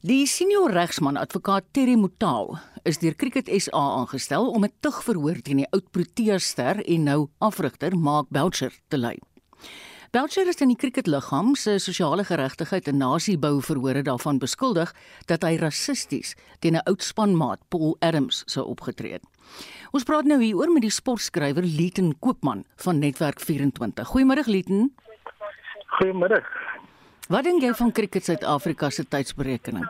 Die 0.00 0.24
senior 0.24 0.72
regsman 0.72 1.18
advokaat 1.20 1.66
Terry 1.76 1.92
Mutau 2.00 2.56
is 2.88 2.96
deur 3.02 3.12
Cricket 3.20 3.50
SA 3.60 3.82
aangestel 4.00 4.48
om 4.48 4.64
'n 4.64 4.72
tugverhoor 4.80 5.42
teen 5.44 5.60
die 5.60 5.70
oud 5.72 5.90
Proteas 5.92 6.44
ster 6.44 6.80
en 6.84 7.04
nou 7.04 7.28
afrigter 7.38 7.96
Mark 7.96 8.28
Belcher 8.30 8.72
te 8.88 8.96
lei. 8.96 9.18
Belcher 10.10 10.48
is 10.50 10.58
in 10.58 10.72
die 10.72 10.74
cricketliggaam 10.74 11.52
se 11.54 11.76
sosiale 11.78 12.24
geregtigheid 12.26 12.88
en 12.90 12.96
nasiebou 12.98 13.60
verhore 13.62 14.00
daarvan 14.02 14.40
beskuldig 14.42 14.90
dat 15.30 15.44
hy 15.46 15.52
rassisties 15.60 16.32
teen 16.58 16.74
'n 16.74 16.82
oud 16.90 17.02
spanmaat 17.02 17.60
Paul 17.70 17.94
Adams 18.00 18.42
sou 18.46 18.64
opgetree 18.66 19.12
het. 19.12 19.22
Ons 19.92 20.02
praat 20.02 20.26
nou 20.26 20.42
hier 20.42 20.56
oor 20.56 20.72
met 20.72 20.82
die 20.82 20.90
sportskrywer 20.90 21.62
Leten 21.62 22.18
Koopman 22.18 22.64
van 22.76 22.98
Netwerk 22.98 23.38
24. 23.38 24.08
Goeiemôre 24.08 24.46
Leten. 24.46 24.90
Goeiemôre. 25.86 26.42
Wat 27.28 27.44
dink 27.44 27.62
jy 27.62 27.72
van 27.72 27.92
Cricket 27.92 28.24
Suid-Afrika 28.24 28.90
se 28.90 29.04
tydsberekening? 29.04 29.86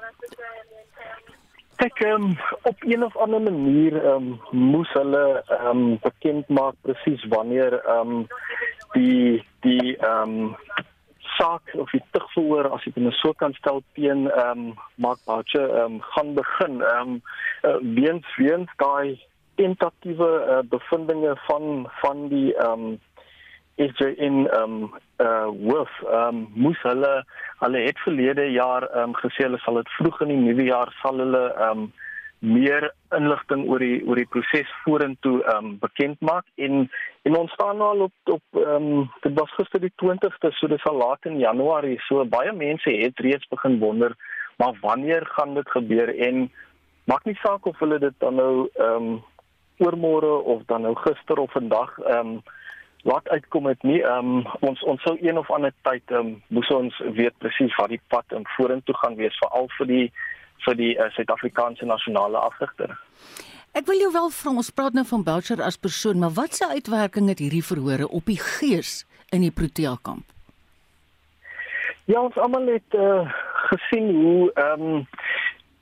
Ek 1.77 2.01
um, 2.05 2.37
op 2.63 2.77
een 2.81 3.05
of 3.05 3.17
ander 3.17 3.41
manier 3.41 4.05
um, 4.05 4.39
moes 4.53 4.93
hulle 4.93 5.43
um, 5.65 5.97
bekend 6.03 6.49
maak 6.49 6.75
presies 6.83 7.25
wanneer 7.29 7.81
um, 7.89 8.29
die 8.95 9.45
die 9.61 9.97
ehm 9.97 10.37
um, 10.39 10.57
saak 11.39 11.75
of 11.75 11.91
die 11.95 12.03
tugverhoor 12.13 12.71
as 12.75 12.87
ek 12.89 12.97
dit 12.99 13.19
so 13.21 13.33
kan 13.43 13.55
stel 13.59 13.83
teen 13.99 14.29
ehm 14.31 14.65
um, 14.65 14.79
Mark 14.97 15.21
Boucher 15.27 15.69
ehm 15.69 15.99
um, 15.99 16.01
gaan 16.13 16.35
begin 16.39 16.81
ehm 16.81 17.15
um, 17.15 17.21
uh, 17.69 17.79
weens 17.99 18.37
weens 18.37 18.73
daai 18.83 19.21
tentatiewe 19.61 20.31
uh, 20.41 20.63
bevindinge 20.75 21.37
van 21.47 21.87
van 22.01 22.29
die 22.33 22.51
ehm 22.57 22.91
um, 22.91 22.99
is 23.81 23.97
in 24.17 24.49
ehm 24.49 24.63
um, 24.63 24.95
uh 25.25 25.49
wolf 25.71 25.93
ehm 26.03 26.29
um, 26.29 26.47
moes 26.55 26.83
hulle 26.83 27.15
hulle 27.63 27.81
het 27.87 27.99
verlede 28.07 28.51
jaar 28.53 28.89
ehm 28.91 29.11
um, 29.11 29.19
gesê 29.23 29.47
hulle 29.47 29.61
sal 29.65 29.81
dit 29.81 29.97
vroeg 29.99 30.21
in 30.27 30.33
die 30.35 30.43
nuwe 30.45 30.71
jaar 30.73 30.93
sal 31.03 31.25
hulle 31.25 31.45
ehm 31.53 31.85
um, 31.85 31.93
meer 32.41 32.89
inligting 33.17 33.67
oor 33.69 33.83
die 33.85 34.01
oor 34.09 34.17
die 34.17 34.29
proses 34.33 34.69
vorentoe 34.85 35.39
ehm 35.45 35.65
um, 35.65 35.79
bekend 35.79 36.21
maak. 36.21 36.47
En 36.57 36.89
en 37.29 37.37
ons 37.37 37.53
staan 37.53 37.77
nou 37.77 37.89
al 37.95 38.05
op 38.09 38.35
op 38.37 38.61
ehm 38.65 38.91
um, 38.91 39.09
dit 39.23 39.39
was 39.39 39.57
gister 39.59 39.81
die 39.81 39.95
20ste 40.03 40.53
so 40.57 40.69
dis 40.69 40.85
al 40.89 40.97
laat 40.97 41.27
in 41.29 41.39
Januarie. 41.39 41.99
So 42.09 42.25
baie 42.25 42.53
mense 42.53 42.91
het 42.91 43.21
reeds 43.21 43.49
begin 43.49 43.79
wonder 43.79 44.17
maar 44.61 44.79
wanneer 44.81 45.27
gaan 45.27 45.55
dit 45.55 45.71
gebeur? 45.71 46.19
En 46.19 46.53
maak 47.05 47.25
nie 47.25 47.39
saak 47.43 47.67
of 47.67 47.79
hulle 47.79 47.99
dit 47.99 48.15
dan 48.19 48.35
nou 48.35 48.69
ehm 48.75 49.09
um, 49.11 49.23
oormôre 49.81 50.33
of 50.53 50.63
dan 50.67 50.83
nou 50.83 50.95
gister 50.97 51.39
of 51.39 51.53
vandag 51.53 51.99
ehm 51.99 52.27
um, 52.27 52.43
laat 53.03 53.29
uitkom 53.29 53.67
het 53.67 53.83
nie. 53.83 54.03
Ehm 54.03 54.35
um, 54.37 54.45
ons 54.61 54.83
ons 54.83 55.03
sou 55.03 55.17
een 55.21 55.39
of 55.39 55.51
ander 55.51 55.73
tyd 55.83 56.03
ehm 56.07 56.27
um, 56.27 56.43
moes 56.49 56.69
ons 56.69 56.99
weet 57.21 57.39
presies 57.39 57.77
wat 57.77 57.89
die 57.89 58.03
pad 58.09 58.37
in 58.37 58.45
vorentoe 58.57 58.97
gaan 59.03 59.17
wees 59.17 59.39
veral 59.45 59.69
vir 59.79 59.87
die 59.87 60.13
vir 60.65 60.75
die 60.75 60.93
uh, 60.97 61.11
Suid-Afrikaanse 61.15 61.85
nasionale 61.85 62.39
afrigter. 62.39 62.97
Ek 63.73 63.87
wil 63.87 64.01
jou 64.03 64.11
wel 64.13 64.31
vra, 64.35 64.51
ons 64.51 64.73
praat 64.75 64.97
nou 64.99 65.05
van 65.07 65.23
Belcher 65.23 65.63
as 65.63 65.79
persoon, 65.79 66.19
maar 66.19 66.35
wat 66.35 66.59
se 66.59 66.67
uitwerking 66.67 67.29
het 67.31 67.39
hierdie 67.39 67.65
verhore 67.65 68.09
op 68.09 68.27
die 68.27 68.41
gees 68.41 69.05
in 69.31 69.45
die 69.47 69.55
Protea 69.55 69.95
kamp? 70.03 70.27
Ja, 72.11 72.19
ons 72.21 72.37
almal 72.37 72.67
het 72.67 72.99
uh, 72.99 73.31
gesien 73.71 74.11
hoe 74.15 74.51
ehm 74.55 74.83
um, 74.83 75.07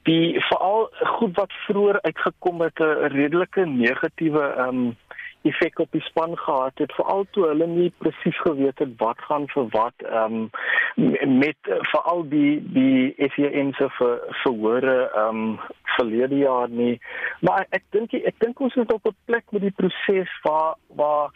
die 0.09 0.41
veral 0.49 0.87
goed 1.19 1.35
wat 1.37 1.53
vroeër 1.67 1.99
uitgekom 2.03 2.61
het 2.65 2.81
'n 2.81 3.09
redelike 3.13 3.65
negatiewe 3.65 4.45
ehm 4.45 4.69
um, 4.69 4.97
effek 5.43 5.79
op 5.79 5.93
die 5.93 6.01
span 6.01 6.37
gehad 6.39 6.79
het 6.83 6.93
veral 6.93 7.27
toe 7.31 7.47
hulle 7.47 7.67
nie 7.67 7.93
presies 8.03 8.41
geweet 8.43 8.79
het 8.79 8.95
wat 9.03 9.21
gaan 9.29 9.47
vir 9.55 9.69
wat 9.75 10.07
ehm 10.07 10.49
um, 10.97 11.39
met 11.39 11.71
veral 11.93 12.25
die 12.29 12.59
die 12.75 13.29
FEN 13.35 13.73
se 13.79 13.89
ver, 13.99 14.19
verhore 14.43 14.97
ehm 15.15 15.43
um, 15.43 15.61
verlede 15.97 16.39
jaar 16.43 16.69
nie 16.69 16.99
maar 17.41 17.67
ek 17.71 17.85
dink 17.91 18.13
ek 18.13 18.39
dink 18.39 18.61
ons 18.61 18.75
is 18.75 18.95
op 18.95 19.07
'n 19.07 19.17
plek 19.25 19.45
met 19.51 19.63
die 19.63 19.77
proses 19.81 20.35
waar 20.43 20.75
waar 20.87 21.31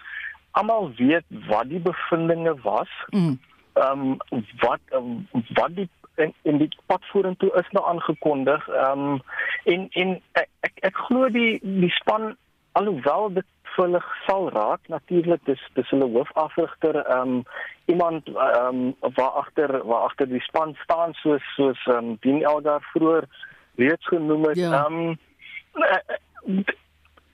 almal 0.50 0.92
weet 0.96 1.24
wat 1.48 1.68
die 1.68 1.80
bevindinge 1.80 2.54
was 2.62 2.92
mm. 3.10 3.38
ehm 3.72 4.06
um, 4.30 4.46
wat 4.60 4.80
um, 4.90 5.26
wat 5.54 5.76
die 5.76 5.88
in, 6.16 6.34
in 6.42 6.58
die 6.58 6.68
pad 6.86 7.04
vorentoe 7.12 7.50
is 7.60 7.68
nou 7.70 7.86
aangekondig 7.86 8.68
ehm 8.68 9.08
um, 9.08 9.20
en 9.64 9.88
en 9.90 10.20
ek 10.32 10.48
ek, 10.60 10.72
ek 10.90 10.96
glo 11.06 11.28
die 11.28 11.58
die 11.62 11.94
span 12.00 12.34
alhoewel 12.72 13.32
dit 13.32 13.48
vullig 13.62 14.06
sal 14.26 14.50
raak 14.50 14.88
natuurlik 14.88 15.44
dis 15.44 15.62
dis 15.74 15.90
hulle 15.94 16.08
hoofafrigter 16.16 17.00
ehm 17.02 17.36
um, 17.36 17.42
iemand 17.84 18.28
ehm 18.28 18.82
um, 19.00 19.12
waar 19.16 19.34
agter 19.42 19.86
waar 19.86 20.06
agter 20.08 20.28
die 20.28 20.44
span 20.48 20.76
staan 20.84 21.14
soos 21.22 21.42
soos 21.56 21.86
ehm 21.86 22.12
um, 22.12 22.16
Dean 22.20 22.42
Elgar 22.42 22.82
vroeër 22.92 23.24
reeds 23.76 24.06
genoem 24.06 24.48
het 24.48 24.56
ja. 24.56 24.84
ehm 24.84 25.00
ja. 25.08 26.02
um, 26.46 26.64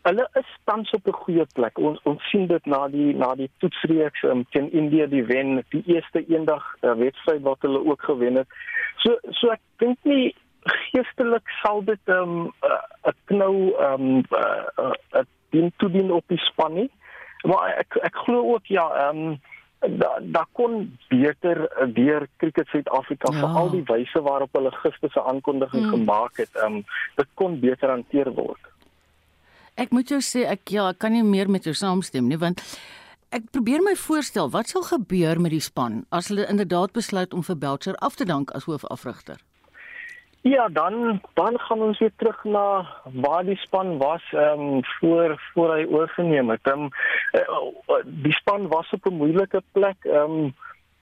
hulle 0.09 0.29
is 0.41 0.51
tans 0.65 0.91
op 0.91 1.07
'n 1.07 1.21
goeie 1.23 1.47
plek 1.53 1.79
ons 1.79 2.01
ons 2.03 2.29
sien 2.31 2.47
dit 2.47 2.67
na 2.67 2.89
die 2.89 3.15
na 3.23 3.35
die 3.35 3.51
toetsreeks 3.59 4.23
um, 4.23 4.45
teen 4.51 4.73
India 4.73 5.07
die 5.07 5.25
wen 5.25 5.65
die 5.75 5.83
eerste 5.95 6.25
eendag 6.27 6.65
uh, 6.81 6.93
wedstryd 6.93 7.43
wat 7.43 7.67
hulle 7.67 7.85
ook 7.85 8.03
gewen 8.03 8.35
het 8.35 8.49
so 8.97 9.19
so 9.31 9.51
ek 9.51 9.61
dink 9.77 9.99
nie 10.03 10.35
geestelik 10.65 11.49
sal 11.63 11.85
dit 11.85 12.01
'n 12.07 12.13
um, 12.13 12.53
uh, 12.63 13.13
knou 13.25 13.75
ehm 13.79 14.03
um, 14.03 14.17
'n 14.19 14.25
uh, 14.79 14.93
uh, 15.15 15.27
dien 15.51 15.73
toe 15.77 15.91
dien 15.91 16.13
op 16.13 16.25
die 16.27 16.39
span 16.39 16.75
nie. 16.75 16.91
Maar 17.43 17.79
ek 17.79 17.97
ek 18.03 18.17
glo 18.25 18.55
ook 18.55 18.67
ja, 18.67 18.87
ehm 19.09 19.19
um, 19.19 19.41
daar 19.99 20.21
da 20.23 20.47
kon 20.53 20.99
beter 21.09 21.71
deur 21.95 22.27
Cricket 22.37 22.67
Suid-Afrika 22.67 23.33
ja. 23.33 23.39
vir 23.39 23.49
al 23.49 23.71
die 23.71 23.85
wyse 23.87 24.23
waarop 24.23 24.53
hulle 24.53 24.71
gister 24.71 25.11
se 25.11 25.23
aankondiging 25.23 25.83
hmm. 25.83 25.91
gemaak 25.91 26.37
het, 26.37 26.51
ehm 26.55 26.81
um, 26.81 26.85
dit 27.17 27.29
kon 27.35 27.61
beter 27.61 27.91
hanteer 27.91 28.33
word. 28.35 28.61
Ek 29.79 29.91
moet 29.95 30.09
jou 30.09 30.19
sê 30.21 30.43
ek 30.51 30.75
ja, 30.75 30.89
ek 30.91 30.99
kan 30.99 31.13
nie 31.15 31.23
meer 31.23 31.51
met 31.51 31.65
jou 31.65 31.75
saamstem 31.75 32.27
nie 32.27 32.39
want 32.39 32.63
ek 33.31 33.51
probeer 33.53 33.85
my 33.85 33.95
voorstel 33.95 34.51
wat 34.51 34.73
sal 34.73 34.83
gebeur 34.83 35.41
met 35.41 35.55
die 35.55 35.63
span 35.63 36.03
as 36.11 36.33
hulle 36.33 36.49
inderdaad 36.49 36.93
besluit 36.93 37.35
om 37.35 37.45
vir 37.47 37.57
Belcher 37.57 37.97
af 38.03 38.17
te 38.17 38.25
dank 38.25 38.51
as 38.51 38.65
hoofafrigter. 38.65 39.39
Ja, 40.41 40.69
dan 40.69 41.21
dan 41.35 41.59
gaan 41.59 41.83
ons 41.83 41.99
weer 41.99 42.13
terug 42.17 42.45
na 42.45 42.87
waar 43.03 43.45
die 43.45 43.57
span 43.57 43.99
was 43.99 44.23
ehm 44.33 44.61
um, 44.61 44.85
voor 44.85 45.41
voor 45.53 45.75
hy 45.75 45.85
oorgeneem 45.85 46.51
het. 46.51 46.63
Ehm 46.63 46.81
um, 46.81 46.91
die 48.05 48.33
span 48.33 48.69
was 48.69 48.91
op 48.91 49.07
'n 49.07 49.15
moeilike 49.15 49.63
plek. 49.73 49.97
Ehm 50.05 50.17
um, 50.17 50.55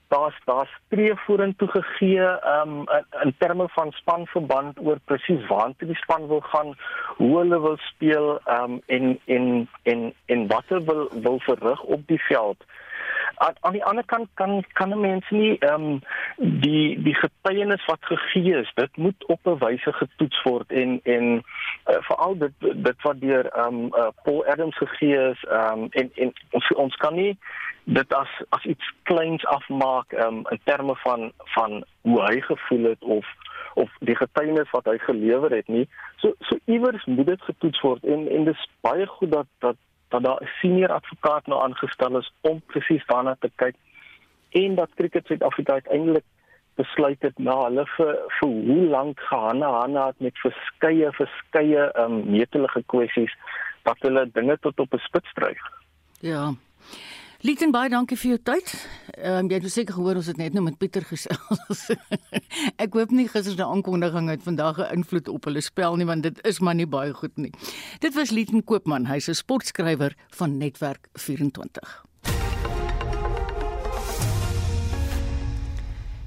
daar's 0.07 0.39
daar's 0.45 0.79
tree 0.87 1.15
vorentoe 1.15 1.67
gegee 1.67 2.19
um, 2.19 2.77
in, 2.89 3.05
in 3.23 3.35
terme 3.37 3.67
van 3.69 3.91
spanverband 3.91 4.79
oor 4.79 4.99
presies 5.03 5.47
waartoe 5.47 5.87
die 5.87 5.95
span 5.95 6.27
wil 6.27 6.41
gaan, 6.41 6.75
hoe 7.17 7.37
hulle 7.37 7.61
wil 7.61 7.77
speel 7.77 8.39
um, 8.47 8.81
en 8.85 9.19
en 9.25 9.69
en 9.83 10.13
en 10.25 10.47
wat 10.47 10.63
hulle 10.67 10.83
wil 10.85 11.09
wil 11.21 11.39
verrig 11.39 11.83
op 11.83 12.07
die 12.07 12.21
veld. 12.21 12.63
Aan, 13.37 13.53
aan 13.59 13.71
die 13.73 13.83
ander 13.85 14.05
kant 14.05 14.29
kan 14.33 14.63
kan 14.73 14.99
mense 14.99 15.35
nie 15.35 15.57
ehm 15.59 15.83
um, 15.83 16.01
die 16.37 16.97
die 17.03 17.15
getuienis 17.15 17.85
wat 17.85 18.01
gegee 18.01 18.55
is, 18.61 18.71
dit 18.75 18.97
moet 18.97 19.25
op 19.25 19.39
'n 19.43 19.57
wyse 19.65 19.93
getoets 19.93 20.43
word 20.43 20.71
en 20.71 20.99
en 21.03 21.25
uh, 21.33 22.01
veral 22.09 22.37
dit 22.37 22.53
dit 22.59 23.01
wat 23.01 23.21
deur 23.21 23.45
ehm 23.45 23.67
um, 23.67 23.85
uh, 23.85 24.07
Paul 24.23 24.45
Adams 24.45 24.77
gegee 24.77 25.29
is 25.29 25.43
ehm 25.43 25.79
um, 25.79 25.87
en 25.89 26.11
en 26.15 26.33
ons 26.51 26.73
ons 26.73 26.95
kan 26.95 27.13
nie 27.13 27.37
dit 27.83 28.13
as 28.13 28.31
as 28.49 28.63
iets 28.65 28.93
kleins 29.03 29.45
afmaak 29.45 30.11
um, 30.11 30.43
in 30.49 30.59
terme 30.63 30.95
van 30.95 31.31
van 31.55 31.83
hoe 32.01 32.21
hy 32.21 32.41
gevoel 32.41 32.83
het 32.83 33.03
of 33.03 33.25
of 33.73 33.89
die 33.99 34.15
getuienis 34.15 34.69
wat 34.73 34.85
hy 34.85 34.97
gelewer 34.97 35.53
het 35.53 35.67
nie. 35.67 35.85
So 36.17 36.33
so 36.39 36.57
iewers 36.65 37.05
moet 37.05 37.25
dit 37.25 37.41
getoets 37.41 37.81
word 37.81 38.03
en 38.03 38.27
en 38.27 38.49
dis 38.49 38.69
baie 38.81 39.05
goed 39.07 39.31
dat 39.31 39.47
dat 39.59 39.77
dat 40.09 40.23
daar 40.23 40.41
'n 40.41 40.49
senior 40.61 40.91
advokaat 40.91 41.47
nou 41.47 41.63
aangestel 41.63 42.17
is 42.17 42.33
om 42.41 42.61
presies 42.61 43.05
daarna 43.05 43.35
te 43.39 43.51
kyk 43.55 43.75
en 44.49 44.75
dat 44.75 44.89
Cricket 44.95 45.25
Suid-Afrika 45.25 45.73
uiteindelik 45.73 46.23
besluit 46.75 47.21
het 47.21 47.37
na 47.37 47.55
hulle 47.63 47.85
vir 47.95 48.13
vir 48.39 48.49
hoe 48.49 48.85
lank 48.93 49.19
gehanne 49.29 49.65
hanne 49.65 50.05
het 50.05 50.19
met 50.19 50.37
verskeie 50.37 51.11
verskeie 51.11 51.87
um, 52.03 52.19
netelige 52.31 52.83
kwessies 52.93 53.33
dat 53.83 53.97
hulle 54.05 54.29
dinge 54.33 54.57
tot 54.61 54.79
op 54.79 54.93
'n 54.93 55.05
spits 55.07 55.33
dryf. 55.33 55.63
Ja. 56.19 56.53
Lieten 57.45 57.69
baie 57.69 57.85
dankie 57.93 58.17
vir 58.17 58.31
jou 58.31 58.37
tyd. 58.49 58.71
Ehm 59.13 59.43
um, 59.45 59.49
jy 59.51 59.59
het 59.59 59.69
seker 59.69 59.93
gehoor 59.93 60.17
ons 60.17 60.29
het 60.31 60.39
net 60.41 60.55
nou 60.57 60.63
met 60.65 60.77
Pieter 60.81 61.03
gesels. 61.05 61.83
ek 62.83 62.97
hoop 62.97 63.13
nie 63.13 63.27
gister 63.29 63.53
se 63.53 63.61
aankondiging 63.61 64.31
het 64.33 64.41
vandag 64.41 64.79
'n 64.81 64.97
invloed 64.97 65.29
op 65.29 65.45
hulle 65.45 65.61
spel 65.61 65.99
nie 66.01 66.09
want 66.09 66.23
dit 66.23 66.41
is 66.49 66.59
maar 66.59 66.73
nie 66.73 66.89
baie 66.89 67.13
goed 67.13 67.37
nie. 67.37 67.53
Dit 68.01 68.17
was 68.17 68.33
Lieten 68.33 68.63
Koopman, 68.63 69.05
hy's 69.05 69.29
'n 69.29 69.37
sportskrywer 69.37 70.17
van 70.33 70.57
Netwerk 70.57 71.09
24. 71.13 72.05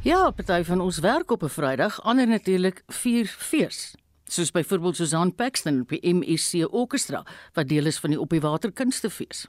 Ja, 0.02 0.30
party 0.30 0.62
van 0.62 0.80
ons 0.80 0.98
werk 0.98 1.30
op 1.30 1.42
'n 1.42 1.48
Vrydag, 1.48 2.00
ander 2.02 2.26
natuurlik 2.26 2.82
vier 2.86 3.26
fees. 3.26 3.94
Soos 4.26 4.50
byvoorbeeld 4.50 4.96
Susan 4.96 5.34
Paxton 5.34 5.80
op 5.80 5.88
die 5.88 6.14
MSC 6.14 6.70
Orkestra 6.70 7.26
wat 7.52 7.68
deel 7.68 7.86
is 7.86 7.98
van 7.98 8.11
die 8.11 8.20
Op 8.20 8.30
die 8.30 8.40
Water 8.40 8.72
Kunstefees. 8.72 9.48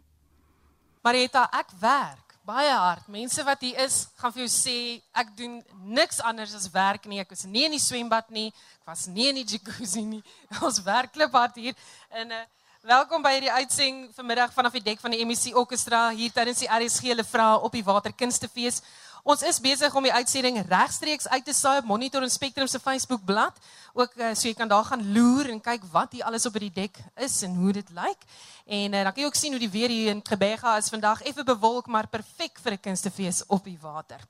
Marita, 1.01 1.47
ek 1.57 1.71
werk 1.81 2.31
baie 2.45 2.69
hard. 2.69 3.07
Mense 3.09 3.41
wat 3.45 3.63
hier 3.65 3.79
is, 3.81 4.03
gaan 4.21 4.33
vir 4.35 4.43
jou 4.43 4.51
sê 4.53 4.75
ek 5.17 5.31
doen 5.37 5.59
niks 5.97 6.19
anders 6.21 6.53
as 6.57 6.67
werk 6.73 7.07
nie. 7.09 7.17
Ek 7.21 7.31
was 7.33 7.45
nie 7.49 7.63
in 7.65 7.73
die 7.73 7.81
swembad 7.81 8.29
nie. 8.33 8.51
Ek 8.81 8.91
was 8.91 9.07
nie 9.09 9.31
in 9.31 9.39
die 9.39 9.45
jacuzzi 9.55 10.03
nie. 10.05 10.21
Ons 10.67 10.81
werk 10.85 11.13
klip 11.15 11.33
hard 11.37 11.57
hier. 11.61 11.77
En 12.09 12.35
uh 12.37 12.43
welkom 12.81 13.21
by 13.21 13.35
hierdie 13.35 13.51
uitsending 13.53 14.07
vanmiddag 14.15 14.53
vanaf 14.55 14.73
die 14.73 14.81
dek 14.81 14.97
van 14.97 15.13
die 15.13 15.21
MEC 15.21 15.51
Orkestra 15.53 15.99
hier 16.17 16.31
tydens 16.33 16.63
die 16.63 16.69
RSG 16.69 17.11
hulle 17.11 17.25
vra 17.29 17.51
op 17.61 17.75
die 17.77 17.83
Waterkunstefees. 17.85 18.79
Ons 19.23 19.43
is 19.45 19.59
besig 19.61 19.93
om 19.95 20.03
die 20.03 20.13
uitsending 20.13 20.57
regstreeks 20.65 21.27
uit 21.29 21.45
te 21.45 21.53
saai 21.53 21.77
op 21.77 21.85
Monitor 21.85 22.23
en 22.25 22.31
Spectrum 22.33 22.67
se 22.67 22.79
Facebook 22.79 23.25
bladsy. 23.25 23.61
Ook 23.93 24.15
uh, 24.15 24.33
so 24.33 24.47
jy 24.47 24.55
kan 24.55 24.69
daar 24.71 24.85
gaan 24.87 25.03
loer 25.13 25.51
en 25.51 25.61
kyk 25.61 25.85
wat 25.91 26.15
hier 26.15 26.25
alles 26.25 26.45
op 26.47 26.57
die 26.57 26.71
dek 26.73 26.97
is 27.19 27.41
en 27.45 27.55
hoe 27.59 27.73
dit 27.75 27.89
lyk. 27.93 28.27
En 28.65 28.93
uh, 28.93 29.03
dan 29.03 29.13
kan 29.13 29.23
jy 29.23 29.29
ook 29.29 29.37
sien 29.37 29.53
hoe 29.53 29.61
die 29.61 29.69
weer 29.69 29.93
hier 29.93 30.15
in 30.15 30.25
Gebega 30.25 30.77
is 30.77 30.89
vandag 30.89 31.21
effe 31.21 31.43
bewolk 31.43 31.87
maar 31.87 32.07
perfek 32.07 32.59
vir 32.63 32.73
'n 32.73 32.85
kunstefees 32.89 33.43
op 33.47 33.63
die 33.63 33.77
water. 33.81 34.25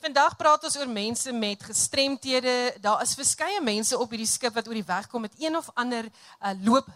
Vandag 0.00 0.32
praat 0.40 0.62
ons 0.64 0.78
oor 0.80 0.88
mense 0.88 1.32
met 1.36 1.60
gestremthede. 1.62 2.52
Daar 2.80 3.02
is 3.04 3.10
verskeie 3.18 3.60
mense 3.60 3.98
op 4.00 4.08
hierdie 4.08 4.28
skip 4.30 4.54
wat 4.56 4.68
oor 4.70 4.78
die 4.78 4.86
weg 4.88 5.08
kom 5.12 5.26
met 5.26 5.34
een 5.36 5.56
of 5.58 5.66
ander 5.74 6.06
uh, 6.08 6.52
loop 6.64 6.86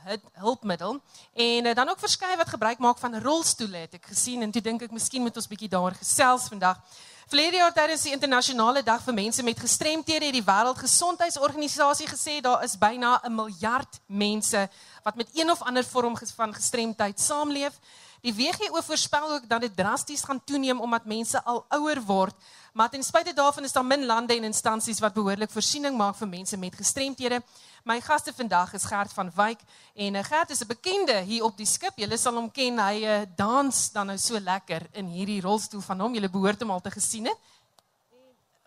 hulpmiddel 0.40 0.96
en 1.34 1.66
uh, 1.68 1.74
dan 1.76 1.92
ook 1.92 2.00
verskeie 2.00 2.38
wat 2.40 2.48
gebruik 2.48 2.80
maak 2.80 2.96
van 2.98 3.18
rolstoele 3.20 3.82
het 3.82 3.98
ek 3.98 4.08
gesien 4.08 4.40
en 4.40 4.54
toe 4.54 4.62
dink 4.64 4.86
ek 4.86 4.94
miskien 4.96 5.20
moet 5.20 5.36
ons 5.36 5.50
bietjie 5.50 5.68
daaroor 5.68 5.98
gesels 6.00 6.48
vandag. 6.48 6.80
Verlede 7.28 7.60
jaar 7.60 7.76
tydens 7.76 8.06
die 8.08 8.14
internasionale 8.16 8.80
dag 8.88 9.04
vir 9.04 9.18
mense 9.20 9.44
met 9.44 9.60
gestremthede 9.60 10.30
het 10.30 10.38
die 10.38 10.46
wêreldgesondheidsorganisasie 10.48 12.08
gesê 12.08 12.38
daar 12.40 12.64
is 12.64 12.78
byna 12.80 13.18
'n 13.20 13.34
miljard 13.36 14.00
mense 14.06 14.64
wat 15.04 15.20
met 15.20 15.28
een 15.36 15.50
of 15.50 15.60
ander 15.60 15.84
vorm 15.84 16.16
van 16.16 16.56
gestremdheid 16.56 17.20
saamleef. 17.20 17.76
Die 18.24 18.32
WHO 18.32 18.80
voorspel 18.80 19.32
ook 19.32 19.48
dat 19.48 19.60
dit 19.60 19.76
drasties 19.76 20.22
gaan 20.24 20.44
toeneem 20.44 20.80
omdat 20.80 21.04
mense 21.04 21.42
al 21.44 21.64
ouer 21.68 22.00
word, 22.02 22.34
maar 22.72 22.88
ten 22.90 23.02
spyte 23.02 23.32
daarvan 23.32 23.64
is 23.64 23.72
daar 23.72 23.84
min 23.84 24.06
lande 24.06 24.36
en 24.36 24.44
instansies 24.44 24.98
wat 24.98 25.12
behoorlik 25.12 25.50
voorsiening 25.50 25.96
maak 25.96 26.16
vir 26.16 26.28
mense 26.28 26.56
met 26.56 26.74
gestremthede. 26.74 27.42
My 27.84 27.98
gaste 28.00 28.32
vandag 28.32 28.72
is 28.72 28.86
Gert 28.88 29.12
van 29.12 29.28
Wyk 29.36 29.60
en 29.94 30.14
eh, 30.16 30.24
Gert 30.24 30.50
is 30.50 30.62
'n 30.64 30.66
bekende 30.66 31.20
hier 31.20 31.44
op 31.44 31.56
die 31.56 31.66
skip. 31.66 31.92
Julle 31.96 32.16
sal 32.16 32.34
hom 32.34 32.50
ken. 32.50 32.78
Hy 32.78 33.04
uh, 33.04 33.22
dans 33.36 33.92
dan 33.92 34.06
nou 34.06 34.18
so 34.18 34.40
lekker 34.40 34.86
in 34.92 35.06
hierdie 35.06 35.40
rolstoel 35.40 35.80
van 35.80 36.00
hom. 36.00 36.14
Julle 36.14 36.30
behoort 36.30 36.60
hom 36.60 36.70
al 36.70 36.80
te 36.80 36.90
gesien 36.90 37.24
het. 37.24 37.38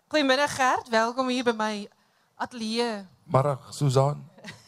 Goeiemiddag 0.08 0.54
Gert, 0.54 0.88
welkom 0.88 1.28
hier 1.28 1.44
by 1.44 1.52
my 1.52 1.88
ateljee. 2.36 3.06
Middag 3.24 3.74
Susan. 3.74 4.22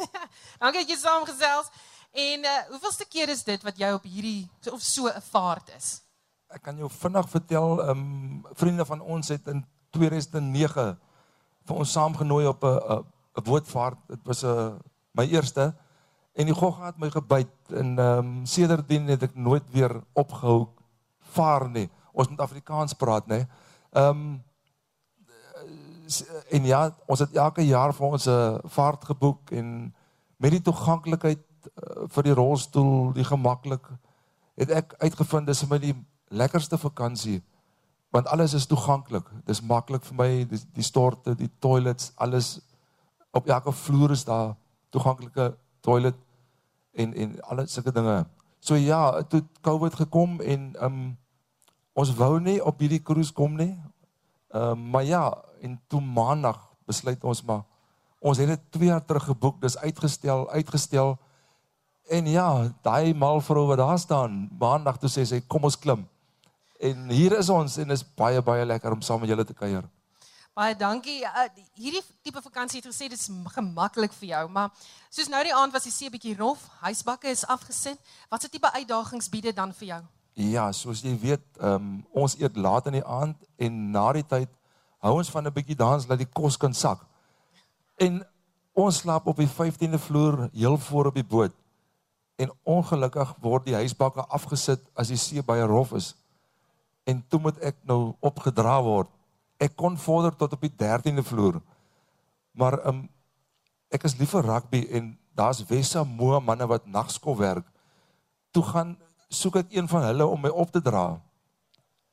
Dankie 0.60 0.80
dat 0.80 0.88
jy 0.88 0.96
saamgesels. 0.96 1.70
En 2.10 2.44
uh, 2.44 2.50
hoeveelste 2.68 3.06
keer 3.08 3.28
is 3.28 3.44
dit 3.46 3.62
wat 3.62 3.78
jy 3.78 3.90
op 3.94 4.02
hierdie 4.02 4.48
of 4.72 4.82
so 4.82 5.06
'n 5.06 5.22
vaart 5.30 5.70
is? 5.76 6.02
Ek 6.50 6.62
kan 6.62 6.76
jou 6.76 6.90
vinnig 6.90 7.28
vertel, 7.30 7.82
ehm 7.82 7.90
um, 7.90 8.46
vriende 8.52 8.84
van 8.84 9.00
ons 9.00 9.28
het 9.28 9.46
in 9.46 9.64
2009 9.90 10.98
vir 11.66 11.76
ons 11.76 11.92
saamgenooi 11.92 12.46
op 12.46 12.64
'n 12.64 13.04
'n 13.38 13.42
bootvaart. 13.42 13.98
Dit 14.08 14.20
was 14.24 14.42
'n 14.42 14.46
uh, 14.46 14.74
my 15.12 15.26
eerste 15.26 15.74
en 16.32 16.46
die 16.46 16.54
gogga 16.54 16.86
het 16.86 16.98
my 16.98 17.10
gebyt 17.10 17.54
en 17.68 17.98
ehm 17.98 18.18
um, 18.18 18.46
sedertdien 18.46 19.06
het 19.06 19.22
ek 19.22 19.34
nooit 19.34 19.70
weer 19.70 20.02
opgehou 20.12 20.68
vaar 21.18 21.70
nie. 21.70 21.90
Ons 22.12 22.28
moet 22.28 22.40
Afrikaans 22.40 22.92
praat, 22.92 23.26
nê. 23.26 23.46
Ehm 23.92 24.08
um, 24.08 24.44
en 26.50 26.64
ja, 26.64 26.96
ons 27.06 27.18
het 27.18 27.34
elke 27.34 27.62
jaar 27.62 27.94
vir 27.94 28.06
ons 28.06 28.26
'n 28.26 28.60
vaart 28.64 29.04
geboek 29.04 29.50
en 29.50 29.94
met 30.36 30.50
die 30.50 30.62
toeganklikheid 30.62 31.49
uh, 31.66 32.06
vir 32.08 32.28
die 32.28 32.36
rolstoel, 32.36 33.12
die 33.12 33.24
gemaklik 33.24 33.86
het 34.60 34.70
ek 34.70 34.94
uitgevind 35.00 35.46
dis 35.46 35.62
vir 35.64 35.70
my 35.70 35.78
die 35.82 35.94
lekkerste 36.30 36.78
vakansie 36.78 37.40
want 38.10 38.26
alles 38.26 38.54
is 38.58 38.66
toeganklik. 38.66 39.28
Dis 39.46 39.60
maklik 39.62 40.02
vir 40.02 40.16
my, 40.18 40.30
die, 40.50 40.58
die 40.74 40.82
storte, 40.82 41.36
die 41.38 41.50
toilets, 41.62 42.10
alles 42.18 42.58
op 43.30 43.46
elke 43.46 43.72
vloer 43.72 44.16
is 44.16 44.24
daar 44.26 44.56
toeganklike 44.90 45.52
toilet 45.80 46.16
en 46.98 47.14
en 47.14 47.36
al 47.40 47.66
sulke 47.70 47.92
dinge. 47.94 48.24
So 48.58 48.74
ja, 48.74 49.22
toe 49.22 49.44
COVID 49.62 49.94
gekom 49.94 50.40
en 50.40 50.74
um 50.82 50.98
ons 51.92 52.10
wou 52.16 52.40
nie 52.40 52.58
op 52.64 52.80
hierdie 52.80 53.02
cruise 53.02 53.32
kom 53.32 53.56
nie. 53.56 53.72
Ehm 54.50 54.72
um, 54.72 54.90
maar 54.90 55.04
ja, 55.04 55.42
en 55.62 55.80
toe 55.86 56.00
maandag 56.00 56.58
besluit 56.86 57.24
ons 57.24 57.42
maar 57.44 57.62
ons 58.18 58.38
het 58.38 58.48
dit 58.48 58.60
2 58.70 58.86
jaar 58.86 59.04
terug 59.04 59.24
geboek, 59.24 59.60
dis 59.60 59.78
uitgestel, 59.78 60.50
uitgestel. 60.50 61.18
En 62.10 62.26
ja, 62.26 62.46
daai 62.82 63.14
mal 63.14 63.38
vrou 63.40 63.68
wat 63.68 63.78
daar 63.78 63.98
staan, 63.98 64.48
maandag 64.58 64.96
toe 64.98 65.08
sê 65.12 65.22
sy 65.22 65.38
kom 65.46 65.62
ons 65.68 65.76
klim. 65.78 66.02
En 66.82 67.04
hier 67.14 67.36
is 67.38 67.48
ons 67.54 67.76
en 67.78 67.94
is 67.94 68.02
baie 68.18 68.40
baie 68.42 68.64
lekker 68.66 68.96
om 68.96 69.04
saam 69.06 69.22
met 69.22 69.30
julle 69.30 69.44
te 69.46 69.54
kuier. 69.54 69.84
Baie 70.58 70.74
dankie. 70.74 71.20
Uh, 71.22 71.44
hierdie 71.78 72.02
tipe 72.26 72.42
vakansie 72.42 72.80
het 72.80 72.88
gesê 72.90 73.06
dit 73.06 73.14
is 73.14 73.28
gemaklik 73.54 74.16
vir 74.16 74.32
jou, 74.32 74.40
maar 74.50 74.72
soos 75.06 75.30
nou 75.30 75.44
die 75.46 75.54
aand 75.54 75.76
was 75.76 75.86
die 75.86 75.94
see 75.94 76.10
bietjie 76.10 76.34
rof, 76.40 76.64
huisbakke 76.80 77.30
is 77.30 77.44
afgesit. 77.46 78.02
Watse 78.32 78.50
tipe 78.50 78.72
uitdagings 78.74 79.30
bied 79.30 79.46
dit 79.52 79.60
dan 79.60 79.76
vir 79.78 79.92
jou? 79.92 80.00
Ja, 80.50 80.66
soos 80.74 81.04
jy 81.06 81.14
weet, 81.22 81.46
um, 81.62 82.00
ons 82.10 82.34
eet 82.42 82.58
laat 82.58 82.90
in 82.90 82.98
die 82.98 83.06
aand 83.06 83.38
en 83.54 83.78
na 83.94 84.08
die 84.18 84.26
tyd 84.26 84.50
hou 85.06 85.14
ons 85.20 85.30
van 85.30 85.46
'n 85.46 85.54
bietjie 85.54 85.78
dans 85.78 86.10
dat 86.10 86.18
die 86.18 86.26
kos 86.26 86.58
kan 86.58 86.74
sak. 86.74 87.06
En 88.02 88.18
ons 88.74 88.98
slaap 88.98 89.30
op 89.30 89.36
die 89.36 89.46
15de 89.46 89.98
vloer 89.98 90.48
heel 90.50 90.78
voor 90.78 91.06
op 91.06 91.14
die 91.14 91.30
boot 91.36 91.54
en 92.40 92.52
ongelukkig 92.64 93.34
word 93.44 93.68
die 93.68 93.76
huisbakke 93.76 94.24
afgesit 94.32 94.82
as 94.98 95.12
die 95.12 95.20
see 95.20 95.44
baie 95.44 95.66
rof 95.68 95.92
is. 95.98 96.14
En 97.08 97.20
toe 97.28 97.40
moet 97.40 97.58
ek 97.64 97.80
nou 97.88 98.14
opgedra 98.24 98.78
word. 98.84 99.10
Ek 99.60 99.76
kon 99.76 99.98
vorder 100.00 100.36
tot 100.36 100.56
op 100.56 100.64
die 100.64 100.72
13de 100.72 101.24
vloer. 101.26 101.60
Maar 102.56 102.80
um 102.88 103.04
ek 103.90 104.06
is 104.06 104.16
lief 104.20 104.32
vir 104.36 104.46
rugby 104.46 104.84
en 104.96 105.12
daar's 105.36 105.64
Wessa 105.68 106.04
Moa 106.06 106.40
manne 106.40 106.68
wat 106.70 106.86
nagskool 106.86 107.36
werk. 107.40 107.66
Toe 108.54 108.62
gaan 108.64 108.94
soek 109.30 109.60
ek 109.64 109.74
een 109.74 109.88
van 109.90 110.06
hulle 110.08 110.26
om 110.26 110.40
my 110.40 110.50
op 110.50 110.72
te 110.72 110.82
dra. 110.82 111.20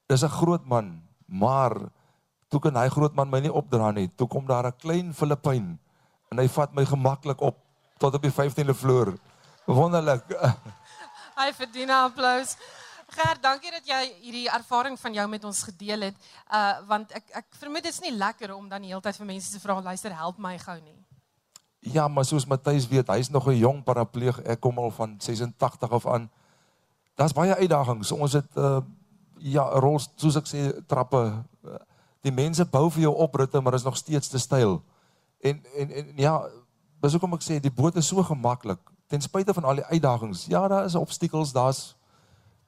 Dis 0.07 0.23
'n 0.23 0.37
groot 0.39 0.65
man, 0.65 1.03
maar 1.25 1.75
toe 2.49 2.59
kan 2.59 2.75
hy 2.75 2.89
groot 2.89 3.15
man 3.15 3.29
my 3.29 3.39
nie 3.39 3.53
opdra 3.53 3.91
nie. 3.91 4.07
Toe 4.15 4.27
kom 4.27 4.45
daar 4.45 4.67
'n 4.67 4.79
klein 4.79 5.13
Filippyn 5.13 5.79
en 6.31 6.37
hy 6.37 6.47
vat 6.47 6.73
my 6.73 6.85
gemaklik 6.85 7.41
op 7.41 7.57
tot 7.97 8.13
op 8.13 8.21
die 8.21 8.31
15de 8.31 8.73
vloer. 8.73 9.17
Wonderlik. 9.67 10.23
Hy 11.41 11.53
verdien 11.53 11.87
'n 11.87 12.03
applous. 12.07 12.55
Gert, 13.07 13.41
dankie 13.43 13.71
dat 13.71 13.85
jy 13.87 13.99
hierdie 14.21 14.49
ervaring 14.51 14.99
van 14.99 15.13
jou 15.13 15.27
met 15.27 15.43
ons 15.43 15.63
gedeel 15.63 16.01
het. 16.01 16.15
Uh 16.51 16.79
want 16.87 17.11
ek 17.11 17.29
ek 17.31 17.45
vermoed 17.59 17.83
dit 17.83 17.91
is 17.91 17.99
nie 17.99 18.15
lekker 18.15 18.55
om 18.55 18.69
dan 18.69 18.81
die 18.81 18.91
hele 18.91 19.01
tyd 19.01 19.15
vir 19.15 19.25
mense 19.25 19.51
te 19.51 19.59
vra, 19.59 19.81
luister, 19.81 20.15
help 20.15 20.37
my 20.37 20.57
gou 20.59 20.79
nie. 20.79 21.05
Ja, 21.79 22.07
maar 22.07 22.25
soos 22.25 22.45
Matthys 22.45 22.87
weet, 22.87 23.07
hy's 23.07 23.29
nog 23.29 23.47
'n 23.47 23.59
jong 23.59 23.83
parapleeg. 23.83 24.39
Ek 24.39 24.59
kom 24.59 24.79
al 24.79 24.91
van 24.91 25.19
86 25.19 25.91
af 25.91 26.07
aan. 26.07 26.29
Daar's 27.15 27.33
baie 27.33 27.55
uitdagings. 27.55 28.11
Ons 28.11 28.33
het 28.33 28.57
uh 28.57 28.81
ja, 29.37 29.63
rol 29.63 29.99
soos 30.15 30.35
ek 30.35 30.47
sê 30.47 30.85
trappe. 30.87 31.43
Die 32.21 32.31
mense 32.31 32.65
bou 32.65 32.89
vir 32.89 33.01
jou 33.01 33.15
opritte, 33.15 33.61
maar 33.61 33.73
is 33.73 33.83
nog 33.83 33.97
steeds 33.97 34.27
te 34.27 34.39
styl. 34.39 34.83
En 35.39 35.63
en 35.75 35.91
en 35.91 36.13
ja, 36.15 36.43
dis 37.01 37.11
hoekom 37.11 37.33
ek 37.33 37.43
sê 37.43 37.59
die 37.59 37.71
boot 37.71 37.95
is 37.95 38.07
so 38.07 38.23
gemaklik 38.23 38.96
ten 39.07 39.21
spyte 39.21 39.53
van 39.53 39.63
al 39.63 39.79
die 39.81 39.85
uitdagings. 39.85 40.45
Ja, 40.51 40.67
daar 40.67 40.85
is 40.85 40.95
obstakels, 40.95 41.51
daar's 41.51 41.95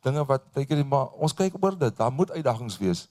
dinge 0.02 0.26
wat 0.26 0.42
teken 0.54 0.80
nie, 0.80 0.86
maar 0.88 1.12
ons 1.20 1.34
kyk 1.36 1.58
oor 1.60 1.78
dit. 1.78 1.96
Daar 1.98 2.12
moet 2.12 2.32
uitdagings 2.32 2.78
wees. 2.80 3.08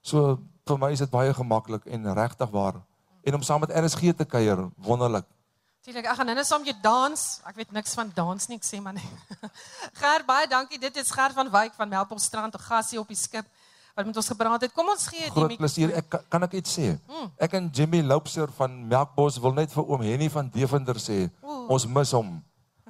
So 0.00 0.38
vir 0.68 0.78
my 0.78 0.92
is 0.94 1.02
dit 1.02 1.10
baie 1.10 1.34
gemaklik 1.34 1.86
en 1.86 2.12
regtig 2.14 2.50
waar. 2.50 2.78
En 3.24 3.34
om 3.34 3.42
saam 3.42 3.60
met 3.60 3.74
RSG 3.74 4.14
te 4.16 4.24
kuier, 4.24 4.68
wonderlik. 4.76 5.26
Natuurlik, 5.78 6.06
ek 6.10 6.18
gaan 6.18 6.26
nou 6.28 6.36
net 6.36 6.46
saam 6.46 6.64
jou 6.64 6.74
dans. 6.82 7.22
Ek 7.48 7.56
weet 7.56 7.70
niks 7.72 7.94
van 7.96 8.10
dans 8.14 8.48
nie, 8.48 8.58
ek 8.60 8.66
sê 8.66 8.80
maar 8.82 8.94
net. 8.96 9.38
Ger, 10.00 10.24
baie 10.28 10.46
dankie. 10.50 10.78
Dit 10.78 10.96
is 11.00 11.10
Ger 11.10 11.34
van 11.34 11.50
Wyk 11.50 11.74
van 11.78 11.88
Melkbosstrand, 11.88 12.54
'n 12.54 12.66
gasie 12.68 13.00
op 13.00 13.08
die 13.08 13.16
skip 13.16 13.46
wat 13.98 14.06
met 14.06 14.16
ons 14.16 14.28
gepraat 14.30 14.62
het. 14.62 14.72
Kom 14.72 14.88
ons 14.88 15.06
gee 15.10 15.24
die 15.26 15.30
Groot 15.34 15.56
plesier. 15.58 15.90
Ek 15.98 16.06
kan, 16.08 16.20
kan 16.30 16.42
ek 16.46 16.52
iets 16.60 16.76
sê? 16.78 16.92
Mm. 17.08 17.30
Ek 17.36 17.56
en 17.58 17.70
Jimmy 17.74 18.02
Loupser 18.06 18.46
van 18.54 18.76
Melkbos 18.86 19.40
wil 19.42 19.56
net 19.56 19.72
vir 19.74 19.88
oom 19.90 20.04
Henny 20.06 20.28
van 20.30 20.50
Deventer 20.54 21.00
sê, 21.02 21.24
Oeh. 21.42 21.64
ons 21.74 21.86
mis 21.86 22.12
hom. 22.14 22.36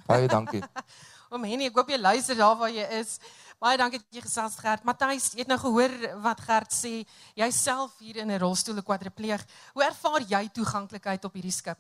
Baie 0.09 0.29
dankie. 0.29 0.63
Oom 1.33 1.45
Henny, 1.45 1.69
ek 1.69 1.77
hoop 1.77 1.91
jy 1.93 1.99
luister 2.01 2.39
daar 2.39 2.57
waar 2.57 2.73
jy 2.73 2.87
is. 2.99 3.19
Baie 3.61 3.77
dankie 3.77 4.01
dat 4.01 4.17
jy 4.17 4.23
gesels 4.25 4.55
het, 4.57 4.63
Gert. 4.65 4.87
Matthys, 4.89 5.35
jy 5.35 5.45
het 5.45 5.51
nou 5.53 5.59
gehoor 5.61 5.93
wat 6.25 6.41
Gert 6.41 6.73
sê. 6.73 7.05
Jouself 7.37 7.99
hier 8.01 8.17
in 8.17 8.33
'n 8.33 8.41
rolstoel, 8.41 8.81
'n 8.81 8.89
kwadripleeg. 8.89 9.45
Hoe 9.75 9.85
ervaar 9.85 10.23
jy 10.23 10.49
toeganklikheid 10.49 11.25
op 11.25 11.35
hierdie 11.35 11.53
skip? 11.53 11.79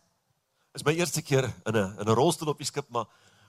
is 0.79 0.85
my 0.87 0.95
eerste 0.95 1.23
keer 1.23 1.49
in 1.67 1.77
'n 1.77 1.99
in 2.01 2.07
'n 2.09 2.15
rolstoel 2.15 2.49
op 2.49 2.59
die 2.59 2.67
skip, 2.67 2.89
maar 2.89 3.07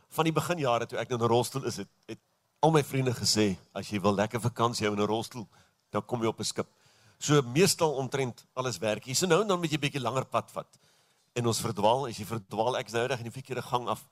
van 0.09 0.23
die 0.23 0.34
beginjare 0.34 0.86
toe 0.86 0.97
ek 0.97 1.09
nou 1.09 1.19
in 1.19 1.25
'n 1.25 1.30
rolstoel 1.30 1.65
is, 1.65 1.77
het, 1.77 1.88
het 2.07 2.19
al 2.59 2.71
my 2.71 2.84
vriende 2.84 3.13
gesê 3.13 3.57
as 3.73 3.89
jy 3.89 3.99
wil 4.01 4.13
lekker 4.13 4.41
vakansie 4.41 4.88
hou 4.88 4.95
in 4.95 5.01
'n 5.01 5.07
rolstoel, 5.07 5.47
dan 5.91 6.05
kom 6.05 6.21
jy 6.21 6.27
op 6.27 6.39
'n 6.39 6.43
skip. 6.43 6.67
So 7.19 7.41
meestal 7.41 7.93
omtrent 7.93 8.45
alles 8.53 8.77
werk. 8.77 9.03
Hier 9.03 9.15
so 9.15 9.27
nou 9.27 9.41
en 9.41 9.47
dan 9.47 9.59
moet 9.59 9.69
jy 9.69 9.77
'n 9.77 9.82
bietjie 9.82 10.01
langer 10.01 10.25
pad 10.25 10.51
vat. 10.51 10.80
En 11.34 11.45
ons 11.45 11.61
verdwaal, 11.61 12.07
as 12.07 12.17
jy 12.17 12.25
verdwaal, 12.25 12.77
ek 12.77 12.88
is 12.88 12.93
nou 12.93 13.05
reg 13.05 13.17
in 13.17 13.30
die 13.32 13.41
verkeerde 13.41 13.61
gang 13.61 13.88
af. 13.88 14.07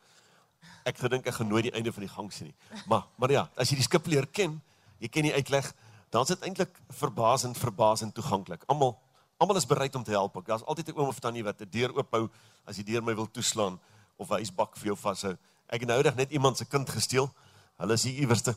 Ek 0.88 0.98
gedink 0.98 1.28
ek 1.28 1.34
gaan 1.34 1.48
nooit 1.48 1.68
die 1.68 1.74
einde 1.76 1.92
van 1.92 2.06
die 2.06 2.12
gang 2.12 2.32
sien 2.34 2.48
nie. 2.48 2.56
Maar 2.88 3.04
maar 3.18 3.32
ja, 3.32 3.50
as 3.56 3.70
jy 3.70 3.76
die 3.76 3.88
skip 3.88 4.08
leer 4.08 4.28
ken, 4.28 4.62
jy 5.00 5.10
ken 5.12 5.28
die 5.28 5.34
uitleg, 5.34 5.74
dan 6.10 6.24
is 6.24 6.28
dit 6.28 6.46
eintlik 6.48 6.80
verbasend 6.90 7.58
verbasend 7.58 8.16
toeganklik. 8.16 8.64
Almal 8.68 8.96
almal 9.38 9.60
is 9.60 9.68
bereid 9.70 9.96
om 9.96 10.04
te 10.04 10.12
help. 10.12 10.40
Daar's 10.46 10.64
altyd 10.66 10.90
'n 10.90 11.00
oom 11.00 11.08
of 11.08 11.20
tannie 11.20 11.44
wat 11.44 11.62
'n 11.62 11.70
deur 11.70 11.94
oophou 11.94 12.30
as 12.66 12.76
die 12.76 12.84
deur 12.84 13.04
my 13.04 13.16
wil 13.16 13.32
toeslaan 13.32 13.80
of 14.18 14.30
'n 14.32 14.42
ysbak 14.42 14.78
vir 14.78 14.86
jou 14.86 14.98
vashou. 14.98 15.38
Ek 15.68 15.82
het 15.82 15.90
nou 15.90 16.02
net 16.16 16.32
iemand 16.32 16.58
se 16.58 16.66
kind 16.66 16.90
gesteel. 16.90 17.30
Hulle 17.78 17.94
is 17.94 18.04
hier 18.04 18.20
iewerste. 18.22 18.56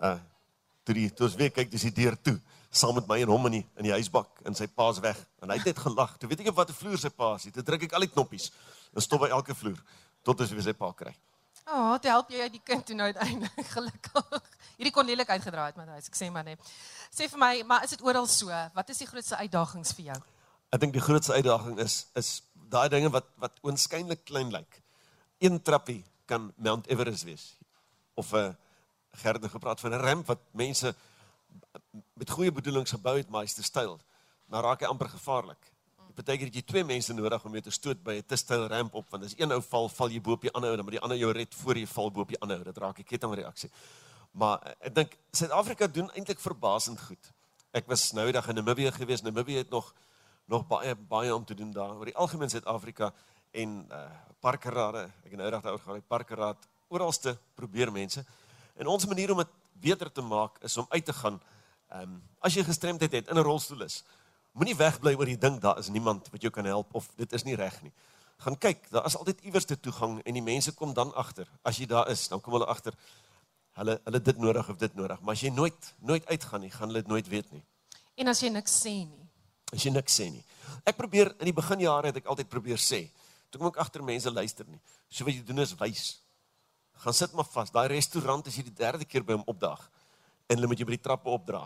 Uh 0.00 0.18
toe 0.84 0.94
die 0.94 1.10
toe 1.14 1.26
ons 1.26 1.34
weer 1.34 1.50
kyk, 1.50 1.70
dis 1.70 1.82
die 1.82 1.92
deur 1.92 2.16
toe 2.22 2.40
saam 2.70 2.94
met 2.94 3.06
my 3.08 3.20
en 3.22 3.28
hom 3.28 3.46
in 3.46 3.52
die 3.58 3.66
in 3.78 3.88
die 3.88 3.94
ysbak 3.94 4.42
en 4.44 4.54
sy 4.54 4.66
pa's 4.66 4.98
weg 5.00 5.18
en 5.42 5.50
hy 5.52 5.56
het 5.56 5.70
net 5.70 5.78
gelag. 5.78 6.16
Toe 6.18 6.28
weet 6.28 6.40
ek 6.40 6.50
op 6.52 6.56
watter 6.56 6.74
vloer 6.74 6.98
sy 7.00 7.10
pa 7.14 7.34
is. 7.38 7.46
Toe 7.54 7.62
druk 7.62 7.86
ek 7.86 7.94
al 7.96 8.06
die 8.06 8.10
knoppies 8.10 8.50
en 8.94 9.04
stop 9.04 9.20
by 9.24 9.30
elke 9.34 9.54
vloer 9.54 9.78
tot 10.26 10.40
ons 10.40 10.50
weer 10.50 10.66
sy 10.66 10.74
pa 10.76 10.90
kry. 10.96 11.14
Ja, 11.64 11.72
oh, 11.72 11.92
dit 11.96 12.10
help 12.10 12.28
jy 12.28 12.40
uit 12.44 12.52
die 12.52 12.62
kind 12.64 12.84
toe 12.86 12.94
nou 12.96 13.06
uiteindelik 13.08 13.68
gelukkig. 13.76 14.48
Hierdie 14.76 14.92
kon 14.92 15.06
lelik 15.08 15.30
uitgedraai 15.32 15.70
het 15.70 15.78
met 15.80 15.88
hy, 15.88 16.00
ek 16.02 16.18
sê 16.18 16.28
maar 16.32 16.44
net. 16.44 16.72
Sê 17.14 17.28
vir 17.30 17.40
my, 17.40 17.52
maar 17.68 17.86
is 17.86 17.94
dit 17.94 18.04
oral 18.04 18.28
so? 18.28 18.52
Wat 18.76 18.90
is 18.92 19.00
die 19.00 19.08
grootste 19.08 19.38
uitdagings 19.40 19.94
vir 19.96 20.10
jou? 20.10 20.18
Ek 20.76 20.82
dink 20.82 20.92
die 20.96 21.04
grootste 21.04 21.32
uitdaging 21.38 21.78
is 21.80 22.02
is 22.20 22.34
daai 22.68 22.88
dinge 22.92 23.08
wat 23.14 23.30
wat 23.40 23.56
oënskynlik 23.64 24.26
klein 24.28 24.52
lyk. 24.52 24.80
Een 25.40 25.56
trappie 25.62 26.02
kan 26.28 26.52
Mount 26.56 26.90
Everest 26.92 27.24
wees. 27.24 27.46
Of 28.14 28.32
'n 28.32 28.36
uh, 28.36 28.54
gerde 29.24 29.48
gepraat 29.48 29.80
van 29.80 29.94
'n 29.94 30.04
ramp 30.04 30.26
wat 30.26 30.40
mense 30.52 30.94
met 32.12 32.30
goeie 32.30 32.52
bedoelings 32.52 32.90
gebou 32.90 33.16
het, 33.16 33.28
maar 33.30 33.40
hy's 33.40 33.54
te 33.54 33.62
styl. 33.62 34.00
Nou 34.52 34.62
raak 34.62 34.80
hy 34.80 34.86
amper 34.86 35.08
gevaarlik. 35.08 35.72
Partykeer 36.14 36.46
het 36.46 36.54
jy 36.54 36.62
twee 36.62 36.84
mense 36.84 37.14
nodig 37.14 37.44
om 37.44 37.52
jou 37.52 37.62
te 37.62 37.70
stoot 37.74 38.02
by 38.04 38.14
'n 38.18 38.26
te 38.26 38.36
styl 38.36 38.66
ramp 38.68 38.94
op, 38.94 39.10
want 39.10 39.24
as 39.24 39.34
een 39.38 39.52
ou 39.52 39.60
val, 39.60 39.88
val 39.88 40.08
jy 40.08 40.20
bo 40.20 40.32
op 40.32 40.42
die 40.42 40.52
ander 40.52 40.70
ou, 40.70 40.76
dan 40.76 40.84
moet 40.84 40.94
die 40.94 41.00
ander 41.00 41.18
jou 41.18 41.32
red 41.32 41.54
voor 41.54 41.76
jy 41.76 41.86
val 41.86 42.10
bo 42.10 42.20
op 42.20 42.28
die 42.28 42.40
ander 42.40 42.58
ou. 42.58 42.64
Dit 42.64 42.78
raak 42.78 42.98
'n 42.98 43.04
kettingreaksie. 43.04 43.70
Maar 44.32 44.76
ek 44.80 44.94
dink 44.94 45.16
Suid-Afrika 45.32 45.86
doen 45.86 46.10
eintlik 46.10 46.40
verbasend 46.40 47.00
goed. 47.00 47.32
Ek 47.72 47.86
was 47.86 48.12
nou 48.12 48.26
eendag 48.26 48.48
in 48.48 48.54
Namibië 48.54 48.92
gewees. 48.92 49.22
Namibië 49.22 49.56
het 49.56 49.70
nog 49.70 49.94
nog 50.46 50.66
baie 50.66 50.94
baie 50.94 51.34
om 51.34 51.44
te 51.44 51.54
doen 51.54 51.72
daar. 51.72 51.94
Oor 51.96 52.04
die 52.04 52.16
algemeen 52.16 52.50
Suid-Afrika 52.50 53.12
en 53.50 53.86
uh 53.90 54.06
parkerade, 54.44 55.06
ek 55.24 55.30
het 55.32 55.38
nou 55.40 55.46
eendag 55.46 55.62
daaroor 55.62 55.80
gehad, 55.80 56.08
parkeraad 56.08 56.66
oralste 56.92 57.38
probeer 57.56 57.92
mense. 57.92 58.24
En 58.76 58.90
ons 58.92 59.06
manier 59.06 59.30
om 59.32 59.40
dit 59.40 59.54
beter 59.72 60.12
te 60.12 60.20
maak 60.20 60.58
is 60.60 60.76
om 60.76 60.86
uit 60.88 61.04
te 61.04 61.12
gaan. 61.12 61.40
Ehm 61.88 62.02
um, 62.02 62.22
as 62.44 62.54
jy 62.54 62.64
gestremdheid 62.64 63.12
het 63.12 63.28
in 63.28 63.38
'n 63.38 63.46
rolstoel 63.46 63.82
is, 63.82 64.04
moenie 64.54 64.76
wegbly 64.78 65.14
oor 65.18 65.28
die 65.28 65.38
ding 65.40 65.58
daar 65.62 65.78
is 65.82 65.90
niemand 65.90 66.28
wat 66.32 66.42
jou 66.42 66.52
kan 66.54 66.66
help 66.68 66.94
of 66.94 67.08
dit 67.18 67.32
is 67.34 67.44
nie 67.46 67.56
reg 67.58 67.74
nie. 67.82 67.92
Gaan 68.44 68.56
kyk, 68.58 68.88
daar 68.90 69.06
is 69.06 69.16
altyd 69.18 69.42
iewers 69.46 69.66
te 69.66 69.76
toegang 69.80 70.18
en 70.22 70.36
die 70.36 70.42
mense 70.42 70.72
kom 70.74 70.94
dan 70.94 71.12
agter. 71.14 71.48
As 71.62 71.78
jy 71.78 71.86
daar 71.90 72.10
is, 72.12 72.26
dan 72.30 72.42
kom 72.42 72.56
hulle 72.58 72.68
agter 72.70 72.96
hulle 73.74 73.98
hulle 74.06 74.20
dit 74.22 74.38
nodig 74.38 74.68
of 74.70 74.78
dit 74.78 74.94
nodig. 74.94 75.20
Maar 75.20 75.34
as 75.34 75.42
jy 75.42 75.50
nooit 75.50 75.92
nooit 75.98 76.26
uitgaan 76.30 76.62
nie, 76.62 76.70
gaan 76.70 76.90
hulle 76.90 77.02
dit 77.02 77.10
nooit 77.10 77.30
weet 77.30 77.52
nie. 77.52 77.62
En 78.22 78.30
as 78.30 78.42
jy 78.42 78.50
niks 78.54 78.74
sê 78.84 78.94
nie. 79.02 79.24
As 79.74 79.82
jy 79.82 79.90
niks 79.90 80.18
sê 80.20 80.28
nie. 80.30 80.44
Ek 80.86 80.98
probeer 80.98 81.32
in 81.40 81.50
die 81.50 81.56
beginjare 81.56 82.12
het 82.12 82.20
ek 82.22 82.30
altyd 82.30 82.50
probeer 82.52 82.78
sê. 82.78 83.08
Toe 83.50 83.58
kom 83.58 83.72
ek 83.72 83.80
agter 83.82 84.04
mense 84.06 84.30
luister 84.30 84.68
nie. 84.70 84.78
So 85.10 85.26
wat 85.26 85.34
jy 85.34 85.42
doen 85.46 85.64
is 85.64 85.74
wys. 85.80 86.04
Gaan 87.02 87.16
sit 87.16 87.34
maar 87.34 87.48
vas. 87.50 87.74
Daai 87.74 87.88
restaurant 87.90 88.46
as 88.46 88.54
jy 88.58 88.68
die 88.68 88.78
derde 88.78 89.06
keer 89.08 89.26
by 89.26 89.34
hom 89.34 89.46
opdag 89.50 89.82
en 90.46 90.58
hulle 90.58 90.70
moet 90.70 90.78
jy 90.78 90.86
by 90.86 90.94
die 90.98 91.02
trappe 91.02 91.32
opdra. 91.32 91.64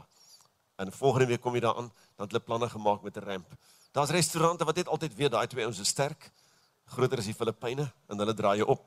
En 0.78 0.92
volgende 0.92 1.26
week 1.26 1.40
kom 1.42 1.56
jy 1.56 1.60
daaraan, 1.64 1.88
dan 1.90 2.26
het 2.26 2.30
hulle 2.32 2.44
planne 2.44 2.68
gemaak 2.70 3.02
met 3.02 3.16
'n 3.16 3.24
ramp. 3.24 3.48
Daar's 3.92 4.10
restaurante 4.10 4.64
wat 4.64 4.76
net 4.76 4.88
altyd 4.88 5.14
weet 5.14 5.30
daai 5.30 5.46
twee 5.46 5.64
ouens 5.64 5.78
is 5.78 5.88
sterk. 5.88 6.30
Groter 6.84 7.18
as 7.18 7.24
die 7.24 7.34
Filippyne 7.34 7.92
en 8.06 8.18
hulle 8.18 8.34
draai 8.34 8.56
jou 8.56 8.68
op. 8.68 8.84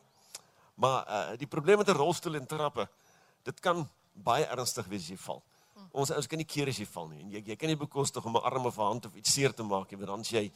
Maar 0.75 1.07
uh, 1.07 1.37
die 1.37 1.47
probleem 1.47 1.77
met 1.77 1.87
'n 1.87 1.97
rolstoel 1.97 2.35
en 2.35 2.47
trappe, 2.47 2.87
dit 3.43 3.59
kan 3.59 3.89
baie 4.13 4.45
ernstig 4.45 4.85
wees 4.85 5.01
as 5.01 5.07
jy 5.07 5.17
val. 5.17 5.43
Ons 5.91 6.11
ouens 6.11 6.27
kan 6.27 6.37
nie 6.37 6.45
keer 6.45 6.67
as 6.67 6.77
jy 6.77 6.85
val 6.85 7.07
nie. 7.07 7.19
En 7.19 7.29
jy 7.31 7.43
jy 7.45 7.55
kan 7.55 7.67
nie 7.67 7.77
bekostig 7.77 8.25
om 8.25 8.35
'n 8.35 8.43
arm 8.43 8.65
of 8.65 8.77
'n 8.77 8.81
hand 8.81 9.05
of 9.05 9.15
iets 9.15 9.33
seer 9.33 9.53
te 9.53 9.63
maak 9.63 9.91
nie, 9.91 9.99
want 9.99 10.09
dan 10.09 10.23
jy 10.23 10.51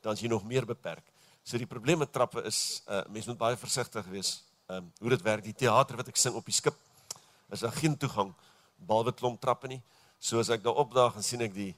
dan 0.00 0.16
jy 0.16 0.28
nog 0.28 0.44
meer 0.44 0.64
beperk. 0.66 1.04
So 1.42 1.58
die 1.58 1.66
probleem 1.66 1.98
met 1.98 2.12
trappe 2.12 2.42
is 2.42 2.82
uh 2.88 3.02
mense 3.08 3.28
moet 3.28 3.38
baie 3.38 3.56
versigtig 3.56 4.06
wees. 4.06 4.42
Ehm 4.66 4.76
um, 4.76 4.92
hoe 5.00 5.08
dit 5.08 5.22
werk, 5.22 5.44
die 5.44 5.54
teater 5.54 5.96
wat 5.96 6.08
ek 6.08 6.16
sing 6.16 6.34
op 6.34 6.44
die 6.44 6.54
skip 6.54 6.76
is 7.50 7.60
daar 7.60 7.72
geen 7.72 7.96
toegang 7.96 8.34
behalwe 8.76 9.12
klomp 9.12 9.40
trappe 9.40 9.68
nie. 9.68 9.82
So 10.18 10.38
as 10.38 10.48
ek 10.48 10.62
daar 10.62 10.74
opdaag 10.74 11.16
en 11.16 11.22
sien 11.22 11.40
ek 11.40 11.54
die 11.54 11.74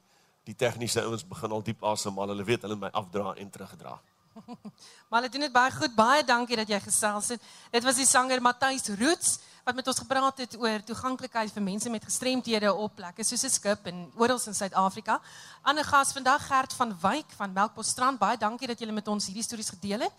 die 0.48 0.56
tegniese 0.56 1.02
ouens 1.04 1.22
begin 1.28 1.52
al 1.52 1.62
diep 1.62 1.84
asemhaal. 1.84 2.32
Hulle 2.32 2.44
weet 2.44 2.64
hulle 2.66 2.76
my 2.76 2.88
afdra 2.96 3.34
en 3.36 3.50
teruggedra. 3.50 3.98
Maar 5.10 5.20
hulle 5.20 5.32
doen 5.32 5.44
dit 5.46 5.52
baie 5.52 5.70
goed. 5.74 5.94
Baie 5.94 6.24
dankie 6.24 6.56
dat 6.56 6.68
jy 6.70 6.80
gesels 6.80 7.28
het. 7.34 7.46
Dit 7.70 7.84
was 7.84 7.98
die 7.98 8.06
sanger 8.06 8.42
Matthys 8.42 8.88
Roots 8.98 9.38
wat 9.66 9.76
met 9.76 9.86
ons 9.86 9.98
gepraat 10.00 10.38
het 10.40 10.56
oor 10.56 10.82
toeganklikheid 10.86 11.52
vir 11.52 11.62
mense 11.62 11.90
met 11.92 12.04
gestremthede 12.04 12.72
op 12.72 12.94
plekke 12.96 13.24
soos 13.24 13.44
'n 13.44 13.50
skip 13.50 13.86
en 13.86 14.10
oral 14.16 14.40
in 14.46 14.54
Suid-Afrika. 14.54 15.20
Ander 15.62 15.84
gas 15.84 16.12
vandag 16.12 16.46
Gert 16.46 16.72
van 16.72 16.96
Wyk 17.02 17.30
van 17.36 17.52
Melkbosstrand. 17.52 18.18
Baie 18.18 18.38
dankie 18.38 18.66
dat 18.66 18.78
julle 18.78 18.92
met 18.92 19.08
ons 19.08 19.26
hierdie 19.26 19.42
stories 19.42 19.68
gedeel 19.68 20.00
het. 20.00 20.12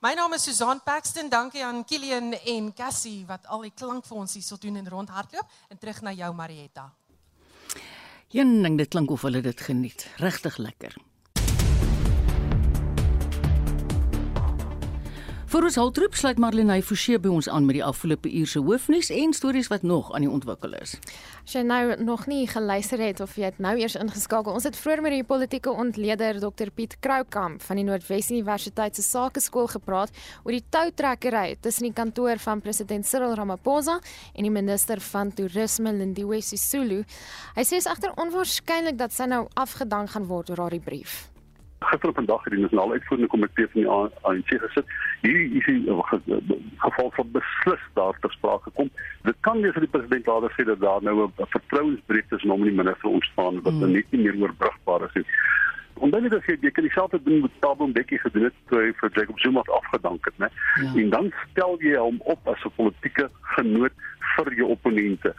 My 0.00 0.14
naam 0.14 0.32
is 0.32 0.42
Susan 0.42 0.82
Paxton. 0.82 1.28
Dankie 1.28 1.64
aan 1.64 1.84
Kilian 1.84 2.32
en 2.32 2.74
Cassie 2.74 3.26
wat 3.26 3.46
al 3.46 3.60
die 3.60 3.72
klank 3.74 4.04
vir 4.04 4.16
ons 4.16 4.32
hierso 4.34 4.56
doen 4.58 4.76
en 4.76 4.88
rondhardloop 4.88 5.46
en 5.68 5.78
terug 5.78 6.00
na 6.02 6.12
jou 6.12 6.34
Marietta. 6.34 6.92
Een 8.32 8.62
ding 8.62 8.78
dit 8.78 8.88
klink 8.88 9.10
of 9.10 9.22
hulle 9.22 9.40
dit 9.44 9.60
geniet. 9.60 10.06
Regtig 10.16 10.56
lekker. 10.56 10.94
Vir 15.52 15.66
ons 15.68 15.74
haltroep 15.76 16.14
sluit 16.16 16.38
Marlene 16.40 16.78
Forsie 16.80 17.18
by 17.20 17.28
ons 17.28 17.44
aan 17.52 17.66
met 17.68 17.76
die 17.76 17.82
afgelope 17.84 18.30
uur 18.40 18.48
se 18.48 18.60
hoofnuus 18.64 19.10
en 19.12 19.34
stories 19.36 19.66
wat 19.68 19.82
nog 19.84 20.06
aan 20.16 20.24
die 20.24 20.30
ontwikkel 20.32 20.72
is. 20.78 20.94
As 21.42 21.52
jy 21.52 21.60
nou 21.68 21.80
nog 22.00 22.22
nie 22.30 22.46
geluister 22.48 23.02
het 23.04 23.18
of 23.20 23.34
jy 23.36 23.50
het 23.50 23.58
nou 23.60 23.74
eers 23.76 23.98
ingeskakel, 24.00 24.54
ons 24.56 24.64
het 24.64 24.78
vroeër 24.80 25.02
met 25.04 25.12
die 25.12 25.26
politieke 25.28 25.74
ontleder 25.84 26.40
Dr 26.40 26.70
Piet 26.72 26.96
Kroukamp 27.04 27.60
van 27.66 27.76
die 27.76 27.84
Noordwes 27.84 28.30
Universiteit 28.32 28.96
se 28.96 29.04
Sakeskool 29.04 29.68
gepraat 29.74 30.16
oor 30.46 30.56
die 30.56 30.64
toutrekkery 30.72 31.58
tussen 31.60 31.90
die 31.90 31.92
kantoor 32.00 32.40
van 32.40 32.64
president 32.64 33.04
Cyril 33.04 33.36
Ramaphosa 33.36 33.98
en 34.32 34.48
die 34.48 34.54
minister 34.54 35.04
van 35.12 35.34
toerisme 35.36 35.92
Lindiwe 35.98 36.40
Sisulu. 36.40 37.02
Hy 37.58 37.66
sê 37.68 37.76
dit 37.76 37.84
is 37.84 37.90
egter 37.92 38.16
onwaarskynlik 38.16 38.96
dat 39.04 39.12
sy 39.12 39.28
nou 39.28 39.44
afgedank 39.52 40.16
gaan 40.16 40.30
word 40.32 40.54
oor 40.54 40.64
haar 40.64 40.80
brief 40.80 41.26
gister 41.82 42.08
op 42.08 42.14
vandag 42.14 42.44
het 42.44 42.52
die 42.52 42.62
nasionale 42.62 42.92
uitvoerende 42.92 43.30
komitee 43.30 43.66
van 43.72 43.80
die 43.80 43.90
ANC 44.22 44.48
gesit. 44.48 44.86
Hierdie 45.20 45.58
is 45.58 45.66
'n 45.66 46.02
geval 46.76 47.10
van 47.10 47.30
beslis 47.32 47.84
daar 47.94 48.16
ter 48.20 48.32
sprake 48.32 48.62
gekom. 48.62 48.90
Dit 49.22 49.36
kan 49.40 49.60
wees 49.60 49.72
dat 49.72 49.82
die 49.82 49.94
president 49.94 50.26
later 50.26 50.52
sê 50.56 50.64
dat 50.64 50.80
daar 50.80 51.02
nou 51.02 51.26
'n 51.26 51.46
vertrouensbreuk 51.56 52.26
tussen 52.28 52.50
hom 52.50 52.60
en 52.60 52.68
die 52.68 52.82
minister 52.82 53.08
ontstaan 53.08 53.62
wat 53.62 53.72
hmm. 53.72 53.92
net 53.92 54.06
nie 54.10 54.22
meer 54.22 54.40
oorbrugbaar 54.40 55.02
is 55.02 55.14
nie. 55.14 55.26
Omdat 55.94 56.22
dit 56.22 56.34
as 56.34 56.46
jy 56.46 56.70
kan 56.70 56.84
dieselfde 56.84 57.22
doen 57.22 57.40
met 57.40 57.50
Thabo 57.58 57.86
Mbeki 57.86 58.18
gedoen 58.18 58.42
het 58.42 58.54
toe 58.68 58.80
hy 58.80 58.92
vir 58.92 59.10
Jacob 59.12 59.38
Zuma 59.38 59.60
afgedank 59.60 60.24
het, 60.24 60.38
né? 60.38 60.48
Ja. 60.82 61.00
En 61.00 61.10
dan 61.10 61.32
stel 61.50 61.76
jy 61.78 61.96
hom 61.96 62.20
op 62.24 62.48
as 62.48 62.64
'n 62.64 62.72
politieke 62.76 63.30
genoot 63.40 63.92
vir 64.36 64.54
jou 64.54 64.68
opponente. 64.68 65.34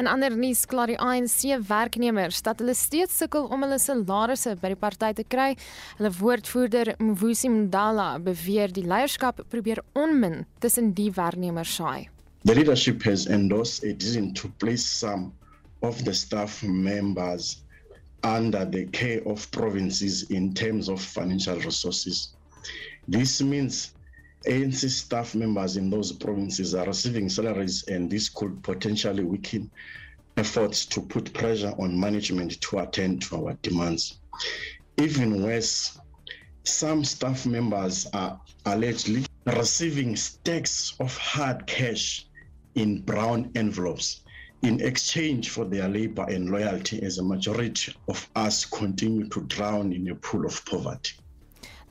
En 0.00 0.08
ander 0.08 0.32
nuus 0.36 0.64
kla 0.66 0.86
die 0.88 0.98
ANC 0.98 1.42
werknemers 1.68 2.40
dat 2.46 2.62
hulle 2.62 2.74
steeds 2.74 3.18
sukkel 3.20 3.48
om 3.52 3.64
hulle 3.64 3.78
salarisse 3.82 4.54
by 4.60 4.72
die 4.72 4.80
party 4.80 5.12
te 5.18 5.24
kry. 5.34 5.50
Hulle 5.98 6.12
woordvoerder 6.18 6.94
Mvusi 7.02 7.50
Mdala 7.52 8.16
beweer 8.24 8.72
die 8.72 8.86
leierskap 8.88 9.44
probeer 9.52 9.82
onmin 9.92 10.46
tussen 10.64 10.94
die 10.96 11.10
werknemers 11.16 11.76
saai. 11.76 12.08
The 12.44 12.54
leadership 12.54 13.02
has 13.04 13.26
endorsed 13.26 13.84
a 13.84 13.92
decision 13.92 14.32
to 14.34 14.48
place 14.58 14.86
some 14.86 15.32
of 15.82 16.04
the 16.04 16.14
staff 16.14 16.62
members 16.62 17.62
under 18.24 18.64
the 18.64 18.86
care 18.86 19.20
of 19.26 19.50
provinces 19.50 20.24
in 20.30 20.54
terms 20.54 20.88
of 20.88 21.00
financial 21.00 21.58
resources. 21.60 22.30
This 23.06 23.40
means 23.42 23.92
ANC 24.46 24.88
staff 24.90 25.34
members 25.34 25.76
in 25.76 25.90
those 25.90 26.12
provinces 26.12 26.74
are 26.74 26.86
receiving 26.86 27.28
salaries, 27.28 27.84
and 27.88 28.10
this 28.10 28.28
could 28.28 28.62
potentially 28.62 29.24
weaken 29.24 29.70
efforts 30.36 30.86
to 30.86 31.00
put 31.00 31.32
pressure 31.32 31.72
on 31.78 31.98
management 31.98 32.60
to 32.60 32.78
attend 32.78 33.22
to 33.22 33.46
our 33.46 33.54
demands. 33.62 34.18
Even 34.98 35.42
worse, 35.42 35.98
some 36.64 37.04
staff 37.04 37.46
members 37.46 38.06
are 38.12 38.40
allegedly 38.66 39.26
receiving 39.46 40.16
stacks 40.16 40.94
of 41.00 41.16
hard 41.16 41.66
cash 41.66 42.26
in 42.74 43.00
brown 43.02 43.50
envelopes 43.54 44.22
in 44.62 44.80
exchange 44.80 45.50
for 45.50 45.64
their 45.64 45.88
labor 45.88 46.24
and 46.28 46.50
loyalty 46.50 47.02
as 47.02 47.18
a 47.18 47.22
majority 47.22 47.92
of 48.08 48.28
us 48.36 48.64
continue 48.64 49.28
to 49.28 49.40
drown 49.42 49.92
in 49.92 50.08
a 50.08 50.14
pool 50.14 50.46
of 50.46 50.64
poverty. 50.64 51.12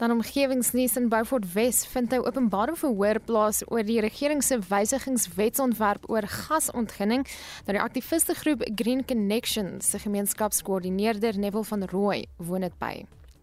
Dan 0.02 0.12
omgewingsnuus 0.12 0.96
in 0.98 1.10
Beaufort 1.10 1.54
Wes 1.54 1.84
vind 1.86 2.10
hy 2.10 2.18
openbare 2.26 2.74
verhoor 2.74 3.20
plaas 3.22 3.60
oor 3.68 3.86
die 3.86 4.00
regering 4.02 4.42
se 4.42 4.58
wysigingswetsontwerp 4.72 6.10
oor 6.10 6.26
gasontginning. 6.26 7.28
Dat 7.70 7.78
die 7.78 7.86
aktiviste 7.86 8.34
groep 8.42 8.66
Green 8.82 9.06
Connection 9.06 9.76
se 9.86 10.02
gemeenskapskoördineerder 10.02 11.38
Neville 11.38 11.70
van 11.70 11.86
Rooi 11.94 12.26
woon 12.42 12.66
dit 12.66 12.82
by 12.82 12.96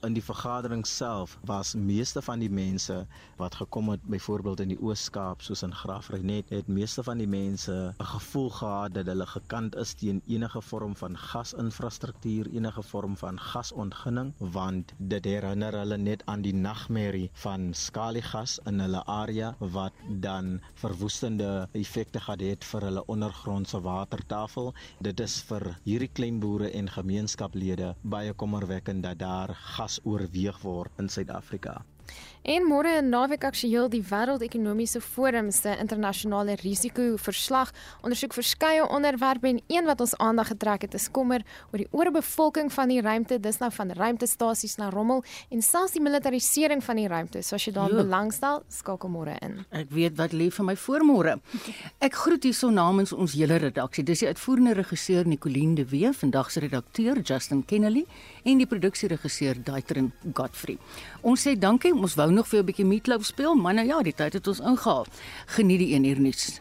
in 0.06 0.14
die 0.14 0.22
vergadering 0.22 0.84
self 0.86 1.38
was 1.48 1.74
meeste 1.74 2.22
van 2.22 2.38
die 2.38 2.50
mense 2.50 2.96
wat 3.36 3.54
gekom 3.58 3.88
het 3.90 4.02
byvoorbeeld 4.06 4.60
in 4.60 4.72
die 4.72 4.78
Oos-Kaap 4.78 5.42
soos 5.42 5.64
in 5.66 5.74
Graafrenet 5.74 6.52
het 6.54 6.68
meeste 6.68 7.02
van 7.02 7.18
die 7.18 7.26
mense 7.26 7.94
'n 7.98 8.10
gevoel 8.12 8.50
gehad 8.50 8.94
dat 8.94 9.06
hulle 9.06 9.26
gekant 9.26 9.76
is 9.76 9.94
teen 9.94 10.22
enige 10.26 10.60
vorm 10.62 10.94
van 10.96 11.16
gasinfrastruktuur, 11.16 12.46
enige 12.54 12.82
vorm 12.82 13.16
van 13.16 13.40
gasontginning 13.40 14.32
want 14.38 14.92
dit 14.98 15.24
herinner 15.24 15.72
hulle 15.72 15.96
net 15.96 16.22
aan 16.26 16.42
die 16.42 16.54
nagmerrie 16.54 17.30
van 17.32 17.74
skaliegas 17.74 18.58
in 18.66 18.80
hulle 18.80 19.04
area 19.04 19.56
wat 19.58 19.92
dan 20.20 20.60
verwoestende 20.74 21.68
effekte 21.72 22.20
gehad 22.20 22.40
het 22.40 22.64
vir 22.64 22.80
hulle 22.80 23.06
ondergrondse 23.06 23.80
watertafel. 23.80 24.74
Dit 25.00 25.20
is 25.20 25.42
vir 25.42 25.78
hierdie 25.84 26.12
klein 26.12 26.40
boere 26.40 26.70
en 26.70 26.88
gemeenskaplede 26.88 27.94
baie 28.02 28.32
kommerwekkend 28.32 29.02
dat 29.02 29.18
daar 29.18 29.54
gas 29.54 29.87
gas 29.88 30.00
oorweeg 30.04 30.58
word 30.62 30.92
in 31.00 31.08
Suid-Afrika. 31.08 31.78
En 32.42 32.64
môre 32.68 32.98
in 32.98 33.08
naweek 33.10 33.44
aktueel 33.44 33.88
die 33.90 34.02
Wêreldekonomiese 34.02 35.00
Forum 35.00 35.50
se 35.50 35.74
internasionale 35.80 36.54
risikoverslag. 36.62 37.72
Ondersoek 38.02 38.36
verskeie 38.36 38.84
onderwerpe 38.88 39.48
en 39.48 39.60
een 39.66 39.84
wat 39.84 40.00
ons 40.00 40.16
aandag 40.16 40.52
getrek 40.52 40.86
het 40.86 40.94
is 40.94 41.10
kommer 41.10 41.42
oor 41.72 41.82
die 41.82 41.88
oorbevolking 41.90 42.72
van 42.72 42.88
die 42.88 43.00
ruimte. 43.00 43.40
Dis 43.40 43.58
nou 43.58 43.70
van 43.74 43.90
ruimtestasies 43.90 44.76
na 44.78 44.90
rommel 44.90 45.24
en 45.50 45.62
selfs 45.62 45.96
die 45.96 46.02
militarisering 46.02 46.84
van 46.84 46.96
die 46.96 47.08
ruimte. 47.08 47.42
So 47.42 47.58
as 47.58 47.66
jy 47.66 47.74
daarin 47.76 48.02
belangstel 48.04 48.62
skakel 48.68 49.12
môre 49.12 49.36
in. 49.42 49.64
Ek 49.70 49.90
weet 49.90 50.16
wat 50.20 50.32
lê 50.32 50.50
vir 50.54 50.68
my 50.70 50.76
voormôre 50.78 51.38
ek 51.98 52.14
groet 52.14 52.44
hierso 52.46 52.70
namens 52.70 53.12
ons 53.12 53.34
hele 53.36 53.58
redaksie. 53.60 54.04
Dis 54.06 54.22
die 54.22 54.30
uitvoerende 54.30 54.76
regisseur 54.78 55.26
Nicoline 55.28 55.74
de 55.78 55.84
Wee 55.90 56.12
vandag 56.14 56.50
se 56.52 56.62
redakteur 56.64 57.20
Justin 57.20 57.64
Kennedy 57.66 58.04
en 58.44 58.60
die 58.62 58.68
produksieregisseur 58.68 59.58
Daitrin 59.64 60.12
Godfrey. 60.32 60.78
Ons 61.26 61.44
sê 61.46 61.56
dankie 61.58 61.92
ons 61.92 62.14
wou 62.18 62.27
nog 62.32 62.48
vir 62.48 62.60
'n 62.60 62.64
bietjie 62.64 62.84
meatloaf 62.84 63.24
speel, 63.24 63.54
maar 63.54 63.74
nou 63.74 63.86
ja, 63.86 64.02
die 64.02 64.14
tyd 64.14 64.32
het 64.32 64.46
ons 64.46 64.60
ingehaal. 64.60 65.06
Geniet 65.46 65.78
die 65.78 65.94
een 65.94 66.04
uur 66.04 66.20
nuus. 66.20 66.60